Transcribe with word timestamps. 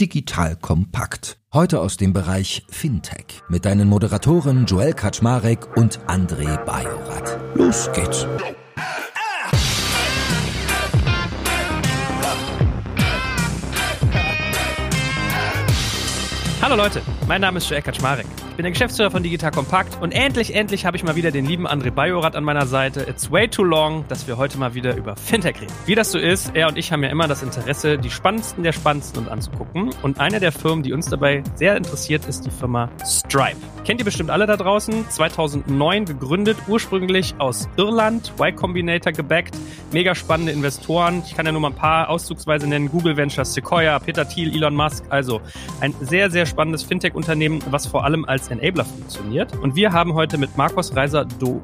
Digital 0.00 0.54
Kompakt. 0.54 1.38
Heute 1.52 1.80
aus 1.80 1.96
dem 1.96 2.12
Bereich 2.12 2.64
Fintech 2.70 3.42
mit 3.48 3.64
deinen 3.64 3.88
Moderatoren 3.88 4.64
Joel 4.64 4.92
Kaczmarek 4.92 5.76
und 5.76 5.98
André 6.06 6.56
Bajorat. 6.64 7.36
Los 7.56 7.90
geht's. 7.92 8.24
Hallo 16.62 16.76
Leute, 16.76 17.02
mein 17.26 17.40
Name 17.40 17.58
ist 17.58 17.68
Joel 17.68 17.82
Kaczmarek 17.82 18.26
bin 18.58 18.64
der 18.64 18.72
Geschäftsführer 18.72 19.12
von 19.12 19.22
Digital 19.22 19.52
Kompakt 19.52 20.02
und 20.02 20.10
endlich, 20.10 20.52
endlich 20.52 20.84
habe 20.84 20.96
ich 20.96 21.04
mal 21.04 21.14
wieder 21.14 21.30
den 21.30 21.46
lieben 21.46 21.68
André 21.68 21.92
Bajorat 21.92 22.34
an 22.34 22.42
meiner 22.42 22.66
Seite. 22.66 23.06
It's 23.08 23.30
way 23.30 23.46
too 23.46 23.62
long, 23.62 24.04
dass 24.08 24.26
wir 24.26 24.36
heute 24.36 24.58
mal 24.58 24.74
wieder 24.74 24.96
über 24.96 25.14
Fintech 25.14 25.60
reden. 25.60 25.72
Wie 25.86 25.94
das 25.94 26.10
so 26.10 26.18
ist, 26.18 26.56
er 26.56 26.66
und 26.66 26.76
ich 26.76 26.90
haben 26.90 27.04
ja 27.04 27.08
immer 27.08 27.28
das 27.28 27.44
Interesse, 27.44 27.98
die 27.98 28.10
spannendsten 28.10 28.64
der 28.64 28.72
spannendsten 28.72 29.22
uns 29.22 29.28
anzugucken. 29.30 29.90
Und 30.02 30.18
eine 30.18 30.40
der 30.40 30.50
Firmen, 30.50 30.82
die 30.82 30.92
uns 30.92 31.06
dabei 31.06 31.44
sehr 31.54 31.76
interessiert, 31.76 32.26
ist 32.26 32.46
die 32.46 32.50
Firma 32.50 32.90
Stripe. 33.06 33.58
Kennt 33.84 34.00
ihr 34.00 34.04
bestimmt 34.04 34.30
alle 34.30 34.46
da 34.46 34.56
draußen. 34.56 35.08
2009 35.08 36.04
gegründet, 36.06 36.56
ursprünglich 36.66 37.36
aus 37.38 37.68
Irland, 37.76 38.32
Y 38.40 38.56
Combinator 38.56 39.12
gebackt. 39.12 39.56
Mega 39.92 40.16
spannende 40.16 40.50
Investoren. 40.50 41.22
Ich 41.24 41.36
kann 41.36 41.46
ja 41.46 41.52
nur 41.52 41.60
mal 41.60 41.68
ein 41.68 41.76
paar 41.76 42.10
auszugsweise 42.10 42.66
nennen. 42.66 42.90
Google 42.90 43.16
Ventures, 43.16 43.54
Sequoia, 43.54 44.00
Peter 44.00 44.28
Thiel, 44.28 44.52
Elon 44.52 44.74
Musk. 44.74 45.04
Also 45.10 45.40
ein 45.80 45.94
sehr, 46.00 46.28
sehr 46.28 46.44
spannendes 46.44 46.82
Fintech-Unternehmen, 46.82 47.62
was 47.70 47.86
vor 47.86 48.04
allem 48.04 48.24
als 48.24 48.47
Enabler 48.50 48.84
funktioniert. 48.84 49.56
Und 49.56 49.76
wir 49.76 49.92
haben 49.92 50.14
heute 50.14 50.38
mit 50.38 50.56
Markus 50.56 50.94
Reiser 50.94 51.24
Doo, 51.24 51.60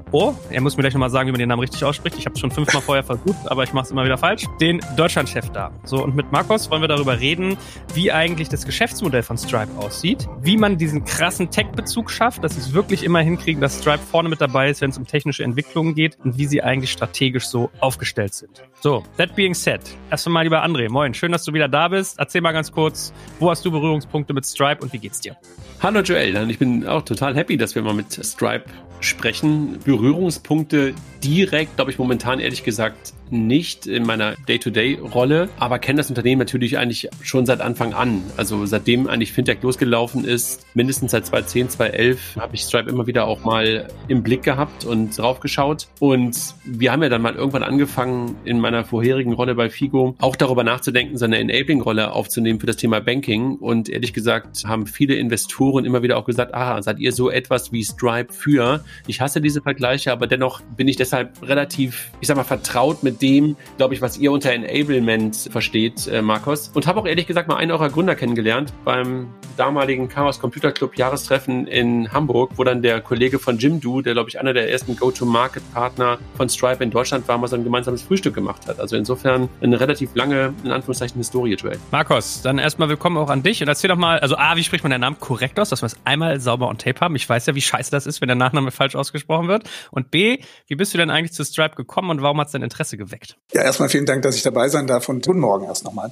er 0.51 0.61
muss 0.61 0.77
mir 0.77 0.83
gleich 0.83 0.95
nochmal 0.95 1.11
sagen, 1.11 1.29
wie 1.29 1.33
man 1.33 1.39
den 1.39 1.49
Namen 1.49 1.61
richtig 1.61 1.85
ausspricht. 1.85 2.17
Ich 2.19 2.27
habe 2.27 2.35
es 2.35 2.41
schon 2.41 2.51
fünfmal 2.51 2.83
vorher 2.87 3.03
versucht, 3.03 3.51
aber 3.51 3.65
ich 3.65 3.73
mache 3.73 3.87
es 3.87 3.91
immer 3.91 4.05
wieder 4.05 4.19
falsch. 4.19 4.45
Den 4.61 4.81
Deutschlandchef 4.97 5.51
da. 5.51 5.73
So, 5.85 6.03
und 6.03 6.15
mit 6.15 6.31
Markus 6.33 6.71
wollen 6.71 6.83
wir 6.83 6.89
darüber 6.89 7.21
reden, 7.21 7.57
wie 7.95 8.13
eigentlich 8.13 8.49
das 8.49 8.65
Geschäftsmodell 8.65 9.23
von 9.23 9.39
Stripe 9.39 9.71
aussieht, 9.79 10.29
wie 10.43 10.57
man 10.57 10.79
diesen 10.79 11.05
krassen 11.05 11.51
Tech-Bezug 11.51 12.11
schafft, 12.11 12.45
dass 12.45 12.55
sie 12.55 12.61
es 12.61 12.73
wirklich 12.73 13.03
immer 13.05 13.21
hinkriegen, 13.21 13.61
dass 13.61 13.81
Stripe 13.81 14.03
vorne 14.03 14.29
mit 14.29 14.41
dabei 14.41 14.71
ist, 14.71 14.81
wenn 14.81 14.91
es 14.91 14.99
um 14.99 15.07
technische 15.07 15.45
Entwicklungen 15.45 15.95
geht 15.95 16.19
und 16.25 16.39
wie 16.39 16.47
sie 16.47 16.63
eigentlich 16.63 16.93
strategisch 16.93 17.47
so 17.47 17.71
aufgestellt 17.81 18.35
sind. 18.35 18.63
So, 18.81 19.03
that 19.17 19.35
being 19.35 19.55
said, 19.55 19.81
erst 20.11 20.27
einmal 20.27 20.45
lieber 20.45 20.65
André, 20.65 20.91
moin, 20.91 21.15
schön, 21.15 21.33
dass 21.33 21.45
du 21.45 21.53
wieder 21.53 21.69
da 21.69 21.89
bist. 21.89 22.19
Erzähl 22.19 22.41
mal 22.41 22.53
ganz 22.53 22.71
kurz, 22.71 23.13
wo 23.39 23.51
hast 23.51 23.65
du 23.65 23.71
Berührungspunkte 23.71 24.35
mit 24.35 24.47
Stripe 24.47 24.83
und 24.83 24.93
wie 24.93 24.99
geht's 24.99 25.21
dir? 25.21 25.37
Hallo 25.83 26.01
Joel, 26.01 26.51
ich 26.51 26.59
bin 26.59 26.74
auch 26.87 27.03
total 27.03 27.35
happy, 27.35 27.57
dass 27.57 27.75
wir 27.75 27.83
mal 27.83 27.95
mit 27.95 28.13
Stripe 28.13 28.65
sprechen. 29.05 29.79
Berührungspunkte 29.85 30.95
direkt, 31.23 31.77
glaube 31.77 31.91
ich, 31.91 31.99
momentan 31.99 32.41
ehrlich 32.41 32.65
gesagt 32.65 33.15
nicht 33.31 33.87
in 33.87 34.05
meiner 34.05 34.37
Day-to-Day-Rolle, 34.49 35.49
aber 35.59 35.79
kenne 35.79 35.97
das 35.99 36.09
Unternehmen 36.09 36.39
natürlich 36.39 36.79
eigentlich 36.79 37.09
schon 37.23 37.47
seit 37.47 37.61
Anfang 37.61 37.95
an. 37.95 38.23
Also 38.37 38.67
seitdem 38.67 39.09
eigentlich 39.09 39.33
Fintech 39.33 39.63
losgelaufen 39.63 40.25
ist, 40.25 40.67
mindestens 40.75 41.13
seit 41.13 41.27
2010, 41.27 41.71
2011, 41.71 42.37
habe 42.39 42.55
ich 42.55 42.63
Stripe 42.63 42.89
immer 42.89 43.07
wieder 43.07 43.27
auch 43.27 43.45
mal 43.45 43.89
im 44.09 44.23
Blick 44.23 44.43
gehabt 44.43 44.85
und 44.85 45.17
draufgeschaut. 45.17 45.89
Und 46.01 46.55
wir 46.65 46.93
haben 46.93 47.03
ja 47.03 47.09
dann 47.09 47.23
mal 47.23 47.35
irgendwann 47.35 47.63
angefangen, 47.63 48.37
in 48.45 48.61
meiner 48.61 48.85
vorherigen 48.85 49.33
Rolle 49.33 49.55
bei 49.55 49.71
Figo 49.71 50.15
auch 50.21 50.37
darüber 50.37 50.63
nachzudenken, 50.63 51.17
so 51.17 51.25
eine 51.25 51.39
Enabling-Rolle 51.39 52.13
aufzunehmen 52.13 52.61
für 52.61 52.67
das 52.67 52.77
Thema 52.77 53.01
Banking. 53.01 53.57
Und 53.57 53.89
ehrlich 53.89 54.13
gesagt 54.13 54.65
haben 54.67 54.87
viele 54.87 55.15
Investoren 55.15 55.85
immer 55.85 56.03
wieder 56.03 56.19
auch 56.19 56.27
gesagt, 56.27 56.55
ah, 56.55 56.81
seid 56.83 57.01
ihr 57.01 57.13
so 57.13 57.31
etwas 57.31 57.73
wie 57.73 57.85
Stripe 57.85 58.33
für? 58.33 58.85
Ich 59.07 59.21
hasse 59.21 59.41
diese 59.41 59.63
Vergleiche, 59.63 60.13
aber 60.13 60.27
dennoch 60.27 60.61
bin 60.77 60.89
ich 60.89 60.97
deshalb 60.97 61.31
relativ, 61.43 62.11
ich 62.21 62.29
sag 62.29 62.37
mal, 62.37 62.45
vertraut 62.45 63.03
mit 63.03 63.23
dem, 63.23 63.57
glaube 63.77 63.95
ich, 63.95 64.03
was 64.03 64.19
ihr 64.19 64.33
unter 64.33 64.53
Enablement 64.53 65.37
versteht, 65.51 66.07
äh, 66.09 66.23
Markus. 66.23 66.71
Und 66.75 66.87
habe 66.87 67.01
auch 67.01 67.07
ehrlich 67.07 67.27
gesagt 67.27 67.49
mal 67.49 67.57
einen 67.57 67.71
eurer 67.71 67.91
Gründer 67.91 68.15
kennengelernt 68.15 68.73
beim 68.85 69.29
damaligen 69.57 70.09
Chaos 70.09 70.41
Computer 70.41 70.73
Club 70.73 70.97
Jahrestreffen 70.97 71.67
in 71.67 72.13
Hamburg, 72.13 72.53
wo 72.57 72.65
dann 72.65 72.83
der 72.83 73.01
Kollege 73.01 73.39
von 73.39 73.59
Jimdo, 73.59 74.01
der 74.01 74.15
glaube 74.15 74.29
ich 74.29 74.41
einer 74.41 74.53
der 74.53 74.71
ersten 74.71 74.97
Go-to-Market-Partner 74.97 76.19
von 76.37 76.49
Stripe 76.49 76.83
in 76.83 76.91
Deutschland 76.91 77.27
war, 77.29 77.39
mal 77.39 77.47
so 77.47 77.57
ein 77.57 77.65
gemeinsames 77.65 78.03
Frühstück 78.03 78.35
gemacht 78.35 78.67
hat. 78.67 78.81
Also 78.81 78.97
insofern 78.97 79.49
eine 79.63 79.79
relativ 79.81 80.15
lange, 80.15 80.53
in 80.65 80.71
Anführungszeichen, 80.71 81.19
Historie, 81.19 81.55
Joel. 81.55 81.79
Markus, 81.91 82.43
dann 82.43 82.59
erstmal 82.59 82.89
willkommen 82.89 83.17
auch 83.17 83.31
an 83.31 83.43
dich 83.43 83.63
und 83.63 83.69
erzähl 83.69 83.89
doch 83.89 83.97
mal, 83.97 84.19
also 84.19 84.37
A, 84.37 84.57
wie 84.57 84.65
spricht 84.65 84.85
man 84.85 84.91
den 84.91 85.01
Namen 85.01 85.19
korrekt 85.21 85.59
aus, 85.59 85.71
dass 85.71 85.83
wir 85.83 85.87
es 85.87 85.97
einmal 86.05 86.41
sauber 86.41 86.69
on 86.69 86.79
tape 86.79 87.01
haben. 87.01 87.17
Ich 87.17 87.29
weiß 87.29 87.47
ja, 87.47 87.55
wie 87.55 87.61
scheiße 87.61 87.91
das 87.91 88.07
ist, 88.07 88.21
wenn 88.21 88.29
der 88.29 88.37
Nachname 88.37 88.71
falsch 88.71 88.84
ausgesprochen 88.93 89.49
wird. 89.49 89.65
Und 89.91 90.11
B, 90.11 90.39
wie 90.67 90.75
bist 90.75 90.93
du 90.93 90.99
denn 90.99 91.11
eigentlich 91.11 91.33
zu 91.33 91.45
Stripe 91.45 91.75
gekommen 91.77 92.11
und 92.11 92.23
warum 92.23 92.39
hat 92.41 92.49
es 92.49 92.53
dein 92.53 92.63
Interesse 92.63 92.97
geweckt? 92.97 93.37
Ja, 93.53 93.63
erstmal 93.63 93.89
vielen 93.89 94.07
Dank, 94.07 94.23
dass 94.23 94.37
ich 94.37 94.43
dabei 94.43 94.69
sein 94.69 94.87
darf 94.87 95.09
und 95.09 95.25
guten 95.25 95.41
Morgen 95.41 95.65
erst 95.65 95.85
nochmal. 95.85 96.11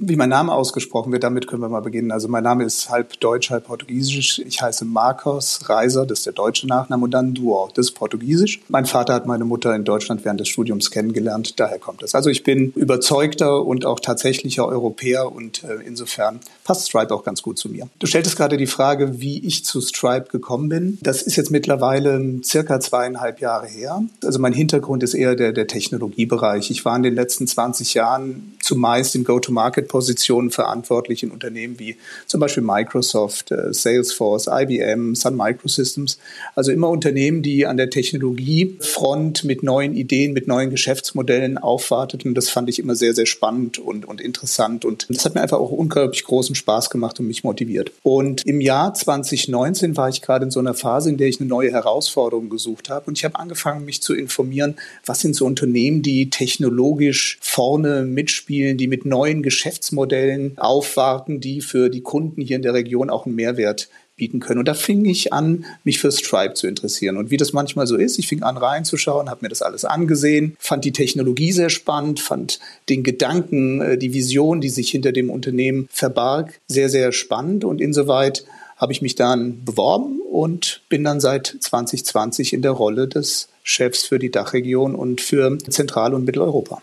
Wie 0.00 0.16
mein 0.16 0.28
Name 0.28 0.52
ausgesprochen 0.52 1.12
wird, 1.12 1.22
damit 1.22 1.46
können 1.46 1.62
wir 1.62 1.68
mal 1.68 1.80
beginnen. 1.80 2.10
Also 2.10 2.26
mein 2.26 2.42
Name 2.42 2.64
ist 2.64 2.90
halb 2.90 3.20
deutsch, 3.20 3.50
halb 3.50 3.66
portugiesisch. 3.66 4.40
Ich 4.40 4.60
heiße 4.60 4.84
Marcos 4.84 5.68
Reiser, 5.68 6.04
das 6.04 6.18
ist 6.18 6.26
der 6.26 6.32
deutsche 6.32 6.66
Nachname, 6.66 7.04
und 7.04 7.12
dann 7.12 7.32
Duo, 7.32 7.70
das 7.72 7.86
ist 7.86 7.92
portugiesisch. 7.92 8.60
Mein 8.68 8.86
Vater 8.86 9.14
hat 9.14 9.26
meine 9.26 9.44
Mutter 9.44 9.72
in 9.72 9.84
Deutschland 9.84 10.24
während 10.24 10.40
des 10.40 10.48
Studiums 10.48 10.90
kennengelernt, 10.90 11.60
daher 11.60 11.78
kommt 11.78 12.02
es. 12.02 12.16
Also 12.16 12.28
ich 12.28 12.42
bin 12.42 12.72
überzeugter 12.72 13.64
und 13.64 13.86
auch 13.86 14.00
tatsächlicher 14.00 14.66
Europäer 14.66 15.30
und 15.30 15.62
äh, 15.62 15.76
insofern 15.86 16.40
passt 16.64 16.88
Stripe 16.88 17.14
auch 17.14 17.22
ganz 17.22 17.42
gut 17.42 17.58
zu 17.58 17.68
mir. 17.68 17.86
Du 18.00 18.08
stelltest 18.08 18.36
gerade 18.36 18.56
die 18.56 18.66
Frage, 18.66 19.20
wie 19.20 19.46
ich 19.46 19.64
zu 19.64 19.80
Stripe 19.80 20.26
gekommen 20.28 20.68
bin. 20.68 20.98
Das 21.02 21.22
ist 21.22 21.36
jetzt 21.36 21.52
mittlerweile 21.52 22.40
circa 22.42 22.80
zweieinhalb 22.80 23.40
Jahre 23.40 23.68
her. 23.68 24.02
Also 24.24 24.40
mein 24.40 24.54
Hintergrund 24.54 25.04
ist 25.04 25.14
eher 25.14 25.36
der, 25.36 25.52
der 25.52 25.68
Technologiebereich. 25.68 26.72
Ich 26.72 26.84
war 26.84 26.96
in 26.96 27.04
den 27.04 27.14
letzten 27.14 27.46
20 27.46 27.94
Jahren 27.94 28.54
zumeist 28.60 29.14
in 29.14 29.22
Go-to-Market 29.22 29.84
Positionen 29.94 30.50
verantwortlich 30.50 31.22
in 31.22 31.30
Unternehmen 31.30 31.78
wie 31.78 31.94
zum 32.26 32.40
Beispiel 32.40 32.64
Microsoft, 32.64 33.52
äh, 33.52 33.72
Salesforce, 33.72 34.48
IBM, 34.50 35.14
Sun 35.14 35.36
Microsystems. 35.36 36.18
Also 36.56 36.72
immer 36.72 36.88
Unternehmen, 36.88 37.42
die 37.42 37.64
an 37.64 37.76
der 37.76 37.90
Technologiefront 37.90 39.44
mit 39.44 39.62
neuen 39.62 39.94
Ideen, 39.94 40.32
mit 40.32 40.48
neuen 40.48 40.70
Geschäftsmodellen 40.70 41.58
aufwarteten. 41.58 42.34
Das 42.34 42.50
fand 42.50 42.68
ich 42.68 42.80
immer 42.80 42.96
sehr, 42.96 43.14
sehr 43.14 43.26
spannend 43.26 43.78
und, 43.78 44.04
und 44.04 44.20
interessant. 44.20 44.84
Und 44.84 45.06
das 45.08 45.24
hat 45.24 45.36
mir 45.36 45.42
einfach 45.42 45.60
auch 45.60 45.70
unglaublich 45.70 46.24
großen 46.24 46.56
Spaß 46.56 46.90
gemacht 46.90 47.20
und 47.20 47.28
mich 47.28 47.44
motiviert. 47.44 47.92
Und 48.02 48.44
im 48.44 48.60
Jahr 48.60 48.94
2019 48.94 49.96
war 49.96 50.08
ich 50.08 50.22
gerade 50.22 50.46
in 50.46 50.50
so 50.50 50.58
einer 50.58 50.74
Phase, 50.74 51.08
in 51.08 51.18
der 51.18 51.28
ich 51.28 51.38
eine 51.38 51.48
neue 51.48 51.70
Herausforderung 51.70 52.48
gesucht 52.48 52.90
habe. 52.90 53.06
Und 53.06 53.16
ich 53.16 53.24
habe 53.24 53.38
angefangen, 53.38 53.84
mich 53.84 54.02
zu 54.02 54.12
informieren, 54.12 54.74
was 55.06 55.20
sind 55.20 55.36
so 55.36 55.46
Unternehmen, 55.46 56.02
die 56.02 56.30
technologisch 56.30 57.38
vorne 57.40 58.02
mitspielen, 58.02 58.76
die 58.76 58.88
mit 58.88 59.04
neuen 59.04 59.44
Geschäftsmodellen 59.44 59.73
Geschäftsmodellen 59.74 60.56
aufwarten, 60.58 61.40
die 61.40 61.60
für 61.60 61.88
die 61.88 62.02
Kunden 62.02 62.40
hier 62.40 62.56
in 62.56 62.62
der 62.62 62.74
Region 62.74 63.10
auch 63.10 63.26
einen 63.26 63.34
Mehrwert 63.34 63.88
bieten 64.16 64.38
können. 64.38 64.60
Und 64.60 64.68
da 64.68 64.74
fing 64.74 65.04
ich 65.04 65.32
an, 65.32 65.64
mich 65.82 65.98
für 65.98 66.12
Stripe 66.12 66.54
zu 66.54 66.68
interessieren. 66.68 67.16
Und 67.16 67.32
wie 67.32 67.36
das 67.36 67.52
manchmal 67.52 67.88
so 67.88 67.96
ist, 67.96 68.16
ich 68.18 68.28
fing 68.28 68.44
an 68.44 68.56
reinzuschauen, 68.56 69.28
habe 69.28 69.40
mir 69.42 69.48
das 69.48 69.62
alles 69.62 69.84
angesehen, 69.84 70.56
fand 70.60 70.84
die 70.84 70.92
Technologie 70.92 71.50
sehr 71.50 71.70
spannend, 71.70 72.20
fand 72.20 72.60
den 72.88 73.02
Gedanken, 73.02 73.80
äh, 73.80 73.98
die 73.98 74.14
Vision, 74.14 74.60
die 74.60 74.68
sich 74.68 74.90
hinter 74.90 75.10
dem 75.10 75.30
Unternehmen 75.30 75.88
verbarg, 75.90 76.60
sehr, 76.68 76.88
sehr 76.88 77.10
spannend. 77.10 77.64
Und 77.64 77.80
insoweit 77.80 78.44
habe 78.76 78.92
ich 78.92 79.02
mich 79.02 79.16
dann 79.16 79.64
beworben 79.64 80.20
und 80.30 80.82
bin 80.88 81.02
dann 81.02 81.18
seit 81.18 81.56
2020 81.58 82.52
in 82.52 82.62
der 82.62 82.72
Rolle 82.72 83.08
des 83.08 83.48
Chefs 83.64 84.04
für 84.04 84.20
die 84.20 84.30
Dachregion 84.30 84.94
und 84.94 85.20
für 85.20 85.58
Zentral- 85.58 86.14
und 86.14 86.24
Mitteleuropa. 86.24 86.82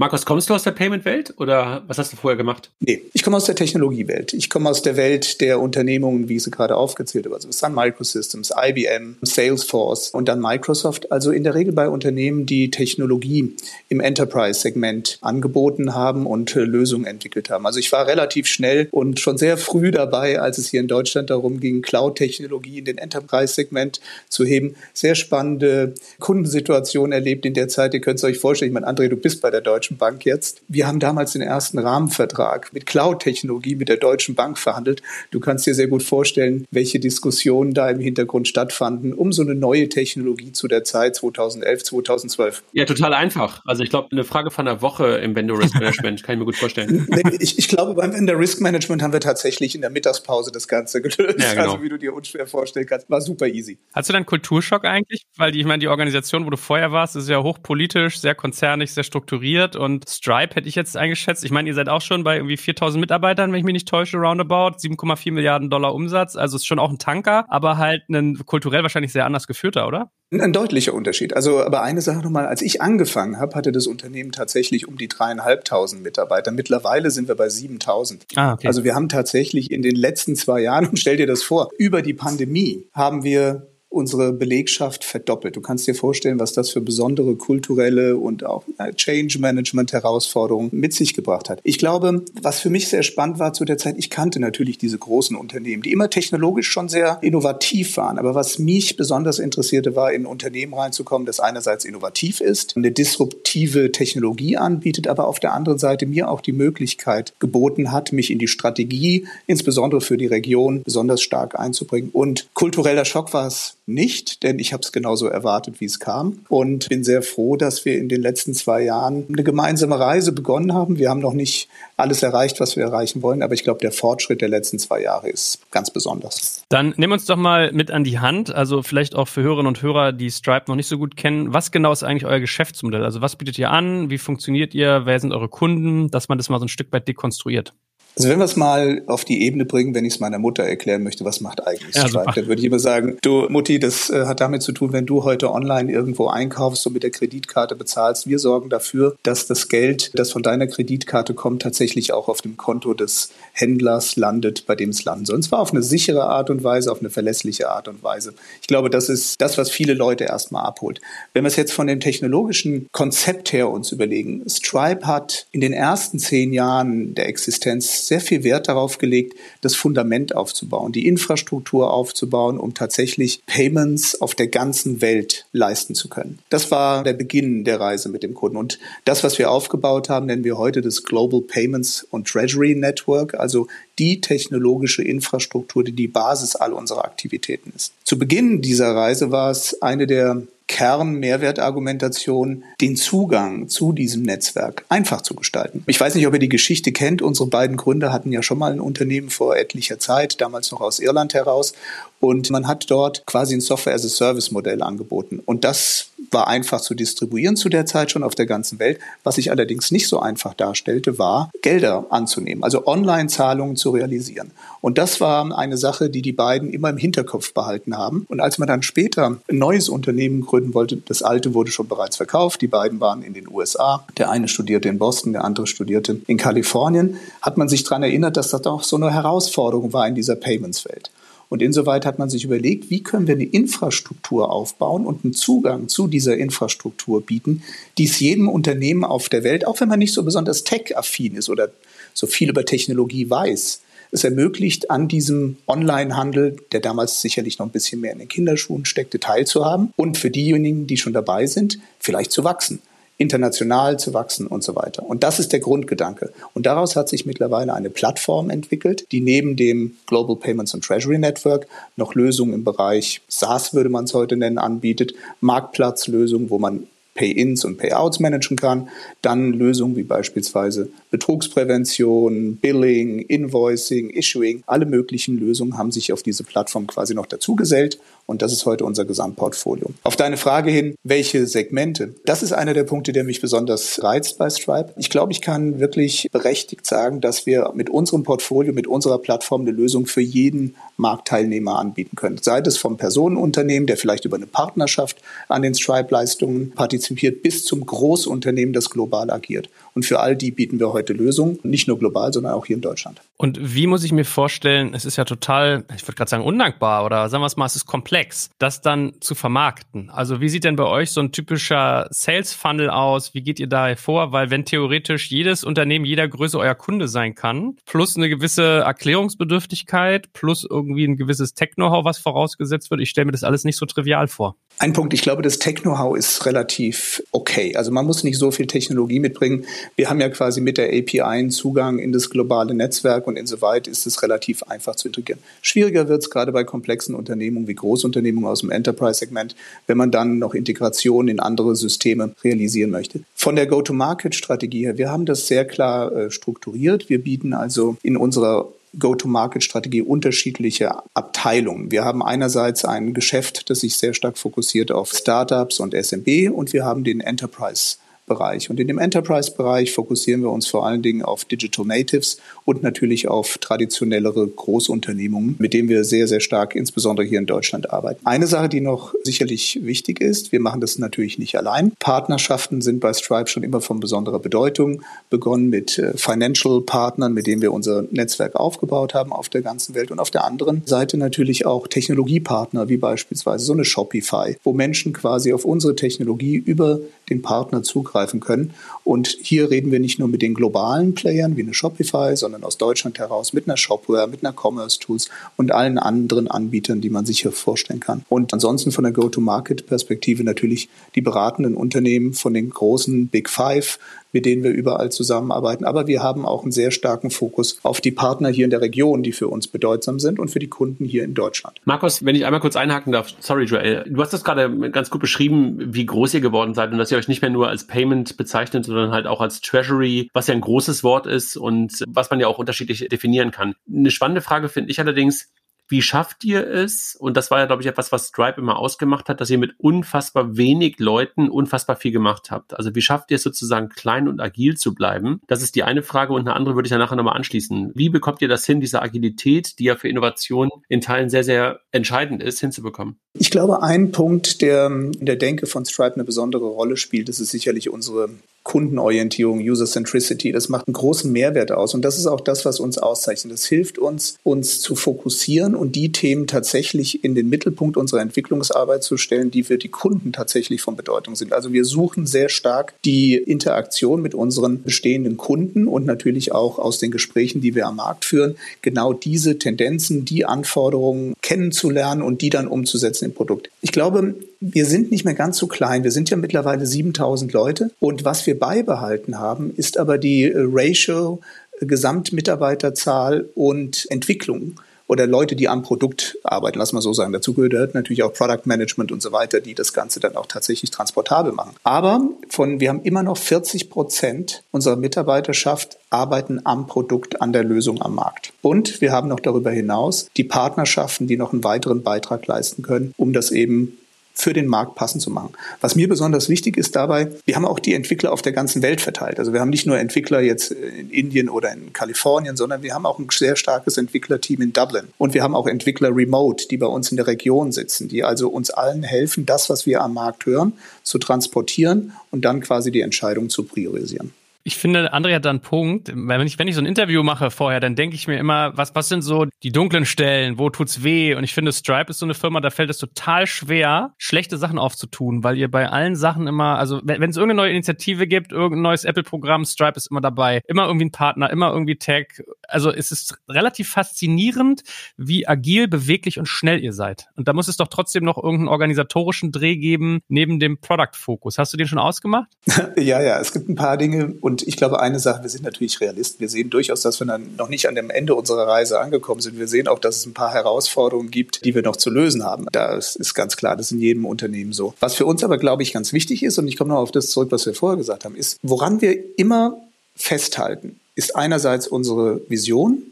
Markus, 0.00 0.24
kommst 0.24 0.48
du 0.48 0.54
aus 0.54 0.62
der 0.62 0.70
Payment-Welt 0.70 1.34
oder 1.36 1.82
was 1.86 1.98
hast 1.98 2.10
du 2.10 2.16
vorher 2.16 2.38
gemacht? 2.38 2.70
Nee, 2.80 3.02
ich 3.12 3.22
komme 3.22 3.36
aus 3.36 3.44
der 3.44 3.54
Technologiewelt. 3.54 4.32
Ich 4.32 4.48
komme 4.48 4.70
aus 4.70 4.80
der 4.80 4.96
Welt 4.96 5.42
der 5.42 5.60
Unternehmungen, 5.60 6.30
wie 6.30 6.38
sie 6.38 6.50
gerade 6.50 6.74
aufgezählt 6.74 7.26
habe. 7.26 7.34
Also 7.34 7.52
Sun 7.52 7.74
Microsystems, 7.74 8.50
IBM, 8.56 9.16
Salesforce 9.20 10.08
und 10.08 10.26
dann 10.26 10.40
Microsoft. 10.40 11.12
Also 11.12 11.32
in 11.32 11.44
der 11.44 11.54
Regel 11.54 11.74
bei 11.74 11.86
Unternehmen, 11.86 12.46
die 12.46 12.70
Technologie 12.70 13.54
im 13.90 14.00
Enterprise-Segment 14.00 15.18
angeboten 15.20 15.94
haben 15.94 16.24
und 16.24 16.56
äh, 16.56 16.60
Lösungen 16.60 17.04
entwickelt 17.04 17.50
haben. 17.50 17.66
Also 17.66 17.78
ich 17.78 17.92
war 17.92 18.06
relativ 18.06 18.46
schnell 18.46 18.88
und 18.92 19.20
schon 19.20 19.36
sehr 19.36 19.58
früh 19.58 19.90
dabei, 19.90 20.40
als 20.40 20.56
es 20.56 20.70
hier 20.70 20.80
in 20.80 20.88
Deutschland 20.88 21.28
darum 21.28 21.60
ging, 21.60 21.82
Cloud-Technologie 21.82 22.78
in 22.78 22.86
den 22.86 22.96
Enterprise-Segment 22.96 24.00
zu 24.30 24.46
heben. 24.46 24.76
Sehr 24.94 25.14
spannende 25.14 25.92
Kundensituationen 26.20 27.12
erlebt 27.12 27.44
in 27.44 27.52
der 27.52 27.68
Zeit. 27.68 27.92
Ihr 27.92 28.00
könnt 28.00 28.16
es 28.16 28.24
euch 28.24 28.38
vorstellen. 28.38 28.70
Ich 28.70 28.74
meine, 28.74 28.88
André, 28.88 29.08
du 29.08 29.16
bist 29.16 29.42
bei 29.42 29.50
der 29.50 29.60
Deutschen 29.60 29.89
Deutschen 29.90 29.98
Bank 29.98 30.24
jetzt. 30.24 30.62
Wir 30.68 30.86
haben 30.86 31.00
damals 31.00 31.32
den 31.32 31.42
ersten 31.42 31.78
Rahmenvertrag 31.78 32.72
mit 32.72 32.86
Cloud-Technologie 32.86 33.74
mit 33.74 33.88
der 33.88 33.96
Deutschen 33.96 34.34
Bank 34.34 34.58
verhandelt. 34.58 35.02
Du 35.30 35.40
kannst 35.40 35.66
dir 35.66 35.74
sehr 35.74 35.88
gut 35.88 36.02
vorstellen, 36.02 36.66
welche 36.70 37.00
Diskussionen 37.00 37.74
da 37.74 37.90
im 37.90 37.98
Hintergrund 37.98 38.46
stattfanden, 38.46 39.12
um 39.12 39.32
so 39.32 39.42
eine 39.42 39.54
neue 39.54 39.88
Technologie 39.88 40.52
zu 40.52 40.68
der 40.68 40.84
Zeit 40.84 41.16
2011, 41.16 41.84
2012. 41.84 42.62
Ja, 42.72 42.84
total 42.84 43.14
einfach. 43.14 43.62
Also 43.66 43.82
ich 43.82 43.90
glaube, 43.90 44.08
eine 44.12 44.24
Frage 44.24 44.50
von 44.50 44.68
einer 44.68 44.80
Woche 44.80 45.18
im 45.18 45.34
Vendor 45.34 45.58
Risk 45.58 45.74
Management 45.74 46.22
kann 46.22 46.34
ich 46.34 46.38
mir 46.38 46.44
gut 46.44 46.56
vorstellen. 46.56 47.08
ich, 47.40 47.58
ich 47.58 47.68
glaube, 47.68 47.94
beim 47.94 48.12
Vendor 48.12 48.38
Risk 48.38 48.60
Management 48.60 49.02
haben 49.02 49.12
wir 49.12 49.20
tatsächlich 49.20 49.74
in 49.74 49.80
der 49.80 49.90
Mittagspause 49.90 50.52
das 50.52 50.68
Ganze 50.68 51.02
gelöst. 51.02 51.40
Ja, 51.40 51.54
genau. 51.54 51.72
Also 51.72 51.82
wie 51.82 51.88
du 51.88 51.98
dir 51.98 52.14
unschwer 52.14 52.46
vorstellen 52.46 52.86
kannst, 52.86 53.10
war 53.10 53.20
super 53.20 53.46
easy. 53.48 53.78
Hast 53.92 54.08
du 54.08 54.12
dann 54.12 54.24
Kulturschock 54.24 54.84
eigentlich? 54.84 55.22
Weil 55.36 55.50
die, 55.50 55.60
ich 55.60 55.66
meine, 55.66 55.80
die 55.80 55.88
Organisation, 55.88 56.46
wo 56.46 56.50
du 56.50 56.56
vorher 56.56 56.92
warst, 56.92 57.16
ist 57.16 57.28
ja 57.28 57.42
hochpolitisch, 57.42 58.20
sehr 58.20 58.34
konzernig, 58.34 58.92
sehr 58.92 59.04
strukturiert 59.04 59.76
und 59.80 60.08
Stripe 60.08 60.54
hätte 60.54 60.68
ich 60.68 60.74
jetzt 60.74 60.96
eingeschätzt. 60.96 61.44
Ich 61.44 61.50
meine, 61.50 61.68
ihr 61.68 61.74
seid 61.74 61.88
auch 61.88 62.02
schon 62.02 62.22
bei 62.22 62.36
irgendwie 62.36 62.56
4000 62.56 63.00
Mitarbeitern, 63.00 63.50
wenn 63.50 63.58
ich 63.58 63.64
mich 63.64 63.72
nicht 63.72 63.88
täusche, 63.88 64.18
roundabout. 64.18 64.76
7,4 64.76 65.32
Milliarden 65.32 65.70
Dollar 65.70 65.94
Umsatz. 65.94 66.36
Also 66.36 66.56
ist 66.56 66.66
schon 66.66 66.78
auch 66.78 66.90
ein 66.90 66.98
Tanker, 66.98 67.46
aber 67.48 67.78
halt 67.78 68.08
ein 68.08 68.38
kulturell 68.46 68.82
wahrscheinlich 68.82 69.12
sehr 69.12 69.24
anders 69.24 69.46
geführter, 69.46 69.88
oder? 69.88 70.10
Ein 70.32 70.52
deutlicher 70.52 70.94
Unterschied. 70.94 71.34
Also, 71.34 71.64
aber 71.64 71.82
eine 71.82 72.02
Sache 72.02 72.20
nochmal, 72.20 72.46
als 72.46 72.62
ich 72.62 72.80
angefangen 72.80 73.40
habe, 73.40 73.56
hatte 73.56 73.72
das 73.72 73.88
Unternehmen 73.88 74.30
tatsächlich 74.30 74.86
um 74.86 74.96
die 74.96 75.08
dreieinhalbtausend 75.08 76.04
Mitarbeiter. 76.04 76.52
Mittlerweile 76.52 77.10
sind 77.10 77.26
wir 77.26 77.34
bei 77.34 77.48
7000. 77.48 78.26
Ah, 78.36 78.52
okay. 78.52 78.68
Also 78.68 78.84
wir 78.84 78.94
haben 78.94 79.08
tatsächlich 79.08 79.72
in 79.72 79.82
den 79.82 79.96
letzten 79.96 80.36
zwei 80.36 80.60
Jahren, 80.60 80.86
und 80.90 80.98
stell 80.98 81.16
dir 81.16 81.26
das 81.26 81.42
vor, 81.42 81.70
über 81.78 82.02
die 82.02 82.14
Pandemie 82.14 82.86
haben 82.92 83.24
wir 83.24 83.69
unsere 83.90 84.32
Belegschaft 84.32 85.04
verdoppelt. 85.04 85.56
Du 85.56 85.60
kannst 85.60 85.86
dir 85.86 85.94
vorstellen, 85.94 86.38
was 86.38 86.52
das 86.52 86.70
für 86.70 86.80
besondere 86.80 87.34
kulturelle 87.34 88.16
und 88.16 88.46
auch 88.46 88.64
äh, 88.78 88.92
Change 88.94 89.38
Management 89.40 89.92
Herausforderungen 89.92 90.70
mit 90.72 90.94
sich 90.94 91.12
gebracht 91.14 91.50
hat. 91.50 91.60
Ich 91.64 91.76
glaube, 91.76 92.24
was 92.40 92.60
für 92.60 92.70
mich 92.70 92.88
sehr 92.88 93.02
spannend 93.02 93.40
war 93.40 93.52
zu 93.52 93.64
der 93.64 93.78
Zeit, 93.78 93.96
ich 93.98 94.08
kannte 94.08 94.38
natürlich 94.38 94.78
diese 94.78 94.96
großen 94.96 95.36
Unternehmen, 95.36 95.82
die 95.82 95.90
immer 95.90 96.08
technologisch 96.08 96.70
schon 96.70 96.88
sehr 96.88 97.18
innovativ 97.20 97.96
waren. 97.96 98.18
Aber 98.18 98.34
was 98.34 98.58
mich 98.60 98.96
besonders 98.96 99.40
interessierte, 99.40 99.96
war 99.96 100.12
in 100.12 100.22
ein 100.22 100.26
Unternehmen 100.26 100.74
reinzukommen, 100.74 101.26
das 101.26 101.40
einerseits 101.40 101.84
innovativ 101.84 102.40
ist, 102.40 102.76
eine 102.76 102.92
disruptive 102.92 103.90
Technologie 103.90 104.56
anbietet, 104.56 105.08
aber 105.08 105.26
auf 105.26 105.40
der 105.40 105.52
anderen 105.52 105.78
Seite 105.78 106.06
mir 106.06 106.30
auch 106.30 106.40
die 106.40 106.52
Möglichkeit 106.52 107.32
geboten 107.40 107.90
hat, 107.90 108.12
mich 108.12 108.30
in 108.30 108.38
die 108.38 108.48
Strategie, 108.48 109.26
insbesondere 109.46 110.00
für 110.00 110.16
die 110.16 110.26
Region, 110.26 110.82
besonders 110.84 111.22
stark 111.22 111.58
einzubringen. 111.58 112.10
Und 112.12 112.48
kultureller 112.54 113.04
Schock 113.04 113.32
war 113.32 113.46
es 113.48 113.76
nicht, 113.94 114.42
denn 114.42 114.58
ich 114.58 114.72
habe 114.72 114.82
es 114.82 114.92
genauso 114.92 115.26
erwartet, 115.26 115.80
wie 115.80 115.84
es 115.84 116.00
kam. 116.00 116.40
Und 116.48 116.88
bin 116.88 117.04
sehr 117.04 117.22
froh, 117.22 117.56
dass 117.56 117.84
wir 117.84 117.98
in 117.98 118.08
den 118.08 118.22
letzten 118.22 118.54
zwei 118.54 118.82
Jahren 118.82 119.26
eine 119.28 119.44
gemeinsame 119.44 119.98
Reise 119.98 120.32
begonnen 120.32 120.74
haben. 120.74 120.98
Wir 120.98 121.10
haben 121.10 121.20
noch 121.20 121.32
nicht 121.32 121.68
alles 121.96 122.22
erreicht, 122.22 122.60
was 122.60 122.76
wir 122.76 122.84
erreichen 122.84 123.22
wollen, 123.22 123.42
aber 123.42 123.54
ich 123.54 123.64
glaube, 123.64 123.80
der 123.80 123.92
Fortschritt 123.92 124.40
der 124.40 124.48
letzten 124.48 124.78
zwei 124.78 125.02
Jahre 125.02 125.28
ist 125.28 125.70
ganz 125.70 125.90
besonders. 125.90 126.64
Dann 126.68 126.94
nimm 126.96 127.12
uns 127.12 127.26
doch 127.26 127.36
mal 127.36 127.72
mit 127.72 127.90
an 127.90 128.04
die 128.04 128.18
Hand, 128.18 128.54
also 128.54 128.82
vielleicht 128.82 129.14
auch 129.14 129.28
für 129.28 129.42
Hörerinnen 129.42 129.68
und 129.68 129.82
Hörer, 129.82 130.12
die 130.12 130.30
Stripe 130.30 130.64
noch 130.68 130.76
nicht 130.76 130.88
so 130.88 130.98
gut 130.98 131.16
kennen. 131.16 131.52
Was 131.52 131.70
genau 131.70 131.92
ist 131.92 132.02
eigentlich 132.02 132.26
euer 132.26 132.40
Geschäftsmodell? 132.40 133.04
Also 133.04 133.20
was 133.20 133.36
bietet 133.36 133.58
ihr 133.58 133.70
an? 133.70 134.10
Wie 134.10 134.18
funktioniert 134.18 134.74
ihr? 134.74 135.02
Wer 135.04 135.20
sind 135.20 135.32
eure 135.32 135.48
Kunden? 135.48 136.10
Dass 136.10 136.28
man 136.28 136.38
das 136.38 136.48
mal 136.48 136.58
so 136.58 136.64
ein 136.66 136.68
Stück 136.68 136.92
weit 136.92 137.08
dekonstruiert. 137.08 137.74
Also 138.16 138.28
wenn 138.28 138.38
wir 138.38 138.44
es 138.44 138.56
mal 138.56 139.02
auf 139.06 139.24
die 139.24 139.42
Ebene 139.42 139.64
bringen, 139.64 139.94
wenn 139.94 140.04
ich 140.04 140.14
es 140.14 140.20
meiner 140.20 140.38
Mutter 140.38 140.62
erklären 140.62 141.02
möchte, 141.02 141.24
was 141.24 141.40
macht 141.40 141.66
eigentlich 141.66 141.94
ja, 141.94 142.08
Stripe, 142.08 142.32
dann 142.34 142.46
würde 142.46 142.60
ich 142.60 142.66
immer 142.66 142.78
sagen, 142.78 143.16
du 143.22 143.46
Mutti, 143.48 143.78
das 143.78 144.10
äh, 144.10 144.26
hat 144.26 144.40
damit 144.40 144.62
zu 144.62 144.72
tun, 144.72 144.92
wenn 144.92 145.06
du 145.06 145.24
heute 145.24 145.50
online 145.50 145.90
irgendwo 145.90 146.28
einkaufst 146.28 146.86
und 146.86 146.92
mit 146.94 147.02
der 147.02 147.10
Kreditkarte 147.10 147.76
bezahlst, 147.76 148.26
wir 148.26 148.38
sorgen 148.38 148.68
dafür, 148.68 149.16
dass 149.22 149.46
das 149.46 149.68
Geld, 149.68 150.10
das 150.14 150.32
von 150.32 150.42
deiner 150.42 150.66
Kreditkarte 150.66 151.34
kommt, 151.34 151.62
tatsächlich 151.62 152.12
auch 152.12 152.28
auf 152.28 152.42
dem 152.42 152.56
Konto 152.56 152.94
des 152.94 153.30
Händlers 153.52 154.16
landet, 154.16 154.66
bei 154.66 154.74
dem 154.74 154.90
es 154.90 155.04
landen 155.04 155.24
soll. 155.24 155.36
Und 155.36 155.42
zwar 155.42 155.60
auf 155.60 155.72
eine 155.72 155.82
sichere 155.82 156.24
Art 156.24 156.50
und 156.50 156.64
Weise, 156.64 156.92
auf 156.92 157.00
eine 157.00 157.10
verlässliche 157.10 157.70
Art 157.70 157.88
und 157.88 158.02
Weise. 158.02 158.34
Ich 158.60 158.66
glaube, 158.66 158.90
das 158.90 159.08
ist 159.08 159.40
das, 159.40 159.56
was 159.56 159.70
viele 159.70 159.94
Leute 159.94 160.24
erstmal 160.24 160.64
abholt. 160.64 161.00
Wenn 161.32 161.44
wir 161.44 161.48
es 161.48 161.56
jetzt 161.56 161.72
von 161.72 161.86
dem 161.86 162.00
technologischen 162.00 162.88
Konzept 162.92 163.52
her 163.52 163.70
uns 163.70 163.92
überlegen, 163.92 164.42
Stripe 164.48 165.06
hat 165.06 165.46
in 165.52 165.60
den 165.60 165.72
ersten 165.72 166.18
zehn 166.18 166.52
Jahren 166.52 167.14
der 167.14 167.28
Existenz 167.28 168.09
sehr 168.10 168.20
viel 168.20 168.42
Wert 168.42 168.66
darauf 168.66 168.98
gelegt, 168.98 169.38
das 169.60 169.76
Fundament 169.76 170.34
aufzubauen, 170.34 170.90
die 170.90 171.06
Infrastruktur 171.06 171.92
aufzubauen, 171.92 172.58
um 172.58 172.74
tatsächlich 172.74 173.40
Payments 173.46 174.20
auf 174.20 174.34
der 174.34 174.48
ganzen 174.48 175.00
Welt 175.00 175.46
leisten 175.52 175.94
zu 175.94 176.08
können. 176.08 176.40
Das 176.48 176.72
war 176.72 177.04
der 177.04 177.12
Beginn 177.12 177.62
der 177.62 177.78
Reise 177.78 178.08
mit 178.08 178.24
dem 178.24 178.34
Kunden. 178.34 178.56
Und 178.56 178.80
das, 179.04 179.22
was 179.22 179.38
wir 179.38 179.52
aufgebaut 179.52 180.08
haben, 180.08 180.26
nennen 180.26 180.42
wir 180.42 180.58
heute 180.58 180.80
das 180.80 181.04
Global 181.04 181.40
Payments 181.40 182.04
und 182.10 182.26
Treasury 182.26 182.74
Network, 182.74 183.34
also 183.34 183.68
die 184.00 184.20
technologische 184.20 185.04
Infrastruktur, 185.04 185.84
die 185.84 185.92
die 185.92 186.08
Basis 186.08 186.56
all 186.56 186.72
unserer 186.72 187.04
Aktivitäten 187.04 187.72
ist. 187.76 187.92
Zu 188.02 188.18
Beginn 188.18 188.60
dieser 188.60 188.92
Reise 188.96 189.30
war 189.30 189.52
es 189.52 189.80
eine 189.82 190.08
der 190.08 190.42
Kernmehrwertargumentation, 190.70 192.62
den 192.80 192.94
Zugang 192.94 193.68
zu 193.68 193.92
diesem 193.92 194.22
Netzwerk 194.22 194.84
einfach 194.88 195.20
zu 195.20 195.34
gestalten. 195.34 195.82
Ich 195.88 196.00
weiß 196.00 196.14
nicht, 196.14 196.28
ob 196.28 196.34
ihr 196.34 196.38
die 196.38 196.48
Geschichte 196.48 196.92
kennt. 196.92 197.22
Unsere 197.22 197.48
beiden 197.48 197.76
Gründer 197.76 198.12
hatten 198.12 198.30
ja 198.30 198.40
schon 198.40 198.58
mal 198.58 198.70
ein 198.70 198.78
Unternehmen 198.78 199.30
vor 199.30 199.56
etlicher 199.56 199.98
Zeit, 199.98 200.40
damals 200.40 200.70
noch 200.70 200.80
aus 200.80 201.00
Irland 201.00 201.34
heraus. 201.34 201.74
Und 202.20 202.50
man 202.50 202.68
hat 202.68 202.90
dort 202.90 203.24
quasi 203.24 203.54
ein 203.54 203.62
Software-as-a-Service-Modell 203.62 204.82
angeboten. 204.82 205.40
Und 205.44 205.64
das 205.64 206.10
war 206.30 206.48
einfach 206.48 206.82
zu 206.82 206.94
distribuieren 206.94 207.56
zu 207.56 207.70
der 207.70 207.86
Zeit 207.86 208.10
schon 208.10 208.22
auf 208.22 208.34
der 208.34 208.44
ganzen 208.44 208.78
Welt. 208.78 209.00
Was 209.24 209.36
sich 209.36 209.50
allerdings 209.50 209.90
nicht 209.90 210.06
so 210.06 210.20
einfach 210.20 210.52
darstellte, 210.52 211.18
war, 211.18 211.50
Gelder 211.62 212.06
anzunehmen, 212.10 212.62
also 212.62 212.86
Online-Zahlungen 212.86 213.76
zu 213.76 213.90
realisieren. 213.90 214.50
Und 214.82 214.98
das 214.98 215.20
war 215.20 215.56
eine 215.56 215.78
Sache, 215.78 216.10
die 216.10 216.20
die 216.20 216.32
beiden 216.32 216.70
immer 216.70 216.90
im 216.90 216.98
Hinterkopf 216.98 217.54
behalten 217.54 217.96
haben. 217.96 218.26
Und 218.28 218.40
als 218.40 218.58
man 218.58 218.68
dann 218.68 218.82
später 218.82 219.26
ein 219.26 219.58
neues 219.58 219.88
Unternehmen 219.88 220.42
gründen 220.42 220.74
wollte, 220.74 220.98
das 220.98 221.22
alte 221.22 221.54
wurde 221.54 221.70
schon 221.70 221.88
bereits 221.88 222.16
verkauft, 222.16 222.60
die 222.60 222.68
beiden 222.68 223.00
waren 223.00 223.22
in 223.22 223.32
den 223.32 223.48
USA, 223.48 224.04
der 224.18 224.30
eine 224.30 224.48
studierte 224.48 224.90
in 224.90 224.98
Boston, 224.98 225.32
der 225.32 225.44
andere 225.44 225.66
studierte 225.66 226.20
in 226.26 226.36
Kalifornien, 226.36 227.16
hat 227.40 227.56
man 227.56 227.70
sich 227.70 227.82
daran 227.84 228.02
erinnert, 228.02 228.36
dass 228.36 228.50
das 228.50 228.66
auch 228.66 228.82
so 228.82 228.96
eine 228.96 229.10
Herausforderung 229.10 229.94
war 229.94 230.06
in 230.06 230.14
dieser 230.14 230.36
Payments-Welt. 230.36 231.10
Und 231.50 231.62
insoweit 231.62 232.06
hat 232.06 232.20
man 232.20 232.30
sich 232.30 232.44
überlegt, 232.44 232.90
wie 232.90 233.02
können 233.02 233.26
wir 233.26 233.34
eine 233.34 233.44
Infrastruktur 233.44 234.52
aufbauen 234.52 235.04
und 235.04 235.24
einen 235.24 235.34
Zugang 235.34 235.88
zu 235.88 236.06
dieser 236.06 236.36
Infrastruktur 236.36 237.20
bieten, 237.20 237.64
die 237.98 238.04
es 238.04 238.20
jedem 238.20 238.48
Unternehmen 238.48 239.04
auf 239.04 239.28
der 239.28 239.42
Welt, 239.42 239.66
auch 239.66 239.80
wenn 239.80 239.88
man 239.88 239.98
nicht 239.98 240.14
so 240.14 240.22
besonders 240.22 240.62
tech-affin 240.62 241.34
ist 241.34 241.48
oder 241.48 241.72
so 242.14 242.28
viel 242.28 242.50
über 242.50 242.64
Technologie 242.64 243.28
weiß, 243.28 243.80
es 244.12 244.24
ermöglicht, 244.24 244.90
an 244.90 245.08
diesem 245.08 245.56
Online-Handel, 245.66 246.56
der 246.70 246.80
damals 246.80 247.20
sicherlich 247.20 247.58
noch 247.58 247.66
ein 247.66 247.72
bisschen 247.72 248.00
mehr 248.00 248.12
in 248.12 248.20
den 248.20 248.28
Kinderschuhen 248.28 248.84
steckte, 248.84 249.18
teilzuhaben 249.18 249.92
und 249.96 250.18
für 250.18 250.30
diejenigen, 250.30 250.86
die 250.86 250.96
schon 250.96 251.12
dabei 251.12 251.46
sind, 251.46 251.80
vielleicht 251.98 252.30
zu 252.30 252.44
wachsen 252.44 252.80
international 253.20 253.98
zu 253.98 254.14
wachsen 254.14 254.46
und 254.46 254.64
so 254.64 254.74
weiter. 254.74 255.04
Und 255.06 255.22
das 255.22 255.38
ist 255.38 255.52
der 255.52 255.60
Grundgedanke. 255.60 256.32
Und 256.54 256.64
daraus 256.64 256.96
hat 256.96 257.10
sich 257.10 257.26
mittlerweile 257.26 257.74
eine 257.74 257.90
Plattform 257.90 258.48
entwickelt, 258.48 259.04
die 259.12 259.20
neben 259.20 259.56
dem 259.56 259.96
Global 260.06 260.36
Payments 260.36 260.74
and 260.74 260.82
Treasury 260.82 261.18
Network 261.18 261.66
noch 261.96 262.14
Lösungen 262.14 262.54
im 262.54 262.64
Bereich 262.64 263.20
SaaS 263.28 263.74
würde 263.74 263.90
man 263.90 264.04
es 264.04 264.14
heute 264.14 264.38
nennen 264.38 264.56
anbietet, 264.56 265.12
Marktplatzlösungen, 265.40 266.48
wo 266.48 266.58
man 266.58 266.86
Pay-ins 267.14 267.66
und 267.66 267.76
Payouts 267.76 268.20
managen 268.20 268.56
kann. 268.56 268.88
Dann 269.20 269.52
Lösungen 269.52 269.96
wie 269.96 270.02
beispielsweise 270.02 270.88
Betrugsprävention, 271.10 272.56
Billing, 272.56 273.20
Invoicing, 273.20 274.10
Issuing. 274.10 274.62
Alle 274.66 274.86
möglichen 274.86 275.38
Lösungen 275.38 275.76
haben 275.76 275.90
sich 275.90 276.12
auf 276.12 276.22
diese 276.22 276.44
Plattform 276.44 276.86
quasi 276.86 277.14
noch 277.14 277.26
dazugesellt. 277.26 277.98
Und 278.26 278.42
das 278.42 278.52
ist 278.52 278.64
heute 278.64 278.84
unser 278.84 279.04
Gesamtportfolio. 279.04 279.90
Auf 280.04 280.14
deine 280.14 280.36
Frage 280.36 280.70
hin, 280.70 280.94
welche 281.02 281.48
Segmente? 281.48 282.14
Das 282.24 282.44
ist 282.44 282.52
einer 282.52 282.74
der 282.74 282.84
Punkte, 282.84 283.12
der 283.12 283.24
mich 283.24 283.40
besonders 283.40 284.04
reizt 284.04 284.38
bei 284.38 284.48
Stripe. 284.48 284.94
Ich 284.96 285.10
glaube, 285.10 285.32
ich 285.32 285.40
kann 285.40 285.80
wirklich 285.80 286.28
berechtigt 286.30 286.86
sagen, 286.86 287.20
dass 287.20 287.46
wir 287.46 287.72
mit 287.74 287.90
unserem 287.90 288.22
Portfolio, 288.22 288.72
mit 288.72 288.86
unserer 288.86 289.18
Plattform 289.18 289.62
eine 289.62 289.72
Lösung 289.72 290.06
für 290.06 290.20
jeden 290.20 290.76
Marktteilnehmer 290.96 291.78
anbieten 291.78 292.14
können. 292.14 292.38
Sei 292.40 292.60
es 292.60 292.76
vom 292.76 292.98
Personenunternehmen, 292.98 293.88
der 293.88 293.96
vielleicht 293.96 294.26
über 294.26 294.36
eine 294.36 294.46
Partnerschaft 294.46 295.16
an 295.48 295.62
den 295.62 295.74
Stripe-Leistungen 295.74 296.70
partizipiert, 296.70 297.42
bis 297.42 297.64
zum 297.64 297.84
Großunternehmen, 297.84 298.72
das 298.72 298.90
global 298.90 299.30
agiert. 299.30 299.68
Und 299.94 300.04
für 300.04 300.20
all 300.20 300.36
die 300.36 300.50
bieten 300.50 300.78
wir 300.78 300.92
heute 300.92 301.12
Lösungen, 301.12 301.58
nicht 301.62 301.88
nur 301.88 301.98
global, 301.98 302.32
sondern 302.32 302.52
auch 302.52 302.66
hier 302.66 302.76
in 302.76 302.82
Deutschland. 302.82 303.20
Und 303.36 303.58
wie 303.74 303.86
muss 303.86 304.04
ich 304.04 304.12
mir 304.12 304.24
vorstellen, 304.24 304.92
es 304.94 305.04
ist 305.04 305.16
ja 305.16 305.24
total, 305.24 305.84
ich 305.96 306.06
würde 306.06 306.16
gerade 306.16 306.28
sagen, 306.28 306.44
undankbar 306.44 307.06
oder 307.06 307.28
sagen 307.28 307.42
wir 307.42 307.46
es 307.46 307.56
mal, 307.56 307.66
es 307.66 307.76
ist 307.76 307.86
komplex, 307.86 308.50
das 308.58 308.82
dann 308.82 309.14
zu 309.20 309.34
vermarkten. 309.34 310.10
Also 310.10 310.40
wie 310.40 310.48
sieht 310.48 310.64
denn 310.64 310.76
bei 310.76 310.84
euch 310.84 311.10
so 311.10 311.20
ein 311.20 311.32
typischer 311.32 312.06
Sales 312.10 312.52
Funnel 312.52 312.90
aus? 312.90 313.32
Wie 313.32 313.40
geht 313.42 313.58
ihr 313.58 313.66
da 313.66 313.96
vor? 313.96 314.32
Weil 314.32 314.50
wenn 314.50 314.64
theoretisch 314.64 315.30
jedes 315.30 315.64
Unternehmen 315.64 316.04
jeder 316.04 316.28
Größe 316.28 316.58
euer 316.58 316.74
Kunde 316.74 317.08
sein 317.08 317.34
kann, 317.34 317.76
plus 317.86 318.16
eine 318.16 318.28
gewisse 318.28 318.80
Erklärungsbedürftigkeit, 318.80 320.32
plus 320.32 320.66
irgendwie 320.68 321.04
ein 321.04 321.16
gewisses 321.16 321.54
Tech-Know-how, 321.54 322.04
was 322.04 322.18
vorausgesetzt 322.18 322.90
wird, 322.90 323.00
ich 323.00 323.10
stelle 323.10 323.24
mir 323.24 323.32
das 323.32 323.44
alles 323.44 323.64
nicht 323.64 323.76
so 323.76 323.86
trivial 323.86 324.28
vor. 324.28 324.56
Ein 324.78 324.92
Punkt, 324.92 325.12
ich 325.12 325.22
glaube, 325.22 325.42
das 325.42 325.58
Tech-Know-how 325.58 326.16
ist 326.16 326.46
relativ 326.46 327.22
okay. 327.32 327.76
Also 327.76 327.90
man 327.90 328.06
muss 328.06 328.24
nicht 328.24 328.38
so 328.38 328.50
viel 328.50 328.66
Technologie 328.66 329.20
mitbringen. 329.20 329.64
Wir 329.96 330.10
haben 330.10 330.20
ja 330.20 330.28
quasi 330.28 330.60
mit 330.60 330.78
der 330.78 330.88
API 330.88 331.22
einen 331.22 331.50
Zugang 331.50 331.98
in 331.98 332.12
das 332.12 332.30
globale 332.30 332.74
Netzwerk 332.74 333.26
und 333.26 333.36
insoweit 333.36 333.86
ist 333.86 334.06
es 334.06 334.22
relativ 334.22 334.62
einfach 334.64 334.96
zu 334.96 335.08
integrieren. 335.08 335.42
Schwieriger 335.62 336.08
wird 336.08 336.22
es 336.22 336.30
gerade 336.30 336.52
bei 336.52 336.64
komplexen 336.64 337.14
Unternehmungen 337.14 337.68
wie 337.68 337.74
Großunternehmungen 337.74 338.48
aus 338.48 338.60
dem 338.60 338.70
Enterprise-Segment, 338.70 339.54
wenn 339.86 339.96
man 339.96 340.10
dann 340.10 340.38
noch 340.38 340.54
Integration 340.54 341.28
in 341.28 341.40
andere 341.40 341.76
Systeme 341.76 342.34
realisieren 342.44 342.90
möchte. 342.90 343.20
Von 343.34 343.56
der 343.56 343.66
Go-to-Market-Strategie 343.66 344.86
her, 344.86 344.98
wir 344.98 345.10
haben 345.10 345.26
das 345.26 345.46
sehr 345.46 345.64
klar 345.64 346.12
äh, 346.12 346.30
strukturiert. 346.30 347.08
Wir 347.08 347.22
bieten 347.22 347.54
also 347.54 347.96
in 348.02 348.16
unserer 348.16 348.68
Go-to-Market-Strategie 348.98 350.02
unterschiedliche 350.02 350.90
Abteilungen. 351.14 351.90
Wir 351.90 352.04
haben 352.04 352.22
einerseits 352.22 352.84
ein 352.84 353.14
Geschäft, 353.14 353.70
das 353.70 353.80
sich 353.80 353.96
sehr 353.96 354.14
stark 354.14 354.36
fokussiert 354.36 354.90
auf 354.90 355.12
Startups 355.12 355.78
und 355.78 355.94
SMB 355.94 356.50
und 356.52 356.72
wir 356.72 356.84
haben 356.84 357.04
den 357.04 357.20
Enterprise 357.20 357.96
Bereich. 358.30 358.70
Und 358.70 358.78
in 358.78 358.86
dem 358.86 358.98
Enterprise-Bereich 358.98 359.92
fokussieren 359.92 360.42
wir 360.42 360.50
uns 360.50 360.68
vor 360.68 360.86
allen 360.86 361.02
Dingen 361.02 361.22
auf 361.22 361.44
Digital 361.44 361.84
Natives 361.84 362.40
und 362.70 362.84
natürlich 362.84 363.26
auf 363.26 363.58
traditionellere 363.58 364.46
Großunternehmungen, 364.46 365.56
mit 365.58 365.74
denen 365.74 365.88
wir 365.88 366.04
sehr, 366.04 366.28
sehr 366.28 366.38
stark 366.38 366.76
insbesondere 366.76 367.26
hier 367.26 367.40
in 367.40 367.46
Deutschland 367.46 367.92
arbeiten. 367.92 368.24
Eine 368.24 368.46
Sache, 368.46 368.68
die 368.68 368.80
noch 368.80 369.12
sicherlich 369.24 369.80
wichtig 369.82 370.20
ist, 370.20 370.52
wir 370.52 370.60
machen 370.60 370.80
das 370.80 370.96
natürlich 370.96 371.36
nicht 371.36 371.58
allein. 371.58 371.90
Partnerschaften 371.98 372.80
sind 372.80 373.00
bei 373.00 373.12
Stripe 373.12 373.48
schon 373.48 373.64
immer 373.64 373.80
von 373.80 373.98
besonderer 373.98 374.38
Bedeutung, 374.38 375.02
begonnen 375.30 375.68
mit 375.68 375.98
äh, 375.98 376.16
Financial 376.16 376.80
Partnern, 376.82 377.34
mit 377.34 377.48
denen 377.48 377.60
wir 377.60 377.72
unser 377.72 378.02
Netzwerk 378.12 378.54
aufgebaut 378.54 379.14
haben 379.14 379.32
auf 379.32 379.48
der 379.48 379.62
ganzen 379.62 379.96
Welt 379.96 380.12
und 380.12 380.20
auf 380.20 380.30
der 380.30 380.44
anderen 380.44 380.82
Seite 380.86 381.16
natürlich 381.16 381.66
auch 381.66 381.88
Technologiepartner, 381.88 382.88
wie 382.88 382.98
beispielsweise 382.98 383.64
so 383.64 383.72
eine 383.72 383.84
Shopify, 383.84 384.56
wo 384.62 384.72
Menschen 384.72 385.12
quasi 385.12 385.52
auf 385.52 385.64
unsere 385.64 385.96
Technologie 385.96 386.54
über 386.54 387.00
den 387.30 387.42
Partner 387.42 387.82
zugreifen 387.82 388.38
können. 388.38 388.74
Und 389.02 389.36
hier 389.40 389.70
reden 389.70 389.90
wir 389.90 389.98
nicht 389.98 390.20
nur 390.20 390.28
mit 390.28 390.42
den 390.42 390.54
globalen 390.54 391.14
Playern 391.14 391.56
wie 391.56 391.62
eine 391.62 391.74
Shopify, 391.74 392.36
sondern 392.36 392.59
aus 392.64 392.78
Deutschland 392.78 393.18
heraus 393.18 393.52
mit 393.52 393.66
einer 393.66 393.76
Shopware, 393.76 394.26
mit 394.26 394.44
einer 394.44 394.54
Commerce 394.54 394.98
Tools 394.98 395.28
und 395.56 395.72
allen 395.72 395.98
anderen 395.98 396.48
Anbietern, 396.48 397.00
die 397.00 397.10
man 397.10 397.26
sich 397.26 397.42
hier 397.42 397.52
vorstellen 397.52 398.00
kann. 398.00 398.24
Und 398.28 398.52
ansonsten 398.52 398.92
von 398.92 399.04
der 399.04 399.12
Go-to-Market-Perspektive 399.12 400.44
natürlich 400.44 400.88
die 401.14 401.20
beratenden 401.20 401.76
Unternehmen 401.76 402.34
von 402.34 402.54
den 402.54 402.70
großen 402.70 403.28
Big 403.28 403.48
Five 403.48 403.98
mit 404.32 404.46
denen 404.46 404.62
wir 404.62 404.70
überall 404.70 405.10
zusammenarbeiten. 405.10 405.84
Aber 405.84 406.06
wir 406.06 406.22
haben 406.22 406.46
auch 406.46 406.62
einen 406.62 406.72
sehr 406.72 406.90
starken 406.90 407.30
Fokus 407.30 407.78
auf 407.82 408.00
die 408.00 408.10
Partner 408.10 408.48
hier 408.48 408.64
in 408.64 408.70
der 408.70 408.80
Region, 408.80 409.22
die 409.22 409.32
für 409.32 409.48
uns 409.48 409.68
bedeutsam 409.68 410.18
sind 410.18 410.38
und 410.38 410.50
für 410.50 410.58
die 410.58 410.68
Kunden 410.68 411.04
hier 411.04 411.24
in 411.24 411.34
Deutschland. 411.34 411.80
Markus, 411.84 412.24
wenn 412.24 412.34
ich 412.34 412.46
einmal 412.46 412.60
kurz 412.60 412.76
einhaken 412.76 413.12
darf, 413.12 413.34
sorry 413.40 413.64
Joel, 413.64 414.04
du 414.08 414.20
hast 414.20 414.32
das 414.32 414.44
gerade 414.44 414.90
ganz 414.90 415.10
gut 415.10 415.20
beschrieben, 415.20 415.94
wie 415.94 416.06
groß 416.06 416.34
ihr 416.34 416.40
geworden 416.40 416.74
seid 416.74 416.92
und 416.92 416.98
dass 416.98 417.10
ihr 417.10 417.18
euch 417.18 417.28
nicht 417.28 417.42
mehr 417.42 417.50
nur 417.50 417.68
als 417.68 417.86
Payment 417.86 418.36
bezeichnet, 418.36 418.84
sondern 418.84 419.12
halt 419.12 419.26
auch 419.26 419.40
als 419.40 419.60
Treasury, 419.60 420.30
was 420.32 420.46
ja 420.46 420.54
ein 420.54 420.60
großes 420.60 421.04
Wort 421.04 421.26
ist 421.26 421.56
und 421.56 422.04
was 422.08 422.30
man 422.30 422.40
ja 422.40 422.46
auch 422.46 422.58
unterschiedlich 422.58 423.06
definieren 423.08 423.50
kann. 423.50 423.74
Eine 423.92 424.10
spannende 424.10 424.40
Frage 424.40 424.68
finde 424.68 424.90
ich 424.90 425.00
allerdings, 425.00 425.48
wie 425.90 426.02
schafft 426.02 426.44
ihr 426.44 426.66
es? 426.66 427.16
Und 427.16 427.36
das 427.36 427.50
war 427.50 427.58
ja, 427.58 427.66
glaube 427.66 427.82
ich, 427.82 427.88
etwas, 427.88 428.12
was 428.12 428.28
Stripe 428.28 428.60
immer 428.60 428.78
ausgemacht 428.78 429.28
hat, 429.28 429.40
dass 429.40 429.50
ihr 429.50 429.58
mit 429.58 429.74
unfassbar 429.78 430.56
wenig 430.56 430.98
Leuten 430.98 431.48
unfassbar 431.48 431.96
viel 431.96 432.12
gemacht 432.12 432.50
habt. 432.50 432.76
Also 432.76 432.94
wie 432.94 433.02
schafft 433.02 433.30
ihr 433.30 433.36
es 433.36 433.42
sozusagen 433.42 433.88
klein 433.88 434.28
und 434.28 434.40
agil 434.40 434.76
zu 434.76 434.94
bleiben? 434.94 435.40
Das 435.48 435.62
ist 435.62 435.74
die 435.74 435.82
eine 435.82 436.02
Frage 436.02 436.32
und 436.32 436.42
eine 436.42 436.54
andere 436.54 436.76
würde 436.76 436.86
ich 436.86 436.90
dann 436.90 437.00
nachher 437.00 437.16
nochmal 437.16 437.36
anschließen. 437.36 437.92
Wie 437.94 438.08
bekommt 438.08 438.40
ihr 438.40 438.48
das 438.48 438.64
hin, 438.64 438.80
diese 438.80 439.02
Agilität, 439.02 439.78
die 439.78 439.84
ja 439.84 439.96
für 439.96 440.08
Innovation 440.08 440.70
in 440.88 441.00
Teilen 441.00 441.28
sehr, 441.28 441.44
sehr 441.44 441.80
entscheidend 441.90 442.42
ist, 442.42 442.60
hinzubekommen? 442.60 443.16
Ich 443.34 443.50
glaube, 443.50 443.82
ein 443.82 444.12
Punkt, 444.12 444.62
der 444.62 444.86
in 444.86 445.26
der 445.26 445.36
Denke 445.36 445.66
von 445.66 445.84
Stripe 445.84 446.14
eine 446.14 446.24
besondere 446.24 446.66
Rolle 446.66 446.96
spielt, 446.96 447.28
ist 447.28 447.38
sicherlich 447.38 447.90
unsere 447.90 448.30
Kundenorientierung, 448.62 449.58
User 449.58 449.86
Centricity, 449.86 450.52
das 450.52 450.68
macht 450.68 450.86
einen 450.86 450.94
großen 450.94 451.32
Mehrwert 451.32 451.72
aus. 451.72 451.94
Und 451.94 452.04
das 452.04 452.18
ist 452.18 452.26
auch 452.26 452.40
das, 452.40 452.64
was 452.64 452.78
uns 452.78 452.98
auszeichnet. 452.98 453.52
Das 453.52 453.64
hilft 453.64 453.98
uns, 453.98 454.36
uns 454.44 454.80
zu 454.80 454.94
fokussieren 454.94 455.74
und 455.74 455.96
die 455.96 456.12
Themen 456.12 456.46
tatsächlich 456.46 457.24
in 457.24 457.34
den 457.34 457.48
Mittelpunkt 457.48 457.96
unserer 457.96 458.20
Entwicklungsarbeit 458.20 459.02
zu 459.02 459.16
stellen, 459.16 459.50
die 459.50 459.62
für 459.62 459.78
die 459.78 459.88
Kunden 459.88 460.32
tatsächlich 460.32 460.82
von 460.82 460.96
Bedeutung 460.96 461.36
sind. 461.36 461.52
Also 461.52 461.72
wir 461.72 461.84
suchen 461.84 462.26
sehr 462.26 462.48
stark 462.48 462.94
die 463.04 463.34
Interaktion 463.34 464.20
mit 464.20 464.34
unseren 464.34 464.82
bestehenden 464.82 465.36
Kunden 465.36 465.88
und 465.88 466.04
natürlich 466.04 466.52
auch 466.52 466.78
aus 466.78 466.98
den 466.98 467.10
Gesprächen, 467.10 467.60
die 467.60 467.74
wir 467.74 467.86
am 467.86 467.96
Markt 467.96 468.24
führen, 468.24 468.56
genau 468.82 469.12
diese 469.12 469.58
Tendenzen, 469.58 470.24
die 470.24 470.44
Anforderungen 470.44 471.34
kennenzulernen 471.50 472.22
und 472.22 472.42
die 472.42 472.48
dann 472.50 472.68
umzusetzen 472.68 473.24
im 473.24 473.34
Produkt. 473.34 473.70
Ich 473.80 473.90
glaube, 473.90 474.36
wir 474.60 474.86
sind 474.86 475.10
nicht 475.10 475.24
mehr 475.24 475.34
ganz 475.34 475.58
so 475.58 475.66
klein. 475.66 476.04
Wir 476.04 476.12
sind 476.12 476.30
ja 476.30 476.36
mittlerweile 476.36 476.86
7000 476.86 477.52
Leute. 477.52 477.90
Und 477.98 478.24
was 478.24 478.46
wir 478.46 478.56
beibehalten 478.56 479.40
haben, 479.40 479.74
ist 479.76 479.98
aber 479.98 480.16
die 480.16 480.44
äh, 480.44 480.52
Ratio 480.54 481.40
äh, 481.80 481.86
Gesamtmitarbeiterzahl 481.86 483.48
und 483.56 484.06
Entwicklung 484.10 484.76
oder 485.10 485.26
Leute, 485.26 485.56
die 485.56 485.68
am 485.68 485.82
Produkt 485.82 486.38
arbeiten, 486.44 486.78
lass 486.78 486.92
mal 486.92 487.02
so 487.02 487.12
sagen. 487.12 487.32
Dazu 487.32 487.52
gehört 487.52 487.94
natürlich 487.94 488.22
auch 488.22 488.32
Product 488.32 488.62
Management 488.66 489.10
und 489.10 489.20
so 489.20 489.32
weiter, 489.32 489.60
die 489.60 489.74
das 489.74 489.92
Ganze 489.92 490.20
dann 490.20 490.36
auch 490.36 490.46
tatsächlich 490.46 490.92
transportabel 490.92 491.50
machen. 491.50 491.74
Aber 491.82 492.22
von, 492.48 492.78
wir 492.78 492.90
haben 492.90 493.02
immer 493.02 493.24
noch 493.24 493.36
40 493.36 493.90
Prozent 493.90 494.62
unserer 494.70 494.94
Mitarbeiterschaft 494.94 495.98
arbeiten 496.10 496.60
am 496.64 496.86
Produkt, 496.86 497.42
an 497.42 497.52
der 497.52 497.64
Lösung 497.64 498.00
am 498.00 498.14
Markt. 498.14 498.52
Und 498.62 499.00
wir 499.00 499.10
haben 499.10 499.28
noch 499.28 499.40
darüber 499.40 499.72
hinaus 499.72 500.28
die 500.36 500.44
Partnerschaften, 500.44 501.26
die 501.26 501.36
noch 501.36 501.52
einen 501.52 501.64
weiteren 501.64 502.04
Beitrag 502.04 502.46
leisten 502.46 502.82
können, 502.82 503.12
um 503.16 503.32
das 503.32 503.50
eben 503.50 503.98
für 504.40 504.52
den 504.52 504.66
Markt 504.66 504.94
passend 504.94 505.22
zu 505.22 505.30
machen. 505.30 505.52
Was 505.80 505.94
mir 505.94 506.08
besonders 506.08 506.48
wichtig 506.48 506.76
ist 506.76 506.96
dabei, 506.96 507.30
wir 507.44 507.56
haben 507.56 507.66
auch 507.66 507.78
die 507.78 507.94
Entwickler 507.94 508.32
auf 508.32 508.42
der 508.42 508.52
ganzen 508.52 508.82
Welt 508.82 509.00
verteilt. 509.00 509.38
Also 509.38 509.52
wir 509.52 509.60
haben 509.60 509.70
nicht 509.70 509.86
nur 509.86 509.98
Entwickler 509.98 510.40
jetzt 510.40 510.70
in 510.72 511.10
Indien 511.10 511.48
oder 511.48 511.72
in 511.72 511.92
Kalifornien, 511.92 512.56
sondern 512.56 512.82
wir 512.82 512.94
haben 512.94 513.06
auch 513.06 513.18
ein 513.18 513.28
sehr 513.30 513.56
starkes 513.56 513.98
Entwicklerteam 513.98 514.62
in 514.62 514.72
Dublin. 514.72 515.08
Und 515.18 515.34
wir 515.34 515.42
haben 515.42 515.54
auch 515.54 515.66
Entwickler 515.66 516.14
remote, 516.14 516.66
die 516.68 516.78
bei 516.78 516.86
uns 516.86 517.10
in 517.10 517.16
der 517.16 517.26
Region 517.26 517.70
sitzen, 517.72 518.08
die 518.08 518.24
also 518.24 518.48
uns 518.48 518.70
allen 518.70 519.02
helfen, 519.02 519.46
das, 519.46 519.68
was 519.68 519.86
wir 519.86 520.00
am 520.00 520.14
Markt 520.14 520.46
hören, 520.46 520.72
zu 521.02 521.18
transportieren 521.18 522.12
und 522.30 522.44
dann 522.44 522.60
quasi 522.60 522.90
die 522.90 523.02
Entscheidung 523.02 523.50
zu 523.50 523.64
priorisieren. 523.64 524.32
Ich 524.62 524.76
finde, 524.76 525.14
André 525.14 525.34
hat 525.34 525.44
da 525.44 525.50
einen 525.50 525.60
Punkt. 525.60 526.12
Wenn 526.14 526.46
ich, 526.46 526.58
wenn 526.58 526.68
ich 526.68 526.74
so 526.74 526.82
ein 526.82 526.86
Interview 526.86 527.22
mache 527.22 527.50
vorher, 527.50 527.80
dann 527.80 527.96
denke 527.96 528.14
ich 528.14 528.28
mir 528.28 528.38
immer, 528.38 528.76
was, 528.76 528.94
was 528.94 529.08
sind 529.08 529.22
so 529.22 529.46
die 529.62 529.72
dunklen 529.72 530.04
Stellen? 530.04 530.58
Wo 530.58 530.68
tut's 530.68 531.02
weh? 531.02 531.34
Und 531.34 531.44
ich 531.44 531.54
finde, 531.54 531.72
Stripe 531.72 532.10
ist 532.10 532.18
so 532.18 532.26
eine 532.26 532.34
Firma, 532.34 532.60
da 532.60 532.70
fällt 532.70 532.90
es 532.90 532.98
total 532.98 533.46
schwer, 533.46 534.14
schlechte 534.18 534.58
Sachen 534.58 534.78
aufzutun, 534.78 535.44
weil 535.44 535.56
ihr 535.56 535.70
bei 535.70 535.88
allen 535.88 536.14
Sachen 536.14 536.46
immer, 536.46 536.78
also 536.78 537.00
wenn, 537.04 537.20
wenn 537.20 537.30
es 537.30 537.36
irgendeine 537.36 537.62
neue 537.62 537.70
Initiative 537.70 538.26
gibt, 538.26 538.52
irgendein 538.52 538.82
neues 538.82 539.04
Apple-Programm, 539.04 539.64
Stripe 539.64 539.96
ist 539.96 540.10
immer 540.10 540.20
dabei. 540.20 540.60
Immer 540.66 540.86
irgendwie 540.86 541.06
ein 541.06 541.12
Partner, 541.12 541.50
immer 541.50 541.72
irgendwie 541.72 541.96
Tech. 541.96 542.42
Also 542.68 542.92
es 542.92 543.12
ist 543.12 543.38
relativ 543.48 543.88
faszinierend, 543.90 544.82
wie 545.16 545.48
agil, 545.48 545.88
beweglich 545.88 546.38
und 546.38 546.46
schnell 546.46 546.82
ihr 546.82 546.92
seid. 546.92 547.28
Und 547.36 547.48
da 547.48 547.52
muss 547.52 547.68
es 547.68 547.76
doch 547.76 547.88
trotzdem 547.88 548.24
noch 548.24 548.36
irgendeinen 548.36 548.68
organisatorischen 548.68 549.52
Dreh 549.52 549.76
geben, 549.76 550.20
neben 550.28 550.60
dem 550.60 550.78
Product-Fokus. 550.78 551.58
Hast 551.58 551.72
du 551.72 551.76
den 551.76 551.86
schon 551.86 551.98
ausgemacht? 551.98 552.48
ja, 552.96 553.20
ja, 553.20 553.40
es 553.40 553.52
gibt 553.52 553.68
ein 553.68 553.74
paar 553.74 553.96
Dinge, 553.96 554.34
und 554.50 554.66
ich 554.66 554.76
glaube, 554.76 554.98
eine 554.98 555.20
Sache, 555.20 555.44
wir 555.44 555.48
sind 555.48 555.62
natürlich 555.62 556.00
Realisten. 556.00 556.40
Wir 556.40 556.48
sehen 556.48 556.70
durchaus, 556.70 557.02
dass 557.02 557.20
wir 557.20 557.26
dann 557.28 557.54
noch 557.56 557.68
nicht 557.68 557.86
an 557.86 557.94
dem 557.94 558.10
Ende 558.10 558.34
unserer 558.34 558.66
Reise 558.66 558.98
angekommen 558.98 559.40
sind. 559.40 559.60
Wir 559.60 559.68
sehen 559.68 559.86
auch, 559.86 560.00
dass 560.00 560.16
es 560.16 560.26
ein 560.26 560.34
paar 560.34 560.52
Herausforderungen 560.52 561.30
gibt, 561.30 561.64
die 561.64 561.72
wir 561.72 561.82
noch 561.82 561.94
zu 561.94 562.10
lösen 562.10 562.44
haben. 562.44 562.66
Das 562.72 563.14
ist 563.14 563.34
ganz 563.34 563.56
klar, 563.56 563.76
das 563.76 563.86
ist 563.86 563.92
in 563.92 564.00
jedem 564.00 564.24
Unternehmen 564.24 564.72
so. 564.72 564.92
Was 564.98 565.14
für 565.14 565.24
uns 565.24 565.44
aber, 565.44 565.56
glaube 565.56 565.84
ich, 565.84 565.92
ganz 565.92 566.12
wichtig 566.12 566.42
ist, 566.42 566.58
und 566.58 566.66
ich 566.66 566.76
komme 566.76 566.90
noch 566.90 566.98
auf 566.98 567.12
das 567.12 567.30
zurück, 567.30 567.52
was 567.52 567.64
wir 567.64 567.74
vorher 567.74 567.96
gesagt 567.96 568.24
haben, 568.24 568.34
ist, 568.34 568.58
woran 568.64 569.00
wir 569.00 569.16
immer 569.38 569.80
festhalten, 570.16 570.98
ist 571.14 571.36
einerseits 571.36 571.86
unsere 571.86 572.40
Vision, 572.48 573.02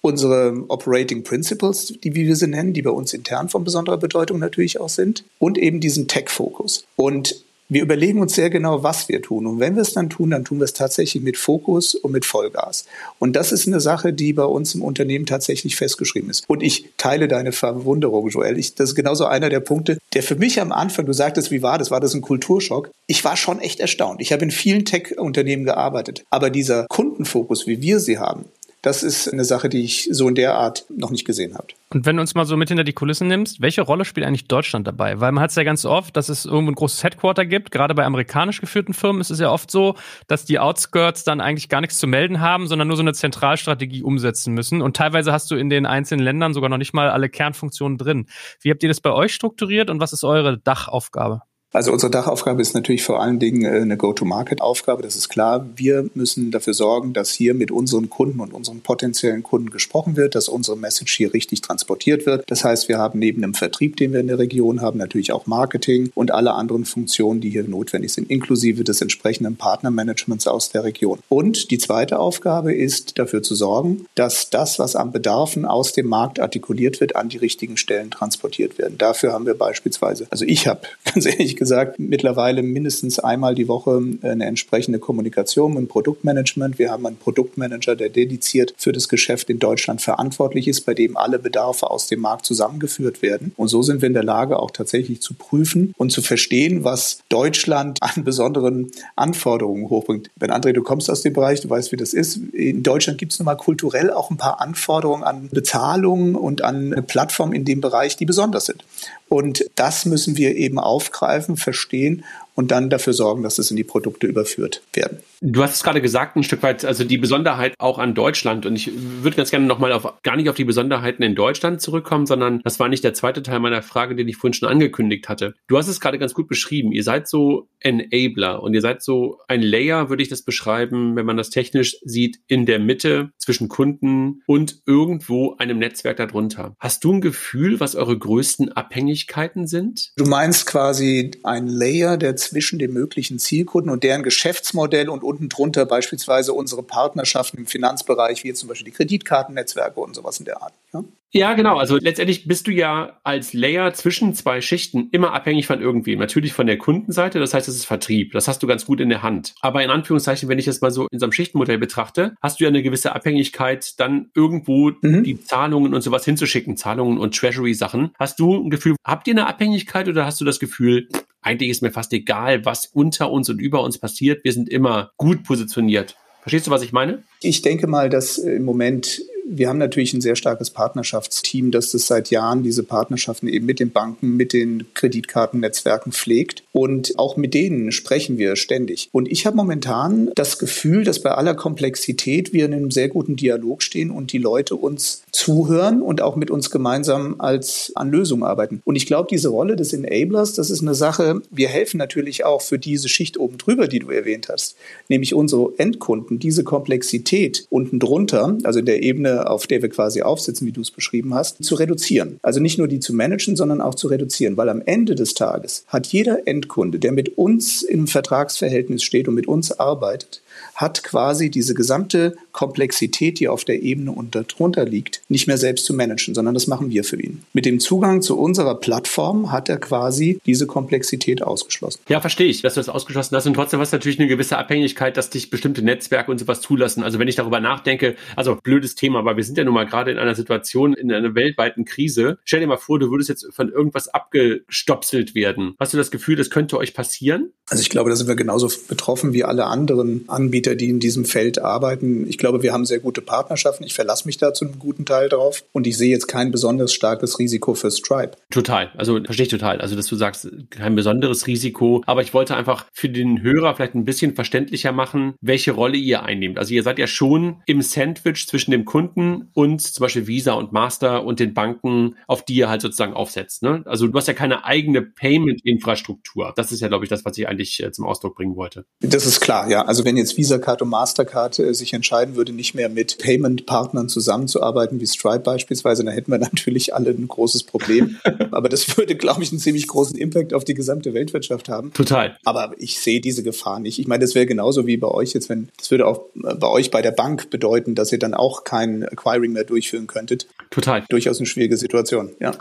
unsere 0.00 0.64
Operating 0.66 1.22
Principles, 1.22 1.94
die 2.02 2.16
wie 2.16 2.26
wir 2.26 2.34
sie 2.34 2.48
nennen, 2.48 2.72
die 2.72 2.82
bei 2.82 2.90
uns 2.90 3.14
intern 3.14 3.48
von 3.48 3.62
besonderer 3.62 3.98
Bedeutung 3.98 4.40
natürlich 4.40 4.80
auch 4.80 4.88
sind, 4.88 5.22
und 5.38 5.56
eben 5.56 5.78
diesen 5.78 6.08
Tech-Fokus. 6.08 6.84
Und 6.96 7.44
wir 7.68 7.82
überlegen 7.82 8.20
uns 8.20 8.34
sehr 8.34 8.50
genau, 8.50 8.82
was 8.82 9.08
wir 9.08 9.22
tun. 9.22 9.46
Und 9.46 9.60
wenn 9.60 9.74
wir 9.74 9.82
es 9.82 9.94
dann 9.94 10.10
tun, 10.10 10.30
dann 10.30 10.44
tun 10.44 10.58
wir 10.58 10.64
es 10.64 10.74
tatsächlich 10.74 11.22
mit 11.22 11.36
Fokus 11.36 11.94
und 11.94 12.12
mit 12.12 12.24
Vollgas. 12.24 12.84
Und 13.18 13.34
das 13.36 13.52
ist 13.52 13.66
eine 13.66 13.80
Sache, 13.80 14.12
die 14.12 14.32
bei 14.32 14.44
uns 14.44 14.74
im 14.74 14.82
Unternehmen 14.82 15.26
tatsächlich 15.26 15.76
festgeschrieben 15.76 16.30
ist. 16.30 16.44
Und 16.48 16.62
ich 16.62 16.90
teile 16.98 17.26
deine 17.26 17.52
Verwunderung, 17.52 18.28
Joel. 18.28 18.58
Ich, 18.58 18.74
das 18.74 18.90
ist 18.90 18.94
genauso 18.94 19.24
einer 19.24 19.48
der 19.48 19.60
Punkte, 19.60 19.98
der 20.12 20.22
für 20.22 20.36
mich 20.36 20.60
am 20.60 20.72
Anfang, 20.72 21.06
du 21.06 21.12
sagtest, 21.12 21.50
wie 21.50 21.62
war 21.62 21.78
das? 21.78 21.90
War 21.90 22.00
das 22.00 22.14
ein 22.14 22.20
Kulturschock? 22.20 22.90
Ich 23.06 23.24
war 23.24 23.36
schon 23.36 23.60
echt 23.60 23.80
erstaunt. 23.80 24.20
Ich 24.20 24.32
habe 24.32 24.44
in 24.44 24.50
vielen 24.50 24.84
Tech-Unternehmen 24.84 25.64
gearbeitet. 25.64 26.24
Aber 26.30 26.50
dieser 26.50 26.86
Kundenfokus, 26.88 27.66
wie 27.66 27.80
wir 27.80 27.98
sie 28.00 28.18
haben, 28.18 28.44
das 28.84 29.02
ist 29.02 29.32
eine 29.32 29.44
Sache, 29.44 29.70
die 29.70 29.82
ich 29.82 30.08
so 30.10 30.28
in 30.28 30.34
der 30.34 30.56
Art 30.56 30.84
noch 30.90 31.10
nicht 31.10 31.24
gesehen 31.24 31.54
habe. 31.54 31.68
Und 31.88 32.04
wenn 32.04 32.16
du 32.16 32.20
uns 32.20 32.34
mal 32.34 32.44
so 32.44 32.54
mit 32.56 32.68
hinter 32.68 32.84
die 32.84 32.92
Kulissen 32.92 33.28
nimmst, 33.28 33.62
welche 33.62 33.80
Rolle 33.80 34.04
spielt 34.04 34.26
eigentlich 34.26 34.46
Deutschland 34.46 34.86
dabei? 34.86 35.20
Weil 35.20 35.32
man 35.32 35.42
hat 35.42 35.50
es 35.50 35.56
ja 35.56 35.62
ganz 35.62 35.86
oft, 35.86 36.14
dass 36.16 36.28
es 36.28 36.44
irgendwo 36.44 36.72
ein 36.72 36.74
großes 36.74 37.02
Headquarter 37.02 37.46
gibt. 37.46 37.70
Gerade 37.70 37.94
bei 37.94 38.04
amerikanisch 38.04 38.60
geführten 38.60 38.92
Firmen 38.92 39.22
ist 39.22 39.30
es 39.30 39.40
ja 39.40 39.50
oft 39.50 39.70
so, 39.70 39.94
dass 40.26 40.44
die 40.44 40.58
Outskirts 40.58 41.24
dann 41.24 41.40
eigentlich 41.40 41.70
gar 41.70 41.80
nichts 41.80 41.98
zu 41.98 42.06
melden 42.06 42.40
haben, 42.40 42.66
sondern 42.66 42.88
nur 42.88 42.98
so 42.98 43.02
eine 43.02 43.14
Zentralstrategie 43.14 44.02
umsetzen 44.02 44.52
müssen. 44.52 44.82
Und 44.82 44.96
teilweise 44.96 45.32
hast 45.32 45.50
du 45.50 45.56
in 45.56 45.70
den 45.70 45.86
einzelnen 45.86 46.22
Ländern 46.22 46.52
sogar 46.52 46.68
noch 46.68 46.78
nicht 46.78 46.92
mal 46.92 47.08
alle 47.08 47.30
Kernfunktionen 47.30 47.96
drin. 47.96 48.26
Wie 48.60 48.70
habt 48.70 48.82
ihr 48.82 48.88
das 48.90 49.00
bei 49.00 49.12
euch 49.12 49.32
strukturiert 49.32 49.88
und 49.88 49.98
was 50.00 50.12
ist 50.12 50.24
eure 50.24 50.58
Dachaufgabe? 50.58 51.40
Also 51.74 51.90
unsere 51.90 52.08
Dachaufgabe 52.08 52.62
ist 52.62 52.72
natürlich 52.72 53.02
vor 53.02 53.20
allen 53.20 53.40
Dingen 53.40 53.64
äh, 53.64 53.80
eine 53.80 53.96
Go-to-Market-Aufgabe. 53.96 55.02
Das 55.02 55.16
ist 55.16 55.28
klar. 55.28 55.66
Wir 55.74 56.08
müssen 56.14 56.52
dafür 56.52 56.72
sorgen, 56.72 57.12
dass 57.14 57.32
hier 57.32 57.52
mit 57.52 57.72
unseren 57.72 58.08
Kunden 58.08 58.38
und 58.38 58.54
unseren 58.54 58.80
potenziellen 58.80 59.42
Kunden 59.42 59.70
gesprochen 59.70 60.16
wird, 60.16 60.36
dass 60.36 60.48
unsere 60.48 60.76
Message 60.76 61.16
hier 61.16 61.34
richtig 61.34 61.62
transportiert 61.62 62.26
wird. 62.26 62.48
Das 62.48 62.62
heißt, 62.62 62.88
wir 62.88 62.98
haben 62.98 63.18
neben 63.18 63.42
dem 63.42 63.54
Vertrieb, 63.54 63.96
den 63.96 64.12
wir 64.12 64.20
in 64.20 64.28
der 64.28 64.38
Region 64.38 64.82
haben, 64.82 64.98
natürlich 64.98 65.32
auch 65.32 65.48
Marketing 65.48 66.12
und 66.14 66.30
alle 66.30 66.54
anderen 66.54 66.84
Funktionen, 66.84 67.40
die 67.40 67.50
hier 67.50 67.64
notwendig 67.64 68.12
sind, 68.12 68.30
inklusive 68.30 68.84
des 68.84 69.00
entsprechenden 69.00 69.56
Partnermanagements 69.56 70.46
aus 70.46 70.68
der 70.68 70.84
Region. 70.84 71.18
Und 71.28 71.72
die 71.72 71.78
zweite 71.78 72.20
Aufgabe 72.20 72.72
ist, 72.72 73.18
dafür 73.18 73.42
zu 73.42 73.56
sorgen, 73.56 74.06
dass 74.14 74.48
das, 74.48 74.78
was 74.78 74.94
an 74.94 75.10
Bedarfen 75.10 75.64
aus 75.64 75.92
dem 75.92 76.06
Markt 76.06 76.38
artikuliert 76.38 77.00
wird, 77.00 77.16
an 77.16 77.30
die 77.30 77.38
richtigen 77.38 77.76
Stellen 77.76 78.12
transportiert 78.12 78.78
werden. 78.78 78.96
Dafür 78.96 79.32
haben 79.32 79.44
wir 79.44 79.54
beispielsweise, 79.54 80.28
also 80.30 80.44
ich 80.44 80.68
habe 80.68 80.82
ganz 81.12 81.26
ehrlich 81.26 81.56
gesagt, 81.56 81.63
gesagt, 81.64 81.98
mittlerweile 81.98 82.62
mindestens 82.62 83.18
einmal 83.18 83.54
die 83.54 83.68
Woche 83.68 84.02
eine 84.22 84.46
entsprechende 84.46 84.98
Kommunikation 84.98 85.84
dem 85.84 85.88
Produktmanagement. 85.88 86.78
Wir 86.78 86.90
haben 86.90 87.06
einen 87.06 87.16
Produktmanager, 87.16 87.96
der 87.96 88.08
dediziert 88.08 88.74
für 88.76 88.92
das 88.92 89.08
Geschäft 89.08 89.50
in 89.50 89.58
Deutschland 89.58 90.02
verantwortlich 90.02 90.68
ist, 90.68 90.82
bei 90.82 90.94
dem 90.94 91.16
alle 91.16 91.38
Bedarfe 91.38 91.90
aus 91.90 92.06
dem 92.06 92.20
Markt 92.20 92.46
zusammengeführt 92.46 93.22
werden. 93.22 93.52
Und 93.56 93.68
so 93.68 93.82
sind 93.82 94.02
wir 94.02 94.06
in 94.06 94.14
der 94.14 94.24
Lage, 94.24 94.58
auch 94.58 94.70
tatsächlich 94.70 95.20
zu 95.20 95.34
prüfen 95.34 95.94
und 95.96 96.10
zu 96.10 96.22
verstehen, 96.22 96.84
was 96.84 97.18
Deutschland 97.28 98.02
an 98.02 98.24
besonderen 98.24 98.90
Anforderungen 99.16 99.88
hochbringt. 99.90 100.30
Wenn 100.36 100.50
André, 100.50 100.72
du 100.72 100.82
kommst 100.82 101.10
aus 101.10 101.22
dem 101.22 101.32
Bereich, 101.32 101.60
du 101.60 101.70
weißt, 101.70 101.92
wie 101.92 101.96
das 101.96 102.14
ist. 102.14 102.36
In 102.52 102.82
Deutschland 102.82 103.18
gibt 103.18 103.32
es 103.32 103.38
nun 103.38 103.46
mal 103.46 103.56
kulturell 103.56 104.10
auch 104.10 104.30
ein 104.30 104.36
paar 104.36 104.60
Anforderungen 104.60 105.22
an 105.22 105.48
Bezahlung 105.50 106.34
und 106.34 106.62
an 106.62 106.92
eine 106.92 107.02
Plattform 107.02 107.52
in 107.52 107.64
dem 107.64 107.80
Bereich, 107.80 108.16
die 108.16 108.24
besonders 108.24 108.66
sind. 108.66 108.84
Und 109.28 109.70
das 109.74 110.04
müssen 110.04 110.36
wir 110.36 110.54
eben 110.56 110.78
aufgreifen, 110.78 111.56
verstehen 111.56 112.24
und 112.54 112.70
dann 112.70 112.90
dafür 112.90 113.12
sorgen, 113.12 113.42
dass 113.42 113.58
es 113.58 113.70
in 113.70 113.76
die 113.76 113.84
Produkte 113.84 114.26
überführt 114.26 114.82
werden. 114.92 115.18
Du 115.40 115.62
hast 115.62 115.74
es 115.74 115.82
gerade 115.82 116.00
gesagt, 116.00 116.36
ein 116.36 116.42
Stück 116.42 116.62
weit, 116.62 116.84
also 116.84 117.04
die 117.04 117.18
Besonderheit 117.18 117.74
auch 117.78 117.98
an 117.98 118.14
Deutschland. 118.14 118.64
Und 118.64 118.76
ich 118.76 118.90
würde 119.22 119.36
ganz 119.36 119.50
gerne 119.50 119.66
nochmal 119.66 119.92
auf, 119.92 120.10
gar 120.22 120.36
nicht 120.36 120.48
auf 120.48 120.56
die 120.56 120.64
Besonderheiten 120.64 121.22
in 121.22 121.34
Deutschland 121.34 121.82
zurückkommen, 121.82 122.26
sondern 122.26 122.60
das 122.64 122.80
war 122.80 122.88
nicht 122.88 123.04
der 123.04 123.12
zweite 123.12 123.42
Teil 123.42 123.60
meiner 123.60 123.82
Frage, 123.82 124.14
den 124.14 124.28
ich 124.28 124.36
vorhin 124.36 124.54
schon 124.54 124.68
angekündigt 124.68 125.28
hatte. 125.28 125.54
Du 125.66 125.76
hast 125.76 125.88
es 125.88 126.00
gerade 126.00 126.18
ganz 126.18 126.32
gut 126.32 126.48
beschrieben. 126.48 126.92
Ihr 126.92 127.02
seid 127.02 127.28
so 127.28 127.68
Enabler 127.80 128.62
und 128.62 128.72
ihr 128.72 128.80
seid 128.80 129.02
so 129.02 129.38
ein 129.48 129.60
Layer, 129.60 130.08
würde 130.08 130.22
ich 130.22 130.30
das 130.30 130.42
beschreiben, 130.42 131.16
wenn 131.16 131.26
man 131.26 131.36
das 131.36 131.50
technisch 131.50 131.98
sieht, 132.02 132.40
in 132.46 132.64
der 132.64 132.78
Mitte 132.78 133.30
zwischen 133.36 133.68
Kunden 133.68 134.42
und 134.46 134.80
irgendwo 134.86 135.56
einem 135.58 135.78
Netzwerk 135.78 136.16
darunter. 136.16 136.74
Hast 136.78 137.04
du 137.04 137.12
ein 137.12 137.20
Gefühl, 137.20 137.80
was 137.80 137.96
eure 137.96 138.18
größten 138.18 138.72
Abhängigkeiten 138.72 139.66
sind? 139.66 140.12
Du 140.16 140.24
meinst 140.24 140.64
quasi 140.66 141.32
ein 141.42 141.66
Layer, 141.66 142.16
der 142.16 142.36
zwischen 142.44 142.78
dem 142.78 142.92
möglichen 142.92 143.38
Zielkunden 143.38 143.90
und 143.90 144.04
deren 144.04 144.22
Geschäftsmodell 144.22 145.08
und 145.08 145.22
unten 145.22 145.48
drunter 145.48 145.86
beispielsweise 145.86 146.52
unsere 146.52 146.82
Partnerschaften 146.82 147.58
im 147.58 147.66
Finanzbereich, 147.66 148.44
wie 148.44 148.54
zum 148.54 148.68
Beispiel 148.68 148.86
die 148.86 148.96
Kreditkartennetzwerke 148.96 150.00
und 150.00 150.14
sowas 150.14 150.38
in 150.38 150.44
der 150.44 150.62
Art. 150.62 150.74
Ja? 150.92 151.04
Ja, 151.36 151.54
genau. 151.54 151.78
Also 151.78 151.96
letztendlich 151.96 152.46
bist 152.46 152.68
du 152.68 152.70
ja 152.70 153.18
als 153.24 153.54
Layer 153.54 153.92
zwischen 153.92 154.34
zwei 154.34 154.60
Schichten 154.60 155.08
immer 155.10 155.32
abhängig 155.32 155.66
von 155.66 155.80
irgendwem. 155.80 156.20
Natürlich 156.20 156.52
von 156.52 156.68
der 156.68 156.78
Kundenseite, 156.78 157.40
das 157.40 157.52
heißt, 157.52 157.66
es 157.66 157.74
ist 157.74 157.86
Vertrieb. 157.86 158.30
Das 158.32 158.46
hast 158.46 158.62
du 158.62 158.68
ganz 158.68 158.86
gut 158.86 159.00
in 159.00 159.08
der 159.08 159.24
Hand. 159.24 159.52
Aber 159.60 159.82
in 159.82 159.90
Anführungszeichen, 159.90 160.48
wenn 160.48 160.60
ich 160.60 160.66
das 160.66 160.80
mal 160.80 160.92
so 160.92 161.08
in 161.10 161.18
so 161.18 161.26
einem 161.26 161.32
Schichtenmodell 161.32 161.78
betrachte, 161.78 162.36
hast 162.40 162.60
du 162.60 162.64
ja 162.64 162.68
eine 162.68 162.84
gewisse 162.84 163.16
Abhängigkeit, 163.16 163.98
dann 163.98 164.30
irgendwo 164.36 164.92
mhm. 165.00 165.24
die 165.24 165.40
Zahlungen 165.42 165.92
und 165.92 166.02
sowas 166.02 166.24
hinzuschicken, 166.24 166.76
Zahlungen 166.76 167.18
und 167.18 167.36
Treasury-Sachen. 167.36 168.12
Hast 168.16 168.38
du 168.38 168.54
ein 168.54 168.70
Gefühl, 168.70 168.94
habt 169.04 169.26
ihr 169.26 169.34
eine 169.34 169.48
Abhängigkeit 169.48 170.06
oder 170.06 170.26
hast 170.26 170.40
du 170.40 170.44
das 170.44 170.60
Gefühl, 170.60 171.08
eigentlich 171.44 171.70
ist 171.70 171.82
mir 171.82 171.92
fast 171.92 172.12
egal, 172.12 172.64
was 172.64 172.86
unter 172.92 173.30
uns 173.30 173.48
und 173.48 173.60
über 173.60 173.82
uns 173.82 173.98
passiert. 173.98 174.44
Wir 174.44 174.52
sind 174.52 174.68
immer 174.68 175.12
gut 175.16 175.44
positioniert. 175.44 176.16
Verstehst 176.40 176.66
du, 176.66 176.70
was 176.70 176.82
ich 176.82 176.92
meine? 176.92 177.22
Ich 177.40 177.62
denke 177.62 177.86
mal, 177.86 178.10
dass 178.10 178.38
im 178.38 178.64
Moment 178.64 179.22
wir 179.46 179.68
haben 179.68 179.78
natürlich 179.78 180.14
ein 180.14 180.20
sehr 180.20 180.36
starkes 180.36 180.70
Partnerschaftsteam, 180.70 181.70
das 181.70 181.90
das 181.90 182.06
seit 182.06 182.30
Jahren 182.30 182.62
diese 182.62 182.82
Partnerschaften 182.82 183.46
eben 183.48 183.66
mit 183.66 183.78
den 183.78 183.90
Banken, 183.90 184.36
mit 184.36 184.52
den 184.52 184.86
Kreditkartennetzwerken 184.94 186.12
pflegt. 186.12 186.62
Und 186.72 187.18
auch 187.18 187.36
mit 187.36 187.54
denen 187.54 187.92
sprechen 187.92 188.38
wir 188.38 188.56
ständig. 188.56 189.08
Und 189.12 189.30
ich 189.30 189.46
habe 189.46 189.56
momentan 189.56 190.30
das 190.34 190.58
Gefühl, 190.58 191.04
dass 191.04 191.20
bei 191.20 191.30
aller 191.30 191.54
Komplexität 191.54 192.52
wir 192.52 192.64
in 192.64 192.74
einem 192.74 192.90
sehr 192.90 193.08
guten 193.08 193.36
Dialog 193.36 193.82
stehen 193.82 194.10
und 194.10 194.32
die 194.32 194.38
Leute 194.38 194.76
uns 194.76 195.22
zuhören 195.34 196.00
und 196.00 196.22
auch 196.22 196.36
mit 196.36 196.50
uns 196.50 196.70
gemeinsam 196.70 197.36
als 197.38 197.92
an 197.94 198.10
Lösungen 198.10 198.44
arbeiten. 198.44 198.80
Und 198.84 198.96
ich 198.96 199.06
glaube, 199.06 199.28
diese 199.30 199.48
Rolle 199.48 199.76
des 199.76 199.92
Enablers, 199.92 200.54
das 200.54 200.70
ist 200.70 200.82
eine 200.82 200.94
Sache, 200.94 201.42
wir 201.50 201.68
helfen 201.68 201.98
natürlich 201.98 202.44
auch 202.44 202.62
für 202.62 202.78
diese 202.78 203.08
Schicht 203.08 203.38
oben 203.38 203.58
drüber, 203.58 203.88
die 203.88 203.98
du 203.98 204.10
erwähnt 204.10 204.48
hast, 204.48 204.76
nämlich 205.08 205.34
unsere 205.34 205.72
Endkunden, 205.76 206.38
diese 206.38 206.64
Komplexität 206.64 207.66
unten 207.70 207.98
drunter, 207.98 208.56
also 208.64 208.78
in 208.78 208.86
der 208.86 209.02
Ebene 209.02 209.50
auf 209.50 209.66
der 209.66 209.82
wir 209.82 209.88
quasi 209.88 210.22
aufsitzen, 210.22 210.66
wie 210.66 210.72
du 210.72 210.80
es 210.80 210.90
beschrieben 210.90 211.34
hast, 211.34 211.62
zu 211.64 211.74
reduzieren. 211.74 212.38
Also 212.42 212.60
nicht 212.60 212.78
nur 212.78 212.88
die 212.88 213.00
zu 213.00 213.12
managen, 213.12 213.56
sondern 213.56 213.80
auch 213.80 213.94
zu 213.94 214.08
reduzieren, 214.08 214.56
weil 214.56 214.68
am 214.68 214.82
Ende 214.84 215.14
des 215.14 215.34
Tages 215.34 215.84
hat 215.88 216.06
jeder 216.06 216.46
Endkunde, 216.46 216.98
der 216.98 217.12
mit 217.12 217.36
uns 217.36 217.82
im 217.82 218.06
Vertragsverhältnis 218.06 219.02
steht 219.02 219.28
und 219.28 219.34
mit 219.34 219.48
uns 219.48 219.72
arbeitet, 219.72 220.42
hat 220.74 221.02
quasi 221.04 221.50
diese 221.50 221.74
gesamte 221.74 222.36
Komplexität, 222.52 223.40
die 223.40 223.48
auf 223.48 223.64
der 223.64 223.82
Ebene 223.82 224.12
und 224.12 224.34
darunter 224.34 224.84
liegt, 224.84 225.22
nicht 225.28 225.46
mehr 225.46 225.58
selbst 225.58 225.84
zu 225.84 225.94
managen, 225.94 226.34
sondern 226.34 226.54
das 226.54 226.66
machen 226.66 226.90
wir 226.90 227.04
für 227.04 227.20
ihn. 227.20 227.42
Mit 227.52 227.66
dem 227.66 227.80
Zugang 227.80 228.22
zu 228.22 228.38
unserer 228.38 228.76
Plattform 228.76 229.52
hat 229.52 229.68
er 229.68 229.78
quasi 229.78 230.38
diese 230.46 230.66
Komplexität 230.66 231.42
ausgeschlossen. 231.42 232.00
Ja, 232.08 232.20
verstehe 232.20 232.46
ich, 232.46 232.62
dass 232.62 232.74
du 232.74 232.80
das 232.80 232.88
ausgeschlossen 232.88 233.36
hast. 233.36 233.46
Und 233.46 233.54
trotzdem 233.54 233.80
hast 233.80 233.92
du 233.92 233.96
natürlich 233.96 234.18
eine 234.18 234.28
gewisse 234.28 234.56
Abhängigkeit, 234.56 235.16
dass 235.16 235.30
dich 235.30 235.50
bestimmte 235.50 235.82
Netzwerke 235.82 236.30
und 236.30 236.38
sowas 236.38 236.60
zulassen. 236.60 237.02
Also 237.02 237.18
wenn 237.18 237.28
ich 237.28 237.36
darüber 237.36 237.60
nachdenke, 237.60 238.16
also 238.36 238.56
blödes 238.62 238.94
Thema, 238.94 239.18
aber 239.18 239.36
wir 239.36 239.44
sind 239.44 239.58
ja 239.58 239.64
nun 239.64 239.74
mal 239.74 239.86
gerade 239.86 240.10
in 240.10 240.18
einer 240.18 240.34
Situation, 240.34 240.94
in 240.94 241.12
einer 241.12 241.34
weltweiten 241.34 241.84
Krise. 241.84 242.38
Stell 242.44 242.60
dir 242.60 242.66
mal 242.66 242.76
vor, 242.76 242.98
du 242.98 243.10
würdest 243.10 243.28
jetzt 243.30 243.46
von 243.52 243.70
irgendwas 243.70 244.08
abgestopselt 244.08 245.34
werden. 245.34 245.74
Hast 245.78 245.92
du 245.92 245.96
das 245.96 246.10
Gefühl, 246.10 246.36
das 246.36 246.50
könnte 246.50 246.78
euch 246.78 246.94
passieren? 246.94 247.52
Also 247.68 247.80
ich 247.80 247.90
glaube, 247.90 248.10
da 248.10 248.16
sind 248.16 248.28
wir 248.28 248.36
genauso 248.36 248.70
betroffen 248.88 249.32
wie 249.32 249.44
alle 249.44 249.66
anderen 249.66 250.24
Anbieter, 250.64 250.74
die 250.74 250.88
in 250.88 251.00
diesem 251.00 251.24
Feld 251.24 251.58
arbeiten. 251.58 252.26
Ich 252.28 252.38
glaube, 252.38 252.62
wir 252.62 252.72
haben 252.72 252.84
sehr 252.84 253.00
gute 253.00 253.20
Partnerschaften. 253.20 253.84
Ich 253.84 253.94
verlasse 253.94 254.26
mich 254.26 254.38
da 254.38 254.54
zu 254.54 254.64
einem 254.64 254.78
guten 254.78 255.04
Teil 255.04 255.28
drauf. 255.28 255.64
Und 255.72 255.86
ich 255.86 255.96
sehe 255.96 256.10
jetzt 256.10 256.26
kein 256.26 256.50
besonders 256.50 256.92
starkes 256.92 257.38
Risiko 257.38 257.74
für 257.74 257.90
Stripe. 257.90 258.32
Total. 258.50 258.90
Also 258.96 259.22
verstehe 259.22 259.44
ich 259.44 259.50
total. 259.50 259.80
Also, 259.80 259.96
dass 259.96 260.06
du 260.06 260.16
sagst, 260.16 260.48
kein 260.70 260.94
besonderes 260.94 261.46
Risiko. 261.46 262.02
Aber 262.06 262.22
ich 262.22 262.32
wollte 262.32 262.56
einfach 262.56 262.86
für 262.92 263.08
den 263.08 263.42
Hörer 263.42 263.74
vielleicht 263.74 263.94
ein 263.94 264.04
bisschen 264.04 264.34
verständlicher 264.34 264.92
machen, 264.92 265.34
welche 265.40 265.72
Rolle 265.72 265.96
ihr 265.96 266.22
einnehmt. 266.22 266.58
Also 266.58 266.74
ihr 266.74 266.82
seid 266.82 266.98
ja 266.98 267.06
schon 267.06 267.62
im 267.66 267.82
Sandwich 267.82 268.46
zwischen 268.46 268.70
dem 268.70 268.84
Kunden 268.84 269.50
und 269.52 269.82
zum 269.82 270.02
Beispiel 270.02 270.26
Visa 270.26 270.54
und 270.54 270.72
Master 270.72 271.24
und 271.24 271.40
den 271.40 271.54
Banken, 271.54 272.16
auf 272.26 272.44
die 272.44 272.54
ihr 272.54 272.68
halt 272.68 272.80
sozusagen 272.80 273.12
aufsetzt. 273.12 273.62
Ne? 273.62 273.82
Also 273.84 274.06
du 274.06 274.16
hast 274.16 274.28
ja 274.28 274.34
keine 274.34 274.64
eigene 274.64 275.02
Payment-Infrastruktur. 275.02 276.52
Das 276.56 276.72
ist 276.72 276.80
ja, 276.80 276.88
glaube 276.88 277.04
ich, 277.04 277.08
das, 277.10 277.24
was 277.24 277.36
ich 277.36 277.48
eigentlich 277.48 277.82
äh, 277.82 277.92
zum 277.92 278.06
Ausdruck 278.06 278.36
bringen 278.36 278.56
wollte. 278.56 278.86
Das 279.00 279.26
ist 279.26 279.40
klar, 279.40 279.68
ja. 279.68 279.82
Also 279.82 280.04
wenn 280.04 280.16
jetzt 280.16 280.36
Visa 280.36 280.53
Card 280.58 280.82
und 280.82 280.88
Mastercard 280.88 281.58
äh, 281.58 281.74
sich 281.74 281.92
entscheiden 281.92 282.36
würde, 282.36 282.52
nicht 282.52 282.74
mehr 282.74 282.88
mit 282.88 283.18
Payment-Partnern 283.18 284.08
zusammenzuarbeiten, 284.08 285.00
wie 285.00 285.06
Stripe 285.06 285.40
beispielsweise, 285.40 286.04
dann 286.04 286.14
hätten 286.14 286.30
wir 286.30 286.38
natürlich 286.38 286.94
alle 286.94 287.10
ein 287.10 287.28
großes 287.28 287.64
Problem. 287.64 288.18
Aber 288.50 288.68
das 288.68 288.96
würde, 288.96 289.14
glaube 289.16 289.42
ich, 289.42 289.50
einen 289.50 289.60
ziemlich 289.60 289.86
großen 289.86 290.16
Impact 290.16 290.54
auf 290.54 290.64
die 290.64 290.74
gesamte 290.74 291.14
Weltwirtschaft 291.14 291.68
haben. 291.68 291.92
Total. 291.92 292.36
Aber 292.44 292.72
ich 292.78 292.98
sehe 292.98 293.20
diese 293.20 293.42
Gefahr 293.42 293.80
nicht. 293.80 293.98
Ich 293.98 294.06
meine, 294.06 294.24
das 294.24 294.34
wäre 294.34 294.46
genauso 294.46 294.86
wie 294.86 294.96
bei 294.96 295.08
euch 295.08 295.32
jetzt, 295.32 295.48
wenn, 295.48 295.68
das 295.76 295.90
würde 295.90 296.06
auch 296.06 296.26
äh, 296.42 296.54
bei 296.54 296.68
euch 296.68 296.90
bei 296.90 297.02
der 297.02 297.12
Bank 297.12 297.50
bedeuten, 297.50 297.94
dass 297.94 298.12
ihr 298.12 298.18
dann 298.18 298.34
auch 298.34 298.64
kein 298.64 299.04
Acquiring 299.04 299.52
mehr 299.52 299.64
durchführen 299.64 300.06
könntet. 300.06 300.46
Total. 300.70 301.04
Durchaus 301.08 301.38
eine 301.38 301.46
schwierige 301.46 301.76
Situation, 301.76 302.30
ja. 302.40 302.52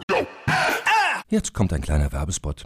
Jetzt 1.30 1.54
kommt 1.54 1.74
ein 1.74 1.82
kleiner 1.82 2.12
Werbespot. 2.12 2.66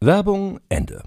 Werbung 0.00 0.60
Ende. 0.68 1.02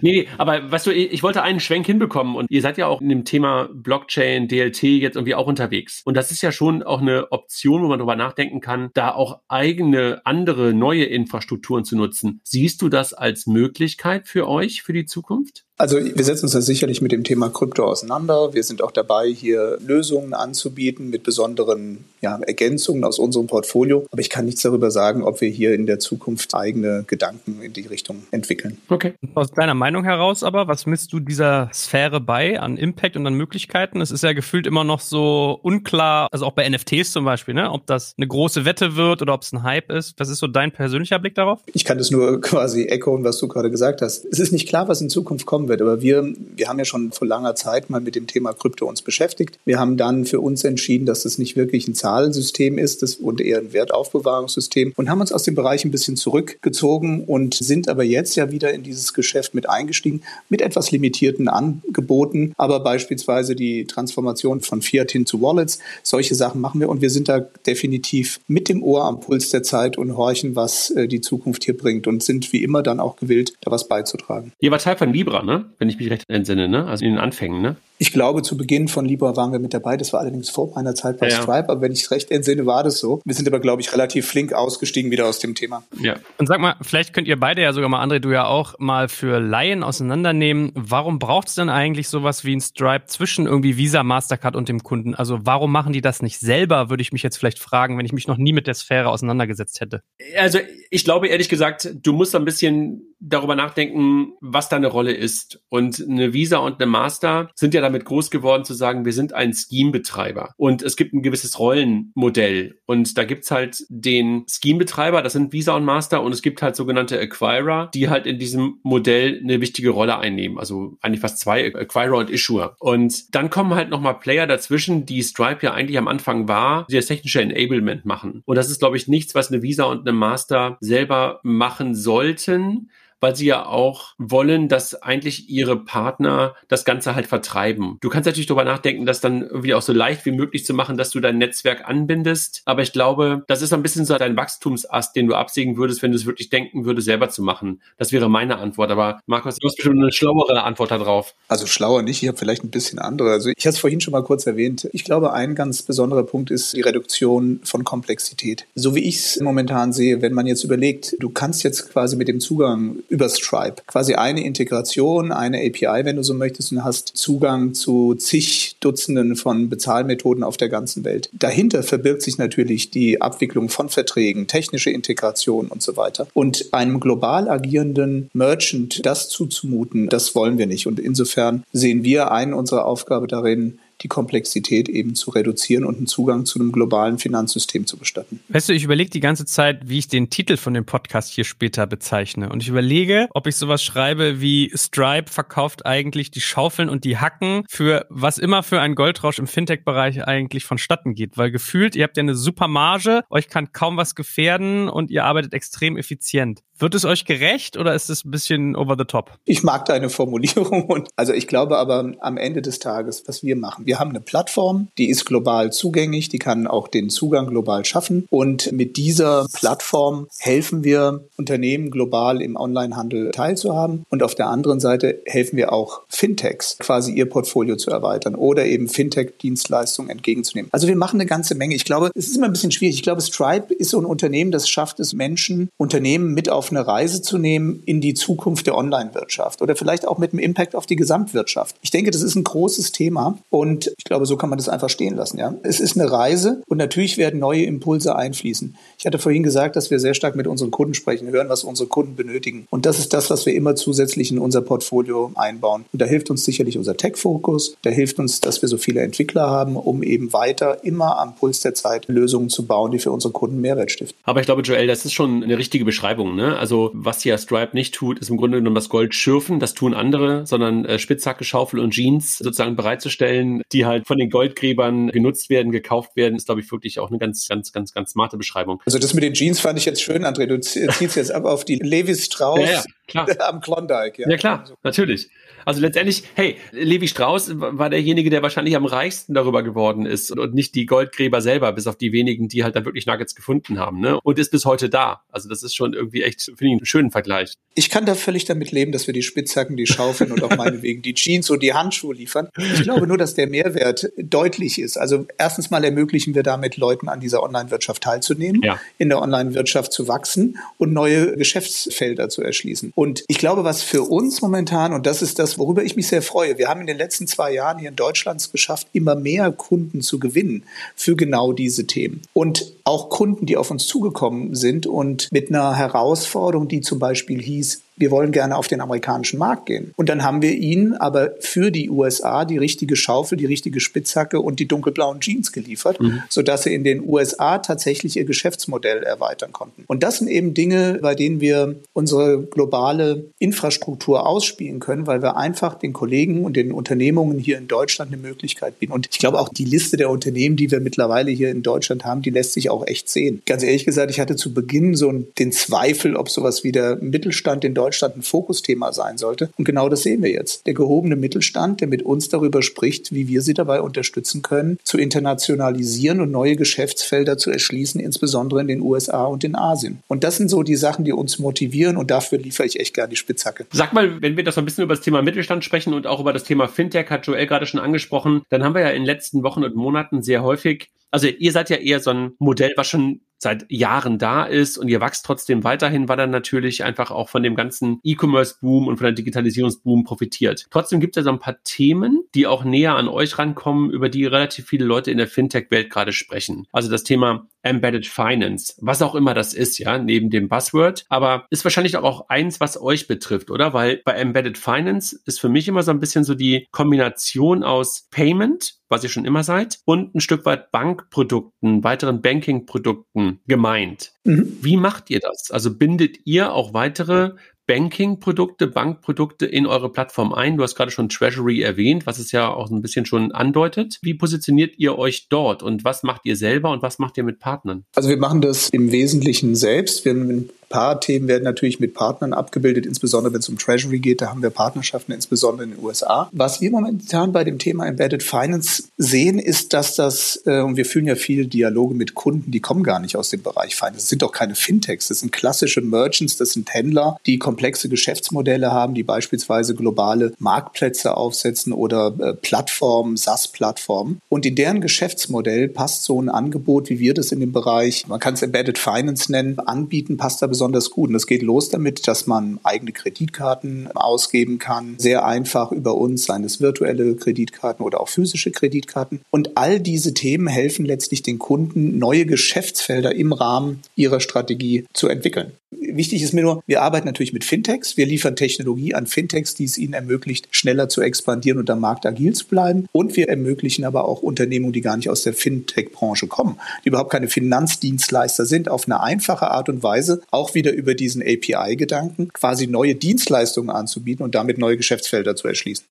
Nee, 0.00 0.28
aber 0.38 0.70
weißt 0.70 0.86
du, 0.86 0.90
ich 0.90 1.22
wollte 1.22 1.42
einen 1.42 1.60
Schwenk 1.60 1.86
hinbekommen 1.86 2.34
und 2.34 2.50
ihr 2.50 2.60
seid 2.60 2.76
ja 2.78 2.88
auch 2.88 3.00
in 3.00 3.08
dem 3.08 3.24
Thema 3.24 3.68
Blockchain, 3.72 4.48
DLT 4.48 4.82
jetzt 4.82 5.14
irgendwie 5.14 5.36
auch 5.36 5.46
unterwegs. 5.46 6.02
Und 6.04 6.16
das 6.16 6.32
ist 6.32 6.42
ja 6.42 6.50
schon 6.50 6.82
auch 6.82 7.00
eine 7.00 7.30
Option, 7.30 7.82
wo 7.82 7.86
man 7.86 8.00
drüber 8.00 8.16
nachdenken 8.16 8.60
kann, 8.60 8.90
da 8.92 9.12
auch 9.12 9.40
eigene, 9.46 10.20
andere, 10.24 10.74
neue 10.74 11.04
Infrastrukturen 11.04 11.84
zu 11.84 11.96
nutzen. 11.96 12.40
Siehst 12.42 12.82
du 12.82 12.88
das 12.88 13.14
als 13.14 13.46
Möglichkeit 13.46 14.26
für 14.26 14.48
euch 14.48 14.82
für 14.82 14.92
die 14.92 15.06
Zukunft? 15.06 15.63
Also 15.76 15.98
wir 15.98 16.24
setzen 16.24 16.44
uns 16.44 16.52
da 16.52 16.60
sicherlich 16.60 17.02
mit 17.02 17.10
dem 17.10 17.24
Thema 17.24 17.48
Krypto 17.48 17.84
auseinander. 17.84 18.54
Wir 18.54 18.62
sind 18.62 18.80
auch 18.80 18.92
dabei, 18.92 19.28
hier 19.28 19.76
Lösungen 19.84 20.32
anzubieten 20.32 21.10
mit 21.10 21.24
besonderen 21.24 22.04
ja, 22.20 22.38
Ergänzungen 22.46 23.02
aus 23.02 23.18
unserem 23.18 23.48
Portfolio. 23.48 24.06
Aber 24.12 24.20
ich 24.20 24.30
kann 24.30 24.44
nichts 24.44 24.62
darüber 24.62 24.92
sagen, 24.92 25.24
ob 25.24 25.40
wir 25.40 25.48
hier 25.48 25.74
in 25.74 25.86
der 25.86 25.98
Zukunft 25.98 26.54
eigene 26.54 27.02
Gedanken 27.08 27.60
in 27.60 27.72
die 27.72 27.82
Richtung 27.88 28.22
entwickeln. 28.30 28.78
Okay. 28.88 29.14
Aus 29.34 29.50
deiner 29.50 29.74
Meinung 29.74 30.04
heraus 30.04 30.44
aber, 30.44 30.68
was 30.68 30.86
misst 30.86 31.12
du 31.12 31.18
dieser 31.18 31.70
Sphäre 31.74 32.20
bei 32.20 32.60
an 32.60 32.76
Impact 32.76 33.16
und 33.16 33.26
an 33.26 33.34
Möglichkeiten? 33.34 34.00
Es 34.00 34.12
ist 34.12 34.22
ja 34.22 34.32
gefühlt 34.32 34.68
immer 34.68 34.84
noch 34.84 35.00
so 35.00 35.58
unklar, 35.60 36.28
also 36.30 36.46
auch 36.46 36.52
bei 36.52 36.68
NFTs 36.68 37.10
zum 37.10 37.24
Beispiel, 37.24 37.54
ne? 37.54 37.72
ob 37.72 37.84
das 37.86 38.14
eine 38.16 38.28
große 38.28 38.64
Wette 38.64 38.94
wird 38.94 39.22
oder 39.22 39.34
ob 39.34 39.42
es 39.42 39.52
ein 39.52 39.64
Hype 39.64 39.90
ist. 39.90 40.14
Was 40.18 40.28
ist 40.28 40.38
so 40.38 40.46
dein 40.46 40.70
persönlicher 40.70 41.18
Blick 41.18 41.34
darauf? 41.34 41.58
Ich 41.72 41.84
kann 41.84 41.98
das 41.98 42.12
nur 42.12 42.40
quasi 42.40 42.84
echoen, 42.84 43.24
was 43.24 43.38
du 43.38 43.48
gerade 43.48 43.72
gesagt 43.72 44.02
hast. 44.02 44.24
Es 44.24 44.38
ist 44.38 44.52
nicht 44.52 44.68
klar, 44.68 44.86
was 44.86 45.00
in 45.00 45.10
Zukunft 45.10 45.46
kommt 45.46 45.63
kommen 45.64 45.68
wird. 45.68 45.82
Aber 45.82 46.02
wir, 46.02 46.32
wir 46.56 46.68
haben 46.68 46.78
ja 46.78 46.84
schon 46.84 47.12
vor 47.12 47.26
langer 47.26 47.54
Zeit 47.54 47.90
mal 47.90 48.00
mit 48.00 48.14
dem 48.14 48.26
Thema 48.26 48.52
Krypto 48.52 48.86
uns 48.86 49.02
beschäftigt. 49.02 49.58
Wir 49.64 49.78
haben 49.78 49.96
dann 49.96 50.24
für 50.24 50.40
uns 50.40 50.64
entschieden, 50.64 51.06
dass 51.06 51.22
das 51.22 51.38
nicht 51.38 51.56
wirklich 51.56 51.88
ein 51.88 51.94
Zahlensystem 51.94 52.78
ist 52.78 53.02
das, 53.02 53.16
und 53.16 53.40
eher 53.40 53.58
ein 53.58 53.72
Wertaufbewahrungssystem 53.72 54.92
und 54.96 55.08
haben 55.08 55.20
uns 55.20 55.32
aus 55.32 55.44
dem 55.44 55.54
Bereich 55.54 55.84
ein 55.84 55.90
bisschen 55.90 56.16
zurückgezogen 56.16 57.24
und 57.24 57.54
sind 57.54 57.88
aber 57.88 58.04
jetzt 58.04 58.36
ja 58.36 58.50
wieder 58.50 58.72
in 58.72 58.82
dieses 58.82 59.14
Geschäft 59.14 59.54
mit 59.54 59.68
eingestiegen, 59.68 60.22
mit 60.48 60.60
etwas 60.60 60.90
limitierten 60.90 61.48
Angeboten, 61.48 62.52
aber 62.56 62.80
beispielsweise 62.80 63.54
die 63.54 63.86
Transformation 63.86 64.60
von 64.60 64.82
Fiat 64.82 65.12
hin 65.12 65.26
zu 65.26 65.40
Wallets, 65.40 65.78
solche 66.02 66.34
Sachen 66.34 66.60
machen 66.60 66.80
wir 66.80 66.88
und 66.88 67.00
wir 67.00 67.10
sind 67.10 67.28
da 67.28 67.40
definitiv 67.66 68.40
mit 68.46 68.68
dem 68.68 68.82
Ohr 68.82 69.04
am 69.04 69.20
Puls 69.20 69.50
der 69.50 69.62
Zeit 69.62 69.96
und 69.96 70.16
horchen, 70.16 70.56
was 70.56 70.90
äh, 70.90 71.08
die 71.08 71.20
Zukunft 71.20 71.64
hier 71.64 71.76
bringt 71.76 72.06
und 72.06 72.22
sind 72.22 72.52
wie 72.52 72.62
immer 72.62 72.82
dann 72.82 73.00
auch 73.00 73.16
gewillt, 73.16 73.54
da 73.60 73.70
was 73.70 73.88
beizutragen. 73.88 74.52
Ihr 74.60 74.70
war 74.70 74.78
Teil 74.78 74.96
von 74.96 75.12
Libra, 75.12 75.42
ne? 75.42 75.53
Wenn 75.78 75.88
ich 75.88 75.98
mich 75.98 76.10
recht 76.10 76.24
entsinne, 76.28 76.68
ne? 76.68 76.86
Also 76.86 77.04
in 77.04 77.12
den 77.12 77.20
Anfängen, 77.20 77.60
ne? 77.62 77.76
Ich 77.98 78.12
glaube, 78.12 78.42
zu 78.42 78.56
Beginn 78.56 78.88
von 78.88 79.04
Libra 79.04 79.36
waren 79.36 79.52
wir 79.52 79.58
mit 79.58 79.72
dabei. 79.72 79.96
Das 79.96 80.12
war 80.12 80.20
allerdings 80.20 80.50
vor 80.50 80.72
meiner 80.74 80.94
Zeit 80.94 81.18
bei 81.18 81.28
ja, 81.28 81.40
Stripe. 81.40 81.68
Aber 81.68 81.80
wenn 81.80 81.92
ich 81.92 82.02
es 82.02 82.10
recht 82.10 82.30
entsinne, 82.30 82.66
war 82.66 82.82
das 82.82 82.98
so. 82.98 83.20
Wir 83.24 83.34
sind 83.34 83.46
aber, 83.46 83.60
glaube 83.60 83.82
ich, 83.82 83.92
relativ 83.92 84.26
flink 84.26 84.52
ausgestiegen 84.52 85.10
wieder 85.10 85.26
aus 85.26 85.38
dem 85.38 85.54
Thema. 85.54 85.84
Ja. 86.00 86.16
Und 86.38 86.46
sag 86.46 86.60
mal, 86.60 86.74
vielleicht 86.82 87.12
könnt 87.12 87.28
ihr 87.28 87.38
beide 87.38 87.62
ja 87.62 87.72
sogar 87.72 87.88
mal, 87.88 88.04
André, 88.04 88.18
du 88.18 88.30
ja 88.30 88.46
auch 88.46 88.74
mal 88.78 89.08
für 89.08 89.38
Laien 89.38 89.82
auseinandernehmen. 89.82 90.72
Warum 90.74 91.18
braucht 91.18 91.48
es 91.48 91.54
denn 91.54 91.68
eigentlich 91.68 92.08
sowas 92.08 92.44
wie 92.44 92.56
ein 92.56 92.60
Stripe 92.60 93.06
zwischen 93.06 93.46
irgendwie 93.46 93.76
Visa, 93.76 94.02
Mastercard 94.02 94.56
und 94.56 94.68
dem 94.68 94.82
Kunden? 94.82 95.14
Also 95.14 95.40
warum 95.42 95.70
machen 95.70 95.92
die 95.92 96.00
das 96.00 96.20
nicht 96.20 96.40
selber, 96.40 96.90
würde 96.90 97.02
ich 97.02 97.12
mich 97.12 97.22
jetzt 97.22 97.36
vielleicht 97.36 97.60
fragen, 97.60 97.96
wenn 97.96 98.06
ich 98.06 98.12
mich 98.12 98.26
noch 98.26 98.38
nie 98.38 98.52
mit 98.52 98.66
der 98.66 98.74
Sphäre 98.74 99.08
auseinandergesetzt 99.08 99.80
hätte. 99.80 100.02
Also 100.36 100.58
ich 100.90 101.04
glaube 101.04 101.28
ehrlich 101.28 101.48
gesagt, 101.48 101.90
du 102.02 102.12
musst 102.12 102.34
ein 102.34 102.44
bisschen 102.44 103.14
darüber 103.20 103.56
nachdenken, 103.56 104.34
was 104.40 104.68
deine 104.68 104.88
Rolle 104.88 105.12
ist. 105.12 105.62
Und 105.68 106.04
eine 106.06 106.32
Visa 106.32 106.58
und 106.58 106.80
eine 106.80 106.86
Master 106.86 107.50
sind 107.54 107.72
ja 107.72 107.80
damit 107.94 108.04
groß 108.04 108.30
geworden 108.30 108.64
zu 108.64 108.74
sagen, 108.74 109.04
wir 109.04 109.12
sind 109.12 109.32
ein 109.32 109.52
Scheme-Betreiber. 109.52 110.54
Und 110.56 110.82
es 110.82 110.96
gibt 110.96 111.14
ein 111.14 111.22
gewisses 111.22 111.58
Rollenmodell. 111.58 112.78
Und 112.86 113.16
da 113.16 113.24
gibt's 113.24 113.50
halt 113.50 113.84
den 113.88 114.44
Scheme-Betreiber, 114.48 115.22
das 115.22 115.32
sind 115.32 115.52
Visa 115.52 115.74
und 115.74 115.84
Master. 115.84 116.22
Und 116.22 116.32
es 116.32 116.42
gibt 116.42 116.60
halt 116.60 116.76
sogenannte 116.76 117.18
Acquirer, 117.18 117.90
die 117.94 118.08
halt 118.08 118.26
in 118.26 118.38
diesem 118.38 118.80
Modell 118.82 119.40
eine 119.42 119.60
wichtige 119.60 119.90
Rolle 119.90 120.18
einnehmen. 120.18 120.58
Also 120.58 120.98
eigentlich 121.00 121.20
fast 121.20 121.38
zwei, 121.38 121.66
Acquirer 121.66 122.18
und 122.18 122.30
Issuer. 122.30 122.76
Und 122.80 123.34
dann 123.34 123.50
kommen 123.50 123.74
halt 123.74 123.90
nochmal 123.90 124.18
Player 124.18 124.46
dazwischen, 124.46 125.06
die 125.06 125.22
Stripe 125.22 125.64
ja 125.64 125.72
eigentlich 125.72 125.98
am 125.98 126.08
Anfang 126.08 126.48
war, 126.48 126.86
die 126.90 126.96
das 126.96 127.06
technische 127.06 127.40
Enablement 127.40 128.04
machen. 128.04 128.42
Und 128.44 128.56
das 128.56 128.70
ist, 128.70 128.80
glaube 128.80 128.96
ich, 128.96 129.08
nichts, 129.08 129.34
was 129.34 129.50
eine 129.50 129.62
Visa 129.62 129.84
und 129.84 130.00
eine 130.00 130.12
Master 130.12 130.76
selber 130.80 131.40
machen 131.42 131.94
sollten 131.94 132.90
weil 133.24 133.34
sie 133.34 133.46
ja 133.46 133.64
auch 133.64 134.12
wollen, 134.18 134.68
dass 134.68 135.02
eigentlich 135.02 135.48
ihre 135.48 135.82
Partner 135.82 136.54
das 136.68 136.84
Ganze 136.84 137.14
halt 137.14 137.26
vertreiben. 137.26 137.96
Du 138.02 138.10
kannst 138.10 138.26
natürlich 138.26 138.48
darüber 138.48 138.64
nachdenken, 138.64 139.06
das 139.06 139.22
dann 139.22 139.40
irgendwie 139.40 139.72
auch 139.72 139.80
so 139.80 139.94
leicht 139.94 140.26
wie 140.26 140.30
möglich 140.30 140.66
zu 140.66 140.74
machen, 140.74 140.98
dass 140.98 141.08
du 141.08 141.20
dein 141.20 141.38
Netzwerk 141.38 141.88
anbindest. 141.88 142.60
Aber 142.66 142.82
ich 142.82 142.92
glaube, 142.92 143.42
das 143.46 143.62
ist 143.62 143.72
ein 143.72 143.82
bisschen 143.82 144.04
so 144.04 144.14
dein 144.18 144.36
Wachstumsast, 144.36 145.16
den 145.16 145.26
du 145.26 145.34
absägen 145.34 145.78
würdest, 145.78 146.02
wenn 146.02 146.10
du 146.10 146.18
es 146.18 146.26
wirklich 146.26 146.50
denken 146.50 146.84
würdest, 146.84 147.06
selber 147.06 147.30
zu 147.30 147.42
machen. 147.42 147.80
Das 147.96 148.12
wäre 148.12 148.28
meine 148.28 148.58
Antwort. 148.58 148.90
Aber 148.90 149.20
Markus, 149.24 149.56
du 149.56 149.68
hast 149.68 149.76
bestimmt 149.76 150.02
eine 150.02 150.12
schlauere 150.12 150.62
Antwort 150.62 150.90
darauf. 150.90 151.34
Also 151.48 151.64
schlauer 151.64 152.02
nicht, 152.02 152.22
ich 152.22 152.28
habe 152.28 152.36
vielleicht 152.36 152.62
ein 152.62 152.70
bisschen 152.70 152.98
andere. 152.98 153.30
Also 153.30 153.48
ich 153.56 153.64
hatte 153.64 153.76
es 153.76 153.78
vorhin 153.78 154.02
schon 154.02 154.12
mal 154.12 154.22
kurz 154.22 154.44
erwähnt. 154.44 154.86
Ich 154.92 155.04
glaube, 155.04 155.32
ein 155.32 155.54
ganz 155.54 155.80
besonderer 155.80 156.24
Punkt 156.24 156.50
ist 156.50 156.76
die 156.76 156.82
Reduktion 156.82 157.60
von 157.64 157.84
Komplexität. 157.84 158.66
So 158.74 158.94
wie 158.94 159.04
ich 159.04 159.16
es 159.16 159.40
momentan 159.40 159.94
sehe, 159.94 160.20
wenn 160.20 160.34
man 160.34 160.46
jetzt 160.46 160.62
überlegt, 160.62 161.16
du 161.20 161.30
kannst 161.30 161.64
jetzt 161.64 161.90
quasi 161.90 162.16
mit 162.16 162.28
dem 162.28 162.38
Zugang 162.38 162.96
über 163.14 163.28
Stripe. 163.28 163.76
Quasi 163.86 164.14
eine 164.14 164.44
Integration, 164.44 165.30
eine 165.30 165.58
API, 165.58 166.04
wenn 166.04 166.16
du 166.16 166.24
so 166.24 166.34
möchtest, 166.34 166.72
und 166.72 166.84
hast 166.84 167.16
Zugang 167.16 167.72
zu 167.72 168.14
zig 168.16 168.76
Dutzenden 168.80 169.36
von 169.36 169.68
Bezahlmethoden 169.68 170.42
auf 170.42 170.56
der 170.56 170.68
ganzen 170.68 171.04
Welt. 171.04 171.30
Dahinter 171.32 171.84
verbirgt 171.84 172.22
sich 172.22 172.38
natürlich 172.38 172.90
die 172.90 173.22
Abwicklung 173.22 173.68
von 173.68 173.88
Verträgen, 173.88 174.48
technische 174.48 174.90
Integration 174.90 175.68
und 175.68 175.80
so 175.80 175.96
weiter. 175.96 176.26
Und 176.34 176.74
einem 176.74 176.98
global 176.98 177.48
agierenden 177.48 178.30
Merchant 178.32 179.06
das 179.06 179.28
zuzumuten, 179.28 180.08
das 180.08 180.34
wollen 180.34 180.58
wir 180.58 180.66
nicht. 180.66 180.88
Und 180.88 180.98
insofern 180.98 181.62
sehen 181.72 182.02
wir 182.02 182.32
einen 182.32 182.52
unserer 182.52 182.84
Aufgabe 182.84 183.28
darin, 183.28 183.78
die 184.04 184.08
Komplexität 184.08 184.88
eben 184.88 185.14
zu 185.14 185.30
reduzieren 185.30 185.84
und 185.84 185.96
einen 185.96 186.06
Zugang 186.06 186.44
zu 186.44 186.60
einem 186.60 186.70
globalen 186.70 187.18
Finanzsystem 187.18 187.86
zu 187.86 187.96
bestatten. 187.96 188.40
Weißt 188.50 188.68
du, 188.68 188.74
ich 188.74 188.84
überlege 188.84 189.10
die 189.10 189.20
ganze 189.20 189.46
Zeit, 189.46 189.88
wie 189.88 189.98
ich 189.98 190.08
den 190.08 190.28
Titel 190.28 190.58
von 190.58 190.74
dem 190.74 190.84
Podcast 190.84 191.32
hier 191.32 191.44
später 191.44 191.86
bezeichne. 191.86 192.50
Und 192.50 192.62
ich 192.62 192.68
überlege, 192.68 193.28
ob 193.32 193.46
ich 193.46 193.56
sowas 193.56 193.82
schreibe 193.82 194.40
wie 194.42 194.70
Stripe 194.76 195.32
verkauft 195.32 195.86
eigentlich 195.86 196.30
die 196.30 196.42
Schaufeln 196.42 196.90
und 196.90 197.04
die 197.04 197.16
Hacken 197.16 197.64
für 197.68 198.06
was 198.10 198.36
immer 198.36 198.62
für 198.62 198.80
ein 198.80 198.94
Goldrausch 198.94 199.38
im 199.38 199.46
Fintech-Bereich 199.46 200.24
eigentlich 200.24 200.64
vonstatten 200.64 201.14
geht. 201.14 201.38
Weil 201.38 201.50
gefühlt, 201.50 201.96
ihr 201.96 202.04
habt 202.04 202.18
ja 202.18 202.22
eine 202.22 202.34
super 202.34 202.68
Marge, 202.68 203.22
euch 203.30 203.48
kann 203.48 203.72
kaum 203.72 203.96
was 203.96 204.14
gefährden 204.14 204.90
und 204.90 205.10
ihr 205.10 205.24
arbeitet 205.24 205.54
extrem 205.54 205.96
effizient. 205.96 206.60
Wird 206.76 206.94
es 206.94 207.04
euch 207.04 207.24
gerecht 207.24 207.76
oder 207.76 207.94
ist 207.94 208.10
es 208.10 208.24
ein 208.24 208.32
bisschen 208.32 208.74
over 208.74 208.96
the 208.98 209.04
top? 209.04 209.30
Ich 209.44 209.62
mag 209.62 209.84
deine 209.84 210.10
Formulierung 210.10 210.84
und 210.88 211.08
also 211.14 211.32
ich 211.32 211.46
glaube 211.46 211.78
aber 211.78 212.12
am 212.20 212.36
Ende 212.36 212.62
des 212.62 212.80
Tages, 212.80 213.22
was 213.26 213.44
wir 213.44 213.54
machen, 213.54 213.86
wir 213.86 213.98
haben 214.00 214.10
eine 214.10 214.20
Plattform, 214.20 214.88
die 214.98 215.08
ist 215.08 215.24
global 215.24 215.72
zugänglich, 215.72 216.28
die 216.28 216.38
kann 216.38 216.66
auch 216.66 216.88
den 216.88 217.10
Zugang 217.10 217.46
global 217.46 217.84
schaffen 217.84 218.26
und 218.28 218.72
mit 218.72 218.96
dieser 218.96 219.46
Plattform 219.52 220.26
helfen 220.38 220.82
wir 220.82 221.24
Unternehmen 221.36 221.90
global 221.90 222.42
im 222.42 222.56
Onlinehandel 222.56 223.30
teilzuhaben 223.30 224.04
und 224.10 224.24
auf 224.24 224.34
der 224.34 224.48
anderen 224.48 224.80
Seite 224.80 225.22
helfen 225.26 225.56
wir 225.56 225.72
auch 225.72 226.02
Fintechs 226.08 226.78
quasi 226.78 227.12
ihr 227.12 227.26
Portfolio 227.26 227.76
zu 227.76 227.90
erweitern 227.90 228.34
oder 228.34 228.66
eben 228.66 228.88
Fintech-Dienstleistungen 228.88 230.10
entgegenzunehmen. 230.10 230.70
Also 230.72 230.88
wir 230.88 230.96
machen 230.96 231.20
eine 231.20 231.26
ganze 231.26 231.54
Menge. 231.54 231.76
Ich 231.76 231.84
glaube, 231.84 232.10
es 232.14 232.26
ist 232.26 232.36
immer 232.36 232.46
ein 232.46 232.52
bisschen 232.52 232.72
schwierig. 232.72 232.96
Ich 232.96 233.02
glaube, 233.02 233.20
Stripe 233.20 233.72
ist 233.72 233.90
so 233.90 233.98
ein 234.00 234.04
Unternehmen, 234.04 234.50
das 234.50 234.68
schafft 234.68 234.98
es 234.98 235.12
Menschen, 235.12 235.68
Unternehmen 235.76 236.34
mit 236.34 236.48
auf 236.48 236.64
eine 236.76 236.86
Reise 236.86 237.22
zu 237.22 237.38
nehmen 237.38 237.82
in 237.86 238.00
die 238.00 238.14
Zukunft 238.14 238.66
der 238.66 238.76
Online-Wirtschaft 238.76 239.62
oder 239.62 239.76
vielleicht 239.76 240.06
auch 240.06 240.18
mit 240.18 240.32
einem 240.32 240.40
Impact 240.40 240.74
auf 240.74 240.86
die 240.86 240.96
Gesamtwirtschaft. 240.96 241.76
Ich 241.82 241.90
denke, 241.90 242.10
das 242.10 242.22
ist 242.22 242.34
ein 242.34 242.44
großes 242.44 242.92
Thema 242.92 243.38
und 243.50 243.92
ich 243.98 244.04
glaube, 244.04 244.26
so 244.26 244.36
kann 244.36 244.50
man 244.50 244.58
das 244.58 244.68
einfach 244.68 244.90
stehen 244.90 245.16
lassen. 245.16 245.38
Ja, 245.38 245.54
es 245.62 245.80
ist 245.80 245.98
eine 245.98 246.10
Reise 246.10 246.62
und 246.66 246.78
natürlich 246.78 247.18
werden 247.18 247.40
neue 247.40 247.64
Impulse 247.64 248.16
einfließen. 248.16 248.76
Ich 248.98 249.06
hatte 249.06 249.18
vorhin 249.18 249.42
gesagt, 249.42 249.76
dass 249.76 249.90
wir 249.90 249.98
sehr 249.98 250.14
stark 250.14 250.36
mit 250.36 250.46
unseren 250.46 250.70
Kunden 250.70 250.94
sprechen, 250.94 251.28
hören, 251.28 251.48
was 251.48 251.64
unsere 251.64 251.88
Kunden 251.88 252.16
benötigen 252.16 252.66
und 252.70 252.86
das 252.86 252.98
ist 252.98 253.12
das, 253.12 253.30
was 253.30 253.46
wir 253.46 253.54
immer 253.54 253.76
zusätzlich 253.76 254.30
in 254.30 254.38
unser 254.38 254.60
Portfolio 254.60 255.30
einbauen. 255.34 255.84
Und 255.92 256.02
da 256.02 256.06
hilft 256.06 256.30
uns 256.30 256.44
sicherlich 256.44 256.78
unser 256.78 256.96
Tech-Fokus, 256.96 257.76
da 257.82 257.90
hilft 257.90 258.18
uns, 258.18 258.40
dass 258.40 258.62
wir 258.62 258.68
so 258.68 258.78
viele 258.78 259.00
Entwickler 259.00 259.48
haben, 259.48 259.76
um 259.76 260.02
eben 260.02 260.32
weiter 260.32 260.84
immer 260.84 261.18
am 261.18 261.34
Puls 261.36 261.60
der 261.60 261.74
Zeit 261.74 262.08
Lösungen 262.08 262.48
zu 262.48 262.66
bauen, 262.66 262.90
die 262.90 262.98
für 262.98 263.10
unsere 263.10 263.32
Kunden 263.32 263.60
Mehrwert 263.60 263.90
stiften. 263.90 264.18
Aber 264.24 264.40
ich 264.40 264.46
glaube, 264.46 264.62
Joel, 264.62 264.86
das 264.86 265.04
ist 265.04 265.12
schon 265.12 265.42
eine 265.42 265.58
richtige 265.58 265.84
Beschreibung. 265.84 266.34
Ne? 266.34 266.53
Also 266.58 266.90
was 266.94 267.22
hier 267.22 267.36
Stripe 267.38 267.74
nicht 267.74 267.94
tut, 267.94 268.18
ist 268.18 268.30
im 268.30 268.36
Grunde 268.36 268.58
genommen 268.58 268.74
das 268.74 268.88
Gold 268.88 269.14
schürfen. 269.14 269.60
Das 269.60 269.74
tun 269.74 269.94
andere, 269.94 270.46
sondern 270.46 270.84
äh, 270.84 270.98
Spitzhacke, 270.98 271.44
Schaufel 271.44 271.80
und 271.80 271.92
Jeans 271.92 272.38
sozusagen 272.38 272.76
bereitzustellen, 272.76 273.62
die 273.72 273.86
halt 273.86 274.06
von 274.06 274.18
den 274.18 274.30
Goldgräbern 274.30 275.08
genutzt 275.08 275.50
werden, 275.50 275.72
gekauft 275.72 276.16
werden, 276.16 276.36
ist, 276.36 276.46
glaube 276.46 276.60
ich, 276.60 276.70
wirklich 276.70 276.98
auch 276.98 277.10
eine 277.10 277.18
ganz, 277.18 277.46
ganz, 277.48 277.72
ganz, 277.72 277.92
ganz 277.92 278.10
smarte 278.10 278.36
Beschreibung. 278.36 278.80
Also 278.86 278.98
das 278.98 279.14
mit 279.14 279.24
den 279.24 279.34
Jeans 279.34 279.60
fand 279.60 279.78
ich 279.78 279.84
jetzt 279.84 280.02
schön, 280.02 280.24
André. 280.24 280.46
Du 280.46 280.60
ziehst 280.60 281.16
jetzt 281.16 281.32
ab 281.32 281.44
auf 281.44 281.64
die 281.64 281.76
Levi 281.76 282.14
Strauss 282.14 282.60
ja, 282.60 282.66
ja, 282.66 282.84
klar. 283.06 283.28
am 283.40 283.60
Klondike. 283.60 284.22
Ja, 284.22 284.30
ja 284.30 284.36
klar, 284.36 284.64
natürlich. 284.82 285.28
Also 285.64 285.80
letztendlich, 285.80 286.24
hey, 286.34 286.56
Levi 286.72 287.08
Strauss 287.08 287.50
war 287.54 287.90
derjenige, 287.90 288.30
der 288.30 288.42
wahrscheinlich 288.42 288.76
am 288.76 288.84
reichsten 288.84 289.34
darüber 289.34 289.62
geworden 289.62 290.06
ist 290.06 290.30
und 290.30 290.54
nicht 290.54 290.74
die 290.74 290.86
Goldgräber 290.86 291.40
selber, 291.40 291.72
bis 291.72 291.86
auf 291.86 291.96
die 291.96 292.12
wenigen, 292.12 292.48
die 292.48 292.64
halt 292.64 292.76
dann 292.76 292.84
wirklich 292.84 293.06
Nuggets 293.06 293.34
gefunden 293.34 293.78
haben, 293.78 294.00
ne? 294.00 294.20
Und 294.22 294.38
ist 294.38 294.50
bis 294.50 294.64
heute 294.64 294.88
da. 294.88 295.22
Also 295.30 295.48
das 295.48 295.62
ist 295.62 295.74
schon 295.74 295.94
irgendwie 295.94 296.22
echt, 296.22 296.42
finde 296.42 296.66
ich, 296.66 296.72
einen 296.72 296.86
schönen 296.86 297.10
Vergleich. 297.10 297.54
Ich 297.74 297.90
kann 297.90 298.06
da 298.06 298.14
völlig 298.14 298.44
damit 298.44 298.72
leben, 298.72 298.92
dass 298.92 299.06
wir 299.06 299.14
die 299.14 299.22
Spitzhacken, 299.22 299.76
die 299.76 299.86
Schaufeln 299.86 300.32
und 300.32 300.42
auch 300.42 300.50
meinetwegen 300.56 301.02
die 301.02 301.14
Jeans 301.14 301.50
und 301.50 301.62
die 301.62 301.72
Handschuhe 301.72 302.14
liefern. 302.14 302.48
Ich 302.56 302.82
glaube 302.82 303.06
nur, 303.06 303.18
dass 303.18 303.34
der 303.34 303.48
Mehrwert 303.48 304.10
deutlich 304.16 304.78
ist. 304.78 304.96
Also 304.96 305.26
erstens 305.38 305.70
mal 305.70 305.82
ermöglichen 305.84 306.34
wir 306.34 306.42
damit 306.42 306.76
Leuten 306.76 307.08
an 307.08 307.20
dieser 307.20 307.42
Online-Wirtschaft 307.42 308.02
teilzunehmen, 308.02 308.62
ja. 308.62 308.78
in 308.98 309.08
der 309.08 309.20
Online-Wirtschaft 309.22 309.92
zu 309.92 310.08
wachsen 310.08 310.58
und 310.76 310.92
neue 310.92 311.36
Geschäftsfelder 311.36 312.28
zu 312.28 312.42
erschließen. 312.42 312.92
Und 312.94 313.24
ich 313.26 313.38
glaube, 313.38 313.64
was 313.64 313.82
für 313.82 314.02
uns 314.02 314.40
momentan, 314.40 314.92
und 314.92 315.06
das 315.06 315.20
ist 315.20 315.38
das, 315.38 315.58
worüber 315.58 315.82
ich 315.82 315.96
mich 315.96 316.06
sehr 316.06 316.22
freue. 316.22 316.58
Wir 316.58 316.68
haben 316.68 316.80
in 316.80 316.86
den 316.86 316.96
letzten 316.96 317.26
zwei 317.26 317.52
Jahren 317.52 317.78
hier 317.78 317.88
in 317.88 317.96
Deutschland 317.96 318.40
es 318.40 318.52
geschafft, 318.52 318.86
immer 318.92 319.16
mehr 319.16 319.50
Kunden 319.50 320.00
zu 320.00 320.18
gewinnen 320.18 320.64
für 320.94 321.16
genau 321.16 321.52
diese 321.52 321.86
Themen. 321.86 322.22
Und 322.32 322.72
auch 322.84 323.08
Kunden, 323.08 323.46
die 323.46 323.56
auf 323.56 323.70
uns 323.70 323.86
zugekommen 323.86 324.54
sind 324.54 324.86
und 324.86 325.28
mit 325.32 325.48
einer 325.48 325.74
Herausforderung, 325.74 326.68
die 326.68 326.82
zum 326.82 326.98
Beispiel 326.98 327.42
hieß, 327.42 327.82
wir 327.96 328.10
wollen 328.10 328.32
gerne 328.32 328.56
auf 328.56 328.66
den 328.66 328.80
amerikanischen 328.80 329.38
Markt 329.38 329.66
gehen. 329.66 329.92
Und 329.96 330.08
dann 330.08 330.24
haben 330.24 330.42
wir 330.42 330.52
ihnen 330.52 330.94
aber 330.94 331.34
für 331.40 331.70
die 331.70 331.90
USA 331.90 332.44
die 332.44 332.58
richtige 332.58 332.96
Schaufel, 332.96 333.38
die 333.38 333.46
richtige 333.46 333.80
Spitzhacke 333.80 334.40
und 334.40 334.58
die 334.58 334.66
dunkelblauen 334.66 335.20
Jeans 335.20 335.52
geliefert, 335.52 336.00
mhm. 336.00 336.22
sodass 336.28 336.64
sie 336.64 336.74
in 336.74 336.84
den 336.84 337.08
USA 337.08 337.58
tatsächlich 337.58 338.16
ihr 338.16 338.24
Geschäftsmodell 338.24 339.02
erweitern 339.02 339.52
konnten. 339.52 339.84
Und 339.86 340.02
das 340.02 340.18
sind 340.18 340.28
eben 340.28 340.54
Dinge, 340.54 340.98
bei 341.02 341.14
denen 341.14 341.40
wir 341.40 341.76
unsere 341.92 342.42
globale 342.42 343.24
Infrastruktur 343.38 344.26
ausspielen 344.26 344.80
können, 344.80 345.06
weil 345.06 345.22
wir 345.22 345.36
einfach 345.36 345.74
den 345.74 345.92
Kollegen 345.92 346.44
und 346.44 346.56
den 346.56 346.72
Unternehmungen 346.72 347.38
hier 347.38 347.58
in 347.58 347.68
Deutschland 347.68 348.12
eine 348.12 348.20
Möglichkeit 348.20 348.78
bieten. 348.80 348.92
Und 348.92 349.08
ich 349.10 349.18
glaube 349.18 349.38
auch 349.38 349.48
die 349.48 349.64
Liste 349.64 349.96
der 349.96 350.10
Unternehmen, 350.10 350.56
die 350.56 350.70
wir 350.70 350.80
mittlerweile 350.80 351.30
hier 351.30 351.50
in 351.50 351.62
Deutschland 351.62 352.04
haben, 352.04 352.22
die 352.22 352.30
lässt 352.30 352.54
sich 352.54 352.70
auch 352.70 352.86
echt 352.86 353.08
sehen. 353.08 353.42
Ganz 353.46 353.62
ehrlich 353.62 353.84
gesagt, 353.84 354.10
ich 354.10 354.18
hatte 354.18 354.36
zu 354.36 354.52
Beginn 354.52 354.94
so 354.94 355.12
den 355.12 355.52
Zweifel, 355.52 356.16
ob 356.16 356.28
sowas 356.28 356.64
wie 356.64 356.72
der 356.72 356.96
Mittelstand 356.96 357.64
in 357.64 357.74
Deutschland 357.74 357.83
Deutschland 357.84 358.16
ein 358.16 358.22
Fokusthema 358.22 358.92
sein 358.92 359.18
sollte. 359.18 359.50
Und 359.58 359.66
genau 359.66 359.90
das 359.90 360.02
sehen 360.02 360.22
wir 360.22 360.30
jetzt. 360.30 360.66
Der 360.66 360.72
gehobene 360.72 361.16
Mittelstand, 361.16 361.82
der 361.82 361.88
mit 361.88 362.02
uns 362.02 362.30
darüber 362.30 362.62
spricht, 362.62 363.12
wie 363.12 363.28
wir 363.28 363.42
sie 363.42 363.52
dabei 363.52 363.82
unterstützen 363.82 364.40
können, 364.40 364.78
zu 364.84 364.96
internationalisieren 364.96 366.22
und 366.22 366.30
neue 366.30 366.56
Geschäftsfelder 366.56 367.36
zu 367.36 367.50
erschließen, 367.50 368.00
insbesondere 368.00 368.62
in 368.62 368.68
den 368.68 368.80
USA 368.80 369.24
und 369.26 369.44
in 369.44 369.54
Asien. 369.54 370.02
Und 370.08 370.24
das 370.24 370.38
sind 370.38 370.48
so 370.48 370.62
die 370.62 370.76
Sachen, 370.76 371.04
die 371.04 371.12
uns 371.12 371.38
motivieren 371.38 371.98
und 371.98 372.10
dafür 372.10 372.38
liefere 372.38 372.66
ich 372.66 372.80
echt 372.80 372.94
gerne 372.94 373.10
die 373.10 373.16
Spitzhacke. 373.16 373.66
Sag 373.70 373.92
mal, 373.92 374.22
wenn 374.22 374.38
wir 374.38 374.44
das 374.44 374.56
ein 374.56 374.64
bisschen 374.64 374.84
über 374.84 374.94
das 374.94 375.04
Thema 375.04 375.20
Mittelstand 375.20 375.62
sprechen 375.62 375.92
und 375.92 376.06
auch 376.06 376.20
über 376.20 376.32
das 376.32 376.44
Thema 376.44 376.66
Fintech, 376.66 377.10
hat 377.10 377.26
Joel 377.26 377.46
gerade 377.46 377.66
schon 377.66 377.80
angesprochen, 377.80 378.42
dann 378.48 378.64
haben 378.64 378.74
wir 378.74 378.80
ja 378.80 378.90
in 378.90 379.02
den 379.02 379.06
letzten 379.06 379.42
Wochen 379.42 379.62
und 379.62 379.74
Monaten 379.76 380.22
sehr 380.22 380.42
häufig 380.42 380.88
also 381.14 381.28
ihr 381.28 381.52
seid 381.52 381.70
ja 381.70 381.76
eher 381.76 382.00
so 382.00 382.10
ein 382.10 382.32
Modell, 382.40 382.72
was 382.76 382.88
schon 382.88 383.20
seit 383.44 383.66
Jahren 383.70 384.18
da 384.18 384.44
ist 384.44 384.76
und 384.76 384.88
ihr 384.88 385.00
wächst 385.00 385.24
trotzdem 385.24 385.62
weiterhin, 385.62 386.08
weil 386.08 386.18
er 386.18 386.26
natürlich 386.26 386.82
einfach 386.82 387.12
auch 387.12 387.28
von 387.28 387.44
dem 387.44 387.54
ganzen 387.54 388.00
E-Commerce-Boom 388.02 388.88
und 388.88 388.96
von 388.96 389.04
der 389.04 389.12
Digitalisierungsboom 389.12 390.02
profitiert. 390.02 390.66
Trotzdem 390.70 390.98
gibt 390.98 391.16
es 391.16 391.20
ja 391.20 391.24
so 391.24 391.30
ein 391.30 391.38
paar 391.38 391.62
Themen, 391.62 392.24
die 392.34 392.48
auch 392.48 392.64
näher 392.64 392.96
an 392.96 393.06
euch 393.06 393.38
rankommen, 393.38 393.90
über 393.90 394.08
die 394.08 394.26
relativ 394.26 394.66
viele 394.66 394.84
Leute 394.84 395.12
in 395.12 395.18
der 395.18 395.28
Fintech-Welt 395.28 395.90
gerade 395.90 396.12
sprechen. 396.12 396.66
Also 396.72 396.90
das 396.90 397.04
Thema 397.04 397.46
Embedded 397.64 398.06
Finance, 398.06 398.74
was 398.80 399.02
auch 399.02 399.14
immer 399.14 399.34
das 399.34 399.54
ist, 399.54 399.78
ja, 399.78 399.98
neben 399.98 400.30
dem 400.30 400.48
Buzzword, 400.48 401.04
aber 401.08 401.46
ist 401.50 401.64
wahrscheinlich 401.64 401.96
auch 401.96 402.28
eins, 402.28 402.60
was 402.60 402.80
euch 402.80 403.08
betrifft, 403.08 403.50
oder? 403.50 403.72
Weil 403.72 404.02
bei 404.04 404.12
Embedded 404.12 404.58
Finance 404.58 405.18
ist 405.26 405.40
für 405.40 405.48
mich 405.48 405.66
immer 405.66 405.82
so 405.82 405.90
ein 405.90 406.00
bisschen 406.00 406.24
so 406.24 406.34
die 406.34 406.68
Kombination 406.70 407.62
aus 407.64 408.08
Payment, 408.10 408.74
was 408.88 409.02
ihr 409.02 409.10
schon 409.10 409.24
immer 409.24 409.42
seid, 409.42 409.78
und 409.84 410.14
ein 410.14 410.20
Stück 410.20 410.44
weit 410.44 410.70
Bankprodukten, 410.70 411.82
weiteren 411.82 412.20
Banking-Produkten 412.20 413.40
gemeint. 413.46 414.12
Mhm. 414.24 414.58
Wie 414.60 414.76
macht 414.76 415.10
ihr 415.10 415.20
das? 415.20 415.50
Also 415.50 415.76
bindet 415.76 416.18
ihr 416.24 416.52
auch 416.52 416.74
weitere 416.74 417.32
Banking-Produkte, 417.66 418.66
Bankprodukte 418.66 419.46
in 419.46 419.66
eure 419.66 419.90
Plattform 419.90 420.32
ein? 420.32 420.56
Du 420.56 420.62
hast 420.62 420.74
gerade 420.74 420.90
schon 420.90 421.08
Treasury 421.08 421.62
erwähnt, 421.62 422.06
was 422.06 422.18
es 422.18 422.32
ja 422.32 422.52
auch 422.52 422.70
ein 422.70 422.82
bisschen 422.82 423.06
schon 423.06 423.32
andeutet. 423.32 423.98
Wie 424.02 424.14
positioniert 424.14 424.74
ihr 424.78 424.98
euch 424.98 425.28
dort 425.28 425.62
und 425.62 425.84
was 425.84 426.02
macht 426.02 426.22
ihr 426.24 426.36
selber 426.36 426.70
und 426.70 426.82
was 426.82 426.98
macht 426.98 427.16
ihr 427.16 427.24
mit 427.24 427.38
Partnern? 427.38 427.84
Also 427.94 428.08
wir 428.08 428.18
machen 428.18 428.40
das 428.40 428.68
im 428.70 428.92
Wesentlichen 428.92 429.54
selbst. 429.54 430.04
Wir 430.04 430.12
haben 430.12 430.50
paar 430.74 431.00
Themen 431.00 431.28
werden 431.28 431.44
natürlich 431.44 431.78
mit 431.78 431.94
Partnern 431.94 432.32
abgebildet, 432.32 432.84
insbesondere 432.84 433.32
wenn 433.32 433.38
es 433.38 433.48
um 433.48 433.56
Treasury 433.56 434.00
geht. 434.00 434.20
Da 434.20 434.30
haben 434.30 434.42
wir 434.42 434.50
Partnerschaften, 434.50 435.12
insbesondere 435.12 435.68
in 435.68 435.76
den 435.76 435.84
USA. 435.84 436.28
Was 436.32 436.60
wir 436.60 436.72
momentan 436.72 437.30
bei 437.30 437.44
dem 437.44 437.60
Thema 437.60 437.86
Embedded 437.86 438.24
Finance 438.24 438.82
sehen, 438.96 439.38
ist, 439.38 439.72
dass 439.72 439.94
das, 439.94 440.42
äh, 440.46 440.62
und 440.62 440.76
wir 440.76 440.84
führen 440.84 441.06
ja 441.06 441.14
viele 441.14 441.46
Dialoge 441.46 441.94
mit 441.94 442.16
Kunden, 442.16 442.50
die 442.50 442.58
kommen 442.58 442.82
gar 442.82 442.98
nicht 442.98 443.14
aus 443.14 443.28
dem 443.28 443.40
Bereich 443.40 443.76
Finance. 443.76 443.98
Das 443.98 444.08
sind 444.08 444.22
doch 444.22 444.32
keine 444.32 444.56
Fintechs, 444.56 445.06
das 445.06 445.20
sind 445.20 445.30
klassische 445.30 445.80
Merchants, 445.80 446.36
das 446.38 446.54
sind 446.54 446.74
Händler, 446.74 447.18
die 447.24 447.38
komplexe 447.38 447.88
Geschäftsmodelle 447.88 448.72
haben, 448.72 448.94
die 448.94 449.04
beispielsweise 449.04 449.76
globale 449.76 450.32
Marktplätze 450.40 451.16
aufsetzen 451.16 451.72
oder 451.72 452.16
äh, 452.18 452.34
Plattformen, 452.34 453.16
SaaS-Plattformen. 453.16 454.20
Und 454.28 454.44
in 454.44 454.56
deren 454.56 454.80
Geschäftsmodell 454.80 455.68
passt 455.68 456.02
so 456.02 456.20
ein 456.20 456.28
Angebot, 456.28 456.90
wie 456.90 456.98
wir 456.98 457.14
das 457.14 457.30
in 457.30 457.38
dem 457.38 457.52
Bereich, 457.52 458.08
man 458.08 458.18
kann 458.18 458.34
es 458.34 458.42
Embedded 458.42 458.76
Finance 458.76 459.30
nennen, 459.30 459.60
anbieten, 459.60 460.16
passt 460.16 460.42
da 460.42 460.48
besonders 460.48 460.63
besonders 460.64 460.90
gut. 460.90 461.10
Und 461.10 461.14
es 461.14 461.26
geht 461.26 461.42
los 461.42 461.68
damit, 461.68 462.08
dass 462.08 462.26
man 462.26 462.58
eigene 462.62 462.92
Kreditkarten 462.92 463.88
ausgeben 463.94 464.58
kann, 464.58 464.94
sehr 464.98 465.24
einfach 465.24 465.72
über 465.72 465.94
uns, 465.94 466.24
seien 466.24 466.44
es 466.44 466.60
virtuelle 466.60 467.16
Kreditkarten 467.16 467.84
oder 467.84 468.00
auch 468.00 468.08
physische 468.08 468.50
Kreditkarten. 468.50 469.20
Und 469.30 469.56
all 469.56 469.78
diese 469.78 470.14
Themen 470.14 470.46
helfen 470.46 470.86
letztlich 470.86 471.22
den 471.22 471.38
Kunden, 471.38 471.98
neue 471.98 472.24
Geschäftsfelder 472.24 473.14
im 473.14 473.32
Rahmen 473.32 473.82
ihrer 473.94 474.20
Strategie 474.20 474.86
zu 474.94 475.08
entwickeln. 475.08 475.52
Wichtig 475.80 476.22
ist 476.22 476.32
mir 476.32 476.42
nur, 476.42 476.62
wir 476.66 476.82
arbeiten 476.82 477.06
natürlich 477.06 477.32
mit 477.32 477.44
Fintechs. 477.44 477.96
Wir 477.96 478.06
liefern 478.06 478.36
Technologie 478.36 478.94
an 478.94 479.06
Fintechs, 479.06 479.54
die 479.54 479.64
es 479.64 479.78
ihnen 479.78 479.92
ermöglicht, 479.92 480.48
schneller 480.50 480.88
zu 480.88 481.00
expandieren 481.00 481.58
und 481.58 481.70
am 481.70 481.80
Markt 481.80 482.06
agil 482.06 482.32
zu 482.34 482.46
bleiben. 482.46 482.86
Und 482.92 483.16
wir 483.16 483.28
ermöglichen 483.28 483.84
aber 483.84 484.08
auch 484.08 484.22
Unternehmungen, 484.22 484.72
die 484.72 484.80
gar 484.80 484.96
nicht 484.96 485.10
aus 485.10 485.22
der 485.22 485.34
Fintech-Branche 485.34 486.26
kommen, 486.26 486.58
die 486.84 486.88
überhaupt 486.88 487.10
keine 487.10 487.28
Finanzdienstleister 487.28 488.46
sind, 488.46 488.68
auf 488.68 488.86
eine 488.86 489.00
einfache 489.00 489.50
Art 489.50 489.68
und 489.68 489.82
Weise 489.82 490.22
auch 490.30 490.54
wieder 490.54 490.72
über 490.72 490.94
diesen 490.94 491.22
API-Gedanken 491.22 492.32
quasi 492.32 492.66
neue 492.66 492.94
Dienstleistungen 492.94 493.70
anzubieten 493.70 494.24
und 494.24 494.34
damit 494.34 494.58
neue 494.58 494.76
Geschäftsfelder 494.76 495.36
zu 495.36 495.48
erschließen. 495.48 495.84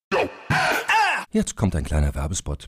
Jetzt 1.32 1.56
kommt 1.56 1.76
ein 1.76 1.84
kleiner 1.84 2.14
Werbespot. 2.14 2.68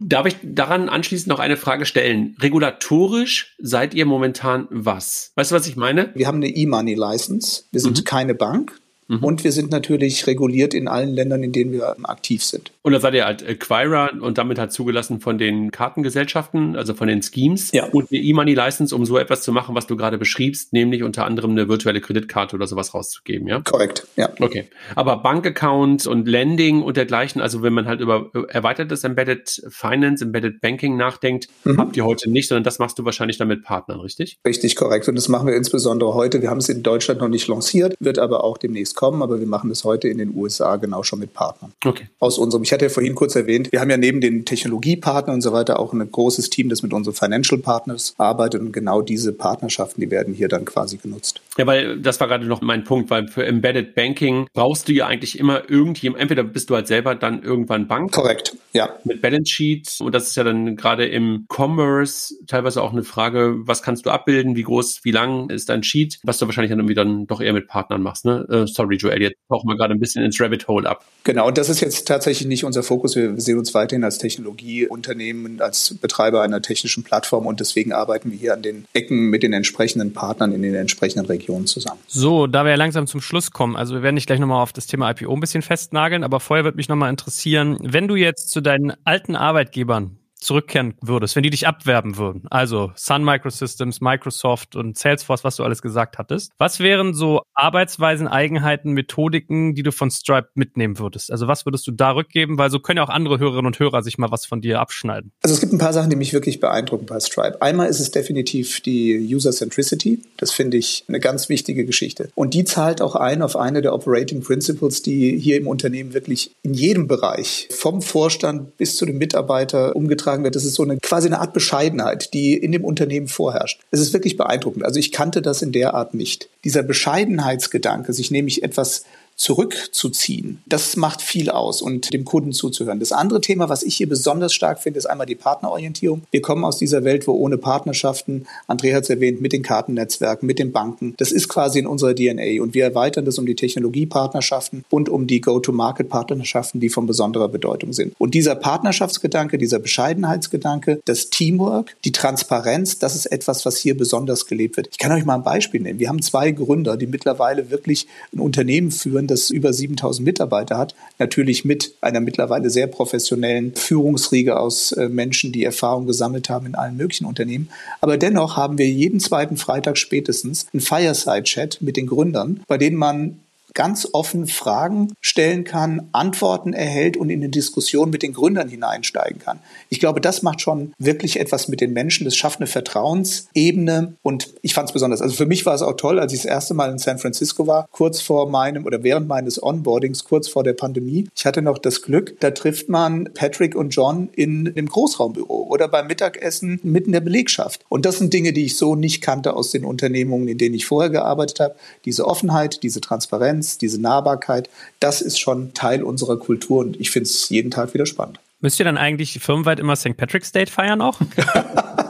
Darf 0.00 0.26
ich 0.26 0.36
daran 0.44 0.88
anschließend 0.88 1.26
noch 1.28 1.40
eine 1.40 1.56
Frage 1.56 1.84
stellen? 1.84 2.36
Regulatorisch 2.40 3.56
seid 3.58 3.94
ihr 3.94 4.06
momentan 4.06 4.68
was? 4.70 5.32
Weißt 5.34 5.50
du, 5.50 5.56
was 5.56 5.66
ich 5.66 5.74
meine? 5.74 6.12
Wir 6.14 6.28
haben 6.28 6.36
eine 6.36 6.48
E-Money-License. 6.48 7.64
Wir 7.72 7.80
sind 7.80 7.98
mhm. 7.98 8.04
keine 8.04 8.34
Bank. 8.34 8.80
Mhm. 9.08 9.24
Und 9.24 9.44
wir 9.44 9.52
sind 9.52 9.70
natürlich 9.70 10.26
reguliert 10.26 10.74
in 10.74 10.86
allen 10.86 11.14
Ländern, 11.14 11.42
in 11.42 11.52
denen 11.52 11.72
wir 11.72 11.96
aktiv 12.04 12.44
sind. 12.44 12.72
Und 12.82 12.92
da 12.92 13.00
seid 13.00 13.14
ihr 13.14 13.24
halt 13.24 13.46
Acquirer 13.46 14.10
und 14.20 14.38
damit 14.38 14.58
halt 14.58 14.72
zugelassen 14.72 15.20
von 15.20 15.38
den 15.38 15.70
Kartengesellschaften, 15.70 16.76
also 16.76 16.94
von 16.94 17.08
den 17.08 17.22
Schemes. 17.22 17.72
Ja. 17.72 17.86
Und 17.86 18.12
eine 18.12 18.20
E-Money-License, 18.20 18.94
um 18.94 19.06
so 19.06 19.16
etwas 19.16 19.42
zu 19.42 19.52
machen, 19.52 19.74
was 19.74 19.86
du 19.86 19.96
gerade 19.96 20.18
beschriebst, 20.18 20.74
nämlich 20.74 21.02
unter 21.02 21.24
anderem 21.24 21.52
eine 21.52 21.68
virtuelle 21.68 22.00
Kreditkarte 22.00 22.56
oder 22.56 22.66
sowas 22.66 22.94
rauszugeben, 22.94 23.48
ja? 23.48 23.60
Korrekt, 23.60 24.06
ja. 24.16 24.28
Okay. 24.40 24.68
Aber 24.94 25.16
Bankaccount 25.18 26.06
und 26.06 26.28
Lending 26.28 26.82
und 26.82 26.96
dergleichen, 26.98 27.40
also 27.40 27.62
wenn 27.62 27.72
man 27.72 27.86
halt 27.86 28.00
über 28.00 28.30
erweitertes 28.48 29.04
Embedded 29.04 29.62
Finance, 29.70 30.22
Embedded 30.22 30.60
Banking 30.60 30.96
nachdenkt, 30.98 31.48
mhm. 31.64 31.78
habt 31.78 31.96
ihr 31.96 32.04
heute 32.04 32.30
nicht, 32.30 32.48
sondern 32.48 32.64
das 32.64 32.78
machst 32.78 32.98
du 32.98 33.04
wahrscheinlich 33.06 33.38
dann 33.38 33.48
mit 33.48 33.62
Partnern, 33.62 34.00
richtig? 34.00 34.38
Richtig, 34.46 34.76
korrekt. 34.76 35.08
Und 35.08 35.14
das 35.14 35.28
machen 35.28 35.46
wir 35.46 35.56
insbesondere 35.56 36.12
heute. 36.12 36.42
Wir 36.42 36.50
haben 36.50 36.58
es 36.58 36.68
in 36.68 36.82
Deutschland 36.82 37.20
noch 37.20 37.28
nicht 37.28 37.48
lanciert, 37.48 37.94
wird 38.00 38.18
aber 38.18 38.44
auch 38.44 38.58
demnächst 38.58 38.97
kommen, 38.98 39.22
aber 39.22 39.38
wir 39.38 39.46
machen 39.46 39.70
das 39.70 39.84
heute 39.84 40.08
in 40.08 40.18
den 40.18 40.34
USA 40.34 40.74
genau 40.74 41.04
schon 41.04 41.20
mit 41.20 41.32
Partnern. 41.32 41.72
Okay. 41.84 42.08
Aus 42.18 42.36
unserem, 42.36 42.64
ich 42.64 42.72
hatte 42.72 42.86
ja 42.86 42.88
vorhin 42.88 43.14
kurz 43.14 43.36
erwähnt, 43.36 43.70
wir 43.70 43.80
haben 43.80 43.90
ja 43.90 43.96
neben 43.96 44.20
den 44.20 44.44
Technologiepartnern 44.44 45.36
und 45.36 45.40
so 45.40 45.52
weiter 45.52 45.78
auch 45.78 45.92
ein 45.92 46.10
großes 46.10 46.50
Team, 46.50 46.68
das 46.68 46.82
mit 46.82 46.92
unseren 46.92 47.14
Financial 47.14 47.60
Partners 47.60 48.14
arbeitet 48.18 48.60
und 48.60 48.72
genau 48.72 49.00
diese 49.00 49.32
Partnerschaften, 49.32 50.00
die 50.00 50.10
werden 50.10 50.34
hier 50.34 50.48
dann 50.48 50.64
quasi 50.64 50.96
genutzt. 50.96 51.40
Ja, 51.56 51.66
weil 51.66 52.00
das 52.00 52.18
war 52.18 52.26
gerade 52.26 52.44
noch 52.46 52.60
mein 52.60 52.82
Punkt, 52.82 53.08
weil 53.10 53.28
für 53.28 53.46
Embedded 53.46 53.94
Banking 53.94 54.48
brauchst 54.52 54.88
du 54.88 54.92
ja 54.92 55.06
eigentlich 55.06 55.38
immer 55.38 55.70
irgendjemand, 55.70 56.20
entweder 56.20 56.42
bist 56.42 56.68
du 56.68 56.74
halt 56.74 56.88
selber 56.88 57.14
dann 57.14 57.44
irgendwann 57.44 57.86
Bank. 57.86 58.10
Korrekt, 58.10 58.56
ja. 58.72 58.96
Mit 59.04 59.22
Balance 59.22 59.52
Sheets 59.52 60.00
und 60.00 60.12
das 60.12 60.26
ist 60.26 60.36
ja 60.36 60.42
dann 60.42 60.74
gerade 60.74 61.06
im 61.06 61.46
Commerce 61.48 62.34
teilweise 62.48 62.82
auch 62.82 62.92
eine 62.92 63.04
Frage, 63.04 63.54
was 63.60 63.80
kannst 63.80 64.06
du 64.06 64.10
abbilden, 64.10 64.56
wie 64.56 64.64
groß, 64.64 65.04
wie 65.04 65.12
lang 65.12 65.50
ist 65.50 65.68
dein 65.68 65.84
Sheet, 65.84 66.18
was 66.24 66.38
du 66.38 66.46
wahrscheinlich 66.46 66.70
dann 66.70 66.80
irgendwie 66.80 66.94
dann 66.94 67.28
doch 67.28 67.40
eher 67.40 67.52
mit 67.52 67.68
Partnern 67.68 68.02
machst, 68.02 68.24
ne? 68.24 68.44
Uh, 68.50 68.66
sorry, 68.66 68.87
Joel, 68.96 69.22
jetzt 69.22 69.36
tauchen 69.48 69.68
wir 69.68 69.76
gerade 69.76 69.94
ein 69.94 70.00
bisschen 70.00 70.24
ins 70.24 70.40
Rabbit 70.40 70.68
Hole 70.68 70.88
ab. 70.88 71.04
Genau, 71.24 71.46
und 71.46 71.58
das 71.58 71.68
ist 71.68 71.80
jetzt 71.80 72.08
tatsächlich 72.08 72.48
nicht 72.48 72.64
unser 72.64 72.82
Fokus. 72.82 73.16
Wir 73.16 73.38
sehen 73.40 73.58
uns 73.58 73.74
weiterhin 73.74 74.04
als 74.04 74.18
Technologieunternehmen, 74.18 75.60
als 75.60 75.94
Betreiber 76.00 76.42
einer 76.42 76.62
technischen 76.62 77.04
Plattform 77.04 77.46
und 77.46 77.60
deswegen 77.60 77.92
arbeiten 77.92 78.30
wir 78.30 78.38
hier 78.38 78.54
an 78.54 78.62
den 78.62 78.86
Ecken 78.92 79.28
mit 79.30 79.42
den 79.42 79.52
entsprechenden 79.52 80.12
Partnern 80.12 80.52
in 80.52 80.62
den 80.62 80.74
entsprechenden 80.74 81.26
Regionen 81.26 81.66
zusammen. 81.66 82.00
So, 82.06 82.46
da 82.46 82.64
wir 82.64 82.70
ja 82.70 82.76
langsam 82.76 83.06
zum 83.06 83.20
Schluss 83.20 83.50
kommen, 83.50 83.76
also 83.76 83.94
wir 83.94 84.02
werden 84.02 84.16
dich 84.16 84.26
gleich 84.26 84.38
nochmal 84.38 84.62
auf 84.62 84.72
das 84.72 84.86
Thema 84.86 85.10
IPO 85.10 85.32
ein 85.32 85.40
bisschen 85.40 85.62
festnageln, 85.62 86.24
aber 86.24 86.40
vorher 86.40 86.64
würde 86.64 86.76
mich 86.76 86.88
nochmal 86.88 87.10
interessieren, 87.10 87.78
wenn 87.82 88.08
du 88.08 88.16
jetzt 88.16 88.50
zu 88.50 88.60
deinen 88.60 88.92
alten 89.04 89.36
Arbeitgebern 89.36 90.18
zurückkehren 90.38 90.94
würdest, 91.02 91.36
wenn 91.36 91.42
die 91.42 91.50
dich 91.50 91.66
abwerben 91.66 92.16
würden, 92.16 92.46
also 92.50 92.92
Sun 92.94 93.24
Microsystems, 93.24 94.00
Microsoft 94.00 94.76
und 94.76 94.96
Salesforce, 94.96 95.44
was 95.44 95.56
du 95.56 95.64
alles 95.64 95.82
gesagt 95.82 96.18
hattest, 96.18 96.52
was 96.58 96.80
wären 96.80 97.14
so 97.14 97.42
Arbeitsweisen, 97.54 98.28
Eigenheiten, 98.28 98.92
Methodiken, 98.92 99.74
die 99.74 99.82
du 99.82 99.92
von 99.92 100.10
Stripe 100.10 100.48
mitnehmen 100.54 100.98
würdest? 100.98 101.32
Also 101.32 101.48
was 101.48 101.66
würdest 101.66 101.86
du 101.86 101.92
da 101.92 102.12
rückgeben? 102.12 102.58
Weil 102.58 102.70
so 102.70 102.78
können 102.78 102.98
ja 102.98 103.04
auch 103.04 103.08
andere 103.08 103.38
Hörerinnen 103.38 103.66
und 103.66 103.78
Hörer 103.78 104.02
sich 104.02 104.18
mal 104.18 104.30
was 104.30 104.46
von 104.46 104.60
dir 104.60 104.80
abschneiden. 104.80 105.32
Also 105.42 105.54
es 105.54 105.60
gibt 105.60 105.72
ein 105.72 105.78
paar 105.78 105.92
Sachen, 105.92 106.10
die 106.10 106.16
mich 106.16 106.32
wirklich 106.32 106.60
beeindrucken 106.60 107.06
bei 107.06 107.18
Stripe. 107.20 107.60
Einmal 107.60 107.88
ist 107.88 108.00
es 108.00 108.10
definitiv 108.10 108.80
die 108.80 109.18
User 109.34 109.50
Centricity. 109.50 110.22
Das 110.36 110.52
finde 110.52 110.76
ich 110.76 111.04
eine 111.08 111.20
ganz 111.20 111.48
wichtige 111.48 111.84
Geschichte. 111.84 112.30
Und 112.34 112.54
die 112.54 112.64
zahlt 112.64 113.02
auch 113.02 113.16
ein 113.16 113.42
auf 113.42 113.56
eine 113.56 113.82
der 113.82 113.92
Operating 113.92 114.40
Principles, 114.40 115.02
die 115.02 115.36
hier 115.38 115.56
im 115.56 115.66
Unternehmen 115.66 116.14
wirklich 116.14 116.52
in 116.62 116.74
jedem 116.74 117.08
Bereich, 117.08 117.68
vom 117.72 118.02
Vorstand 118.02 118.76
bis 118.76 118.96
zu 118.96 119.04
dem 119.04 119.18
Mitarbeiter 119.18 119.96
umgetragen 119.96 120.27
vorgetragen 120.28 120.44
wird. 120.44 120.56
Das 120.56 120.64
ist 120.64 120.74
so 120.74 120.82
eine 120.82 120.98
quasi 120.98 121.28
eine 121.28 121.40
Art 121.40 121.52
Bescheidenheit, 121.52 122.32
die 122.34 122.54
in 122.54 122.72
dem 122.72 122.84
Unternehmen 122.84 123.28
vorherrscht. 123.28 123.80
Es 123.90 124.00
ist 124.00 124.12
wirklich 124.12 124.36
beeindruckend. 124.36 124.84
Also 124.84 125.00
ich 125.00 125.12
kannte 125.12 125.42
das 125.42 125.62
in 125.62 125.72
der 125.72 125.94
Art 125.94 126.14
nicht. 126.14 126.48
Dieser 126.64 126.82
Bescheidenheitsgedanke, 126.82 128.12
sich 128.12 128.30
nämlich 128.30 128.62
etwas 128.62 129.04
zurückzuziehen. 129.38 130.60
Das 130.66 130.96
macht 130.96 131.22
viel 131.22 131.48
aus 131.48 131.80
und 131.80 132.12
dem 132.12 132.24
Kunden 132.24 132.52
zuzuhören. 132.52 132.98
Das 132.98 133.12
andere 133.12 133.40
Thema, 133.40 133.68
was 133.68 133.84
ich 133.84 133.96
hier 133.96 134.08
besonders 134.08 134.52
stark 134.52 134.82
finde, 134.82 134.98
ist 134.98 135.06
einmal 135.06 135.26
die 135.26 135.36
Partnerorientierung. 135.36 136.22
Wir 136.32 136.42
kommen 136.42 136.64
aus 136.64 136.76
dieser 136.76 137.04
Welt, 137.04 137.26
wo 137.28 137.32
ohne 137.32 137.56
Partnerschaften, 137.56 138.46
André 138.66 138.94
hat 138.94 139.04
es 139.04 139.10
erwähnt, 139.10 139.40
mit 139.40 139.52
den 139.52 139.62
Kartennetzwerken, 139.62 140.46
mit 140.46 140.58
den 140.58 140.72
Banken, 140.72 141.14
das 141.18 141.30
ist 141.30 141.48
quasi 141.48 141.78
in 141.78 141.86
unserer 141.86 142.14
DNA 142.14 142.60
und 142.60 142.74
wir 142.74 142.82
erweitern 142.82 143.24
das 143.24 143.38
um 143.38 143.46
die 143.46 143.54
Technologiepartnerschaften 143.54 144.84
und 144.90 145.08
um 145.08 145.28
die 145.28 145.40
Go-to-Market-Partnerschaften, 145.40 146.80
die 146.80 146.88
von 146.88 147.06
besonderer 147.06 147.48
Bedeutung 147.48 147.92
sind. 147.92 148.14
Und 148.18 148.34
dieser 148.34 148.56
Partnerschaftsgedanke, 148.56 149.56
dieser 149.56 149.78
Bescheidenheitsgedanke, 149.78 151.00
das 151.04 151.30
Teamwork, 151.30 151.96
die 152.04 152.12
Transparenz, 152.12 152.98
das 152.98 153.14
ist 153.14 153.26
etwas, 153.26 153.64
was 153.64 153.76
hier 153.76 153.96
besonders 153.96 154.46
gelebt 154.46 154.76
wird. 154.76 154.88
Ich 154.90 154.98
kann 154.98 155.12
euch 155.12 155.24
mal 155.24 155.36
ein 155.36 155.44
Beispiel 155.44 155.80
nennen. 155.80 156.00
Wir 156.00 156.08
haben 156.08 156.22
zwei 156.22 156.50
Gründer, 156.50 156.96
die 156.96 157.06
mittlerweile 157.06 157.70
wirklich 157.70 158.08
ein 158.34 158.40
Unternehmen 158.40 158.90
führen, 158.90 159.27
das 159.28 159.50
über 159.50 159.72
7000 159.72 160.26
Mitarbeiter 160.26 160.76
hat, 160.76 160.94
natürlich 161.18 161.64
mit 161.64 161.94
einer 162.00 162.20
mittlerweile 162.20 162.70
sehr 162.70 162.88
professionellen 162.88 163.74
Führungsriege 163.76 164.58
aus 164.58 164.92
äh, 164.92 165.08
Menschen, 165.08 165.52
die 165.52 165.64
Erfahrung 165.64 166.06
gesammelt 166.06 166.50
haben 166.50 166.66
in 166.66 166.74
allen 166.74 166.96
möglichen 166.96 167.26
Unternehmen. 167.26 167.68
Aber 168.00 168.16
dennoch 168.16 168.56
haben 168.56 168.78
wir 168.78 168.88
jeden 168.88 169.20
zweiten 169.20 169.56
Freitag 169.56 169.96
spätestens 169.98 170.66
einen 170.72 170.80
Fireside-Chat 170.80 171.80
mit 171.80 171.96
den 171.96 172.06
Gründern, 172.06 172.60
bei 172.66 172.78
denen 172.78 172.96
man 172.96 173.38
ganz 173.74 174.08
offen 174.12 174.46
Fragen 174.46 175.12
stellen 175.20 175.64
kann, 175.64 176.08
Antworten 176.12 176.72
erhält 176.72 177.16
und 177.16 177.30
in 177.30 177.40
eine 177.40 177.48
Diskussion 177.48 178.10
mit 178.10 178.22
den 178.22 178.32
Gründern 178.32 178.68
hineinsteigen 178.68 179.38
kann. 179.38 179.60
Ich 179.88 180.00
glaube, 180.00 180.20
das 180.20 180.42
macht 180.42 180.60
schon 180.60 180.92
wirklich 180.98 181.38
etwas 181.40 181.68
mit 181.68 181.80
den 181.80 181.92
Menschen. 181.92 182.24
Das 182.24 182.36
schafft 182.36 182.60
eine 182.60 182.66
Vertrauensebene 182.66 184.14
und 184.22 184.54
ich 184.62 184.74
fand 184.74 184.88
es 184.88 184.92
besonders. 184.92 185.22
Also 185.22 185.34
für 185.34 185.46
mich 185.46 185.66
war 185.66 185.74
es 185.74 185.82
auch 185.82 185.96
toll, 185.96 186.18
als 186.18 186.32
ich 186.32 186.42
das 186.42 186.50
erste 186.50 186.74
Mal 186.74 186.90
in 186.90 186.98
San 186.98 187.18
Francisco 187.18 187.66
war, 187.66 187.88
kurz 187.92 188.20
vor 188.20 188.48
meinem 188.48 188.86
oder 188.86 189.02
während 189.02 189.28
meines 189.28 189.62
Onboardings, 189.62 190.24
kurz 190.24 190.48
vor 190.48 190.64
der 190.64 190.72
Pandemie. 190.72 191.28
Ich 191.36 191.46
hatte 191.46 191.62
noch 191.62 191.78
das 191.78 192.02
Glück, 192.02 192.38
da 192.40 192.50
trifft 192.50 192.88
man 192.88 193.30
Patrick 193.34 193.74
und 193.74 193.90
John 193.90 194.28
in 194.34 194.74
dem 194.74 194.86
Großraumbüro 194.86 195.66
oder 195.68 195.88
beim 195.88 196.06
Mittagessen 196.06 196.80
mitten 196.82 197.12
der 197.12 197.20
Belegschaft. 197.20 197.84
Und 197.88 198.06
das 198.06 198.18
sind 198.18 198.32
Dinge, 198.32 198.52
die 198.52 198.64
ich 198.64 198.76
so 198.76 198.94
nicht 198.94 199.22
kannte 199.22 199.54
aus 199.54 199.70
den 199.70 199.84
Unternehmungen, 199.84 200.48
in 200.48 200.58
denen 200.58 200.74
ich 200.74 200.86
vorher 200.86 201.10
gearbeitet 201.10 201.60
habe. 201.60 201.76
Diese 202.04 202.26
Offenheit, 202.26 202.82
diese 202.82 203.00
Transparenz, 203.00 203.67
diese 203.76 204.00
Nahbarkeit, 204.00 204.70
das 205.00 205.20
ist 205.20 205.38
schon 205.38 205.74
Teil 205.74 206.02
unserer 206.02 206.38
Kultur 206.38 206.80
und 206.80 206.98
ich 206.98 207.10
finde 207.10 207.24
es 207.24 207.50
jeden 207.50 207.70
Tag 207.70 207.92
wieder 207.92 208.06
spannend. 208.06 208.40
Müsst 208.60 208.80
ihr 208.80 208.84
dann 208.84 208.96
eigentlich 208.96 209.38
firmenweit 209.40 209.78
immer 209.78 209.96
St. 209.96 210.16
Patrick's 210.16 210.50
Day 210.50 210.66
feiern 210.66 211.02
auch? 211.02 211.20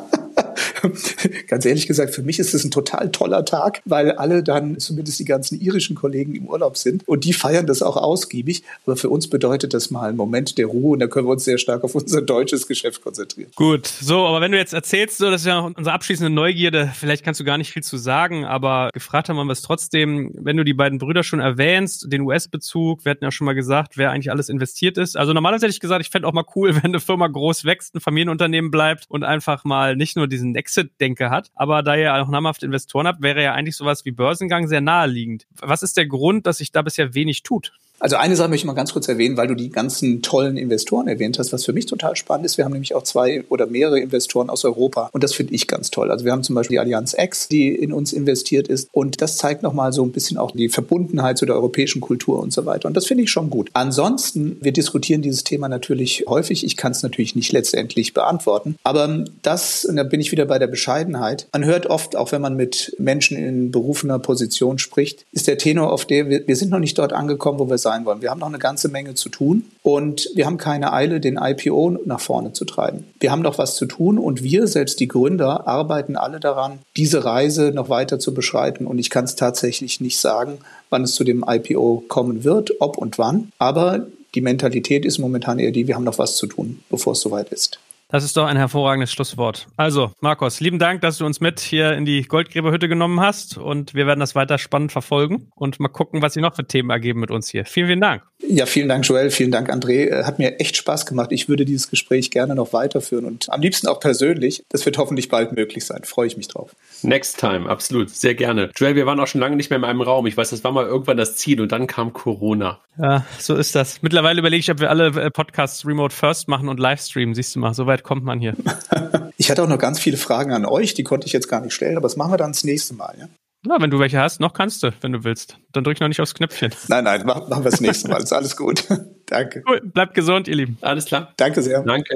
ganz 1.49 1.65
ehrlich 1.65 1.87
gesagt, 1.87 2.15
für 2.15 2.23
mich 2.23 2.39
ist 2.39 2.55
es 2.55 2.65
ein 2.65 2.71
total 2.71 3.11
toller 3.11 3.45
Tag, 3.45 3.81
weil 3.85 4.13
alle 4.13 4.43
dann, 4.43 4.79
zumindest 4.79 5.19
die 5.19 5.25
ganzen 5.25 5.61
irischen 5.61 5.97
Kollegen 5.97 6.35
im 6.35 6.47
Urlaub 6.47 6.77
sind 6.77 7.07
und 7.07 7.25
die 7.25 7.33
feiern 7.33 7.67
das 7.67 7.83
auch 7.83 7.97
ausgiebig. 7.97 8.63
Aber 8.87 8.97
für 8.97 9.09
uns 9.09 9.29
bedeutet 9.29 9.75
das 9.75 9.91
mal 9.91 10.09
einen 10.09 10.17
Moment 10.17 10.59
der 10.59 10.67
Ruhe 10.67 10.93
und 10.93 11.01
da 11.01 11.07
können 11.07 11.27
wir 11.27 11.33
uns 11.33 11.45
sehr 11.45 11.59
stark 11.59 11.85
auf 11.85 11.95
unser 11.95 12.23
deutsches 12.23 12.67
Geschäft 12.67 13.03
konzentrieren. 13.03 13.51
Gut, 13.57 13.87
so, 13.87 14.27
aber 14.27 14.41
wenn 14.41 14.53
du 14.53 14.59
jetzt 14.59 14.73
erzählst, 14.73 15.19
so, 15.19 15.31
das 15.31 15.43
ist 15.43 15.47
ja 15.47 15.59
unsere 15.61 15.93
abschließende 15.93 16.31
Neugierde, 16.31 16.93
vielleicht 16.95 17.25
kannst 17.25 17.41
du 17.41 17.45
gar 17.45 17.59
nicht 17.59 17.73
viel 17.73 17.83
zu 17.83 17.97
sagen, 17.97 18.45
aber 18.45 18.91
gefragt 18.93 19.29
haben 19.29 19.37
wir 19.37 19.53
es 19.53 19.63
trotzdem, 19.63 20.31
wenn 20.35 20.57
du 20.57 20.65
die 20.65 20.75
beiden 20.75 20.99
Brüder 20.99 21.23
schon 21.23 21.41
erwähnst, 21.41 22.13
den 22.13 22.23
US-Bezug, 22.23 23.05
wir 23.05 23.11
hatten 23.11 23.25
ja 23.25 23.31
schon 23.31 23.45
mal 23.45 23.55
gesagt, 23.55 23.97
wer 23.97 24.11
eigentlich 24.11 24.31
alles 24.31 24.49
investiert 24.49 24.99
ist. 24.99 25.17
Also 25.17 25.33
normalerweise 25.33 25.67
hätte 25.67 25.75
ich 25.75 25.81
gesagt, 25.81 26.03
ich 26.03 26.11
fände 26.11 26.27
auch 26.27 26.33
mal 26.33 26.45
cool, 26.55 26.75
wenn 26.83 26.85
eine 26.85 27.01
Firma 27.01 27.27
groß 27.27 27.65
wächst, 27.65 27.95
ein 27.95 28.01
Familienunternehmen 28.01 28.71
bleibt 28.71 29.07
und 29.09 29.25
einfach 29.25 29.65
mal 29.65 29.97
nicht 29.97 30.17
nur 30.17 30.27
diesen 30.27 30.55
Exit-Denke 30.69 31.31
hat, 31.31 31.51
aber 31.55 31.83
da 31.83 31.97
ihr 31.97 32.15
auch 32.15 32.29
namhafte 32.29 32.67
Investoren 32.67 33.07
habt, 33.07 33.23
wäre 33.23 33.43
ja 33.43 33.55
eigentlich 33.55 33.77
sowas 33.77 34.05
wie 34.05 34.11
Börsengang 34.11 34.69
sehr 34.69 34.83
naheliegend. 34.83 35.47
Was 35.61 35.83
ist 35.83 35.97
der 35.97 36.07
Grund, 36.07 36.47
dass 36.47 36.59
sich 36.59 36.73
da 36.73 36.83
bisher 36.83 37.15
wenig 37.15 37.43
tut? 37.43 37.73
Also 38.01 38.17
eine 38.17 38.37
Sache 38.37 38.49
möchte 38.49 38.63
ich 38.63 38.67
mal 38.67 38.75
ganz 38.75 38.93
kurz 38.93 39.09
erwähnen, 39.09 39.37
weil 39.37 39.49
du 39.49 39.55
die 39.55 39.71
ganzen 39.71 40.23
tollen 40.23 40.57
Investoren 40.57 41.09
erwähnt 41.09 41.39
hast, 41.39 41.53
was 41.53 41.65
für 41.65 41.73
mich 41.73 41.87
total 41.87 42.15
spannend 42.15 42.47
ist. 42.47 42.57
Wir 42.57 42.65
haben 42.65 42.73
nämlich 42.73 42.95
auch 42.95 43.03
zwei 43.03 43.43
oder 43.49 43.67
mehrere 43.67 43.99
Investoren 43.99 44.51
aus 44.51 44.65
Europa 44.65 45.11
und 45.13 45.25
das 45.25 45.35
finde 45.35 45.55
ich 45.55 45.67
ganz 45.67 45.91
toll. 45.91 46.11
Also 46.11 46.25
wir 46.25 46.31
haben 46.31 46.45
zum 46.45 46.55
Beispiel 46.55 46.77
die 46.77 46.79
Allianz 46.79 47.17
X, 47.19 47.49
die 47.49 47.75
in 47.75 47.93
uns 47.93 48.13
investiert 48.13 48.69
ist 48.69 48.89
und 48.93 49.21
das 49.21 49.37
zeigt 49.37 49.65
nochmal 49.65 49.93
so 49.93 50.05
ein 50.05 50.13
bisschen 50.13 50.39
auch 50.39 50.53
die 50.53 50.69
Verbundenheit 50.69 51.39
zu 51.39 51.47
der 51.47 51.57
europäischen 51.57 52.01
Kultur 52.01 52.41
und 52.41 52.53
so 52.53 52.67
weiter 52.67 52.87
und 52.87 52.97
das 52.97 53.07
finde 53.07 53.25
ich 53.25 53.31
schon 53.31 53.51
gut. 53.51 53.71
Ansonsten, 53.73 54.59
wir 54.61 54.73
diskutieren 54.73 55.23
dieses 55.23 55.43
Thema 55.43 55.69
natürlich 55.69 56.25
häufig. 56.29 56.65
Ich 56.65 56.77
kann 56.77 56.93
es 56.93 57.03
natürlich 57.03 57.35
nicht 57.35 57.51
letztendlich 57.51 58.15
beantworten, 58.15 58.77
aber 58.85 59.25
das, 59.43 59.85
und 59.85 59.97
da 59.97 60.05
bin 60.05 60.21
ich 60.21 60.31
wieder 60.31 60.47
bei 60.47 60.61
der 60.61 60.69
Bescheidenheit, 60.69 61.49
man 61.53 61.65
hört 61.65 61.87
oft, 61.87 62.15
auch 62.15 62.31
wenn 62.31 62.43
man 62.43 62.55
mit 62.55 62.95
Menschen 62.99 63.37
in 63.37 63.73
berufener 63.73 64.21
Position 64.21 64.79
spricht, 64.79 65.27
ist 65.33 65.49
der 65.49 65.59
Tenor 65.59 65.93
auf 65.93 66.05
der, 66.05 66.29
wir, 66.29 66.47
wir 66.47 66.57
sind 66.57 66.71
noch 66.71 66.79
nicht 66.79 66.97
dort 66.97 67.13
angekommen, 67.13 67.59
wo 67.59 67.69
wir 67.69 67.79
sein 67.89 68.05
wollen. 68.05 68.21
Wir 68.21 68.31
haben 68.31 68.41
noch 68.41 68.49
eine 68.49 68.59
ganze 68.59 68.89
Menge 68.89 69.15
zu 69.15 69.31
tun 69.31 69.65
und 69.83 70.29
wir 70.35 70.45
haben 70.45 70.59
keine 70.59 70.93
Eile, 70.93 71.21
den 71.21 71.39
IPO 71.41 71.99
nach 72.05 72.21
vorne 72.21 72.53
zu 72.53 72.67
treiben. 72.67 73.05
Wir 73.19 73.33
haben 73.33 73.41
noch 73.41 73.57
was 73.57 73.77
zu 73.77 73.87
tun 73.87 74.19
und 74.19 74.43
wir, 74.43 74.67
selbst 74.67 75.01
die 75.01 75.09
Gründer, 75.09 75.67
arbeiten 75.67 76.17
alle 76.17 76.39
daran, 76.39 76.81
diese 76.99 77.25
Reise 77.25 77.73
noch 77.75 77.89
weiter 77.89 78.19
zu 78.19 78.35
beschreiten. 78.35 78.87
Und 78.87 78.99
ich 78.99 79.09
kann 79.09 79.25
es 79.25 79.37
tatsächlich 79.37 80.03
nicht 80.03 80.19
sagen, 80.19 80.59
wann 80.91 81.05
es 81.05 81.15
zu 81.15 81.25
dem 81.25 81.45
IPO 81.49 82.05
kommen 82.09 82.45
wird, 82.45 82.73
ob 82.81 82.99
und 82.99 83.17
wann. 83.17 83.51
Aber 83.59 84.07
die 84.35 84.43
Mentalität 84.43 85.07
ist 85.07 85.19
momentan 85.19 85.59
eher 85.59 85.73
die, 85.73 85.89
wir 85.89 85.95
haben 85.95 86.05
noch 86.05 86.19
was 86.19 86.37
zu 86.37 86.47
tun, 86.47 86.81
bevor 86.91 87.15
es 87.15 87.21
soweit 87.21 87.49
ist. 87.51 87.79
Das 88.11 88.25
ist 88.25 88.39
doch 88.39 88.47
ein 88.47 88.57
hervorragendes 88.57 89.13
Schlusswort. 89.13 89.67
Also, 89.77 90.13
Markus, 90.21 90.61
lieben 90.61 90.79
Dank, 90.79 91.03
dass 91.03 91.19
du 91.19 91.27
uns 91.27 91.41
mit 91.41 91.61
hier 91.61 91.93
in 91.93 92.07
die 92.07 92.23
Goldgräberhütte 92.23 92.89
genommen 92.89 93.21
hast 93.21 93.59
und 93.59 93.93
wir 93.93 94.07
werden 94.07 94.21
das 94.21 94.35
weiter 94.35 94.57
spannend 94.57 94.93
verfolgen 94.93 95.51
und 95.55 95.79
mal 95.79 95.89
gucken, 95.89 96.23
was 96.23 96.33
sie 96.33 96.41
noch 96.41 96.57
für 96.57 96.67
Themen 96.67 96.89
ergeben 96.89 97.21
mit 97.21 97.31
uns 97.31 97.51
hier. 97.51 97.67
Vielen, 97.67 97.87
vielen 97.89 98.01
Dank. 98.01 98.23
Ja, 98.47 98.67
vielen 98.67 98.89
Dank, 98.89 99.07
Joel. 99.07 99.31
Vielen 99.31 99.51
Dank, 99.51 99.71
André. 99.71 100.07
Äh, 100.07 100.25
hat 100.25 100.39
mir 100.39 100.61
echt 100.61 100.77
Spaß 100.77 101.07
gemacht. 101.07 101.33
Ich 101.33 101.49
würde 101.49 101.65
dieses 101.65 101.91
Gespräch 101.91 102.31
gerne 102.31 102.55
noch 102.55 102.73
weiterführen 102.73 103.25
und 103.25 103.51
am 103.51 103.61
liebsten 103.61 103.89
auch 103.89 103.99
persönlich. 103.99 104.63
Das 104.69 104.87
wird 104.87 104.97
hoffentlich 104.97 105.29
bald 105.29 105.53
möglich 105.53 105.85
sein. 105.85 106.03
Freue 106.05 106.29
ich 106.29 106.37
mich 106.37 106.47
drauf. 106.49 106.75
Next 107.03 107.39
time, 107.39 107.69
absolut. 107.69 108.11
Sehr 108.11 108.35
gerne. 108.35 108.71
Joel, 108.77 108.95
wir 108.95 109.07
waren 109.07 109.19
auch 109.19 109.27
schon 109.27 109.41
lange 109.41 109.57
nicht 109.57 109.71
mehr 109.71 109.79
in 109.79 109.85
einem 109.85 110.01
Raum. 110.01 110.27
Ich 110.27 110.37
weiß, 110.37 110.51
das 110.51 110.63
war 110.63 110.71
mal 110.71 110.87
irgendwann 110.87 111.17
das 111.17 111.37
Ziel 111.37 111.61
und 111.61 111.73
dann 111.73 111.87
kam 111.89 112.13
Corona. 112.13 112.79
Ja, 112.97 113.27
so 113.39 113.57
ist 113.57 113.75
das. 113.75 114.03
Mittlerweile 114.03 114.39
überlege 114.39 114.61
ich, 114.61 114.71
ob 114.71 114.81
wir 114.81 114.91
alle 114.91 115.09
äh, 115.09 115.31
Podcasts 115.31 115.85
remote 115.85 116.15
first 116.15 116.49
machen 116.49 116.69
und 116.69 116.79
Livestreamen. 116.79 117.35
Siehst 117.35 117.57
du 117.57 117.61
mal, 117.61 117.75
so 117.75 117.87
weit 117.87 118.05
kommt 118.05 118.25
man 118.25 118.41
hier. 118.41 118.55
ich 119.37 119.51
hatte 119.51 119.63
auch 119.65 119.69
noch 119.69 119.79
ganz 119.79 119.99
viele 119.99 120.17
Fragen 120.17 120.53
an 120.53 120.65
euch, 120.65 120.95
die 120.95 121.05
konnte 121.05 121.27
ich 121.27 121.33
jetzt 121.33 121.49
gar 121.49 121.61
nicht 121.61 121.75
stellen, 121.75 121.97
aber 121.97 122.07
das 122.07 122.17
machen 122.17 122.33
wir 122.33 122.39
dann 122.39 122.53
das 122.53 122.65
nächste 122.65 122.95
Mal, 122.95 123.15
ja? 123.19 123.29
Na, 123.65 123.81
wenn 123.81 123.91
du 123.91 123.99
welche 123.99 124.21
hast, 124.21 124.39
noch 124.39 124.53
kannst 124.53 124.85
du, 124.85 124.93
wenn 125.01 125.13
du 125.13 125.25
willst. 125.25 125.59
Dann 125.73 125.83
drück 125.83 126.01
noch 126.01 126.07
nicht 126.07 126.21
aufs 126.21 126.33
Knöpfchen. 126.33 126.73
Nein, 126.87 127.03
nein, 127.03 127.27
machen, 127.27 127.49
machen 127.49 127.65
wir 127.65 127.71
das 127.73 127.81
nächste 127.81 128.09
Mal. 128.09 128.23
Ist 128.23 128.33
alles 128.33 128.57
gut. 128.57 128.85
Danke. 129.27 129.65
Cool, 129.69 129.81
bleibt 129.81 130.15
gesund, 130.15 130.47
ihr 130.47 130.55
Lieben. 130.55 130.79
Alles 130.81 131.07
klar. 131.07 131.33
Danke 131.37 131.61
sehr. 131.61 131.83
Danke. 131.83 132.15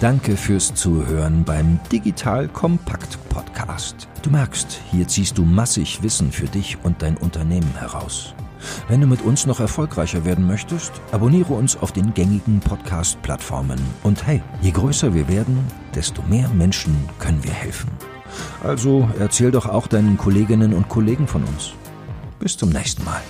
Danke 0.00 0.36
fürs 0.36 0.72
Zuhören 0.74 1.44
beim 1.44 1.80
Digital 1.90 2.46
Kompakt 2.46 3.18
Podcast. 3.28 4.08
Du 4.22 4.30
merkst, 4.30 4.80
hier 4.92 5.08
ziehst 5.08 5.36
du 5.36 5.44
massig 5.44 6.02
Wissen 6.02 6.30
für 6.30 6.46
dich 6.46 6.78
und 6.84 7.02
dein 7.02 7.16
Unternehmen 7.16 7.74
heraus. 7.76 8.34
Wenn 8.88 9.00
du 9.00 9.08
mit 9.08 9.22
uns 9.22 9.46
noch 9.46 9.58
erfolgreicher 9.58 10.24
werden 10.24 10.46
möchtest, 10.46 10.92
abonniere 11.10 11.54
uns 11.54 11.76
auf 11.76 11.90
den 11.90 12.14
gängigen 12.14 12.60
Podcast-Plattformen. 12.60 13.80
Und 14.04 14.24
hey, 14.26 14.42
je 14.62 14.70
größer 14.70 15.12
wir 15.12 15.28
werden, 15.28 15.58
desto 15.94 16.22
mehr 16.22 16.48
Menschen 16.50 16.94
können 17.18 17.42
wir 17.42 17.52
helfen. 17.52 17.90
Also 18.62 19.08
erzähl 19.18 19.50
doch 19.50 19.66
auch 19.66 19.86
deinen 19.86 20.16
Kolleginnen 20.16 20.74
und 20.74 20.88
Kollegen 20.88 21.26
von 21.26 21.44
uns. 21.44 21.72
Bis 22.38 22.56
zum 22.56 22.70
nächsten 22.70 23.04
Mal. 23.04 23.22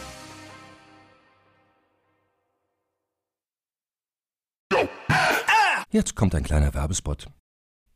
Jetzt 5.90 6.16
kommt 6.16 6.34
ein 6.34 6.42
kleiner 6.42 6.74
Werbespot. 6.74 7.28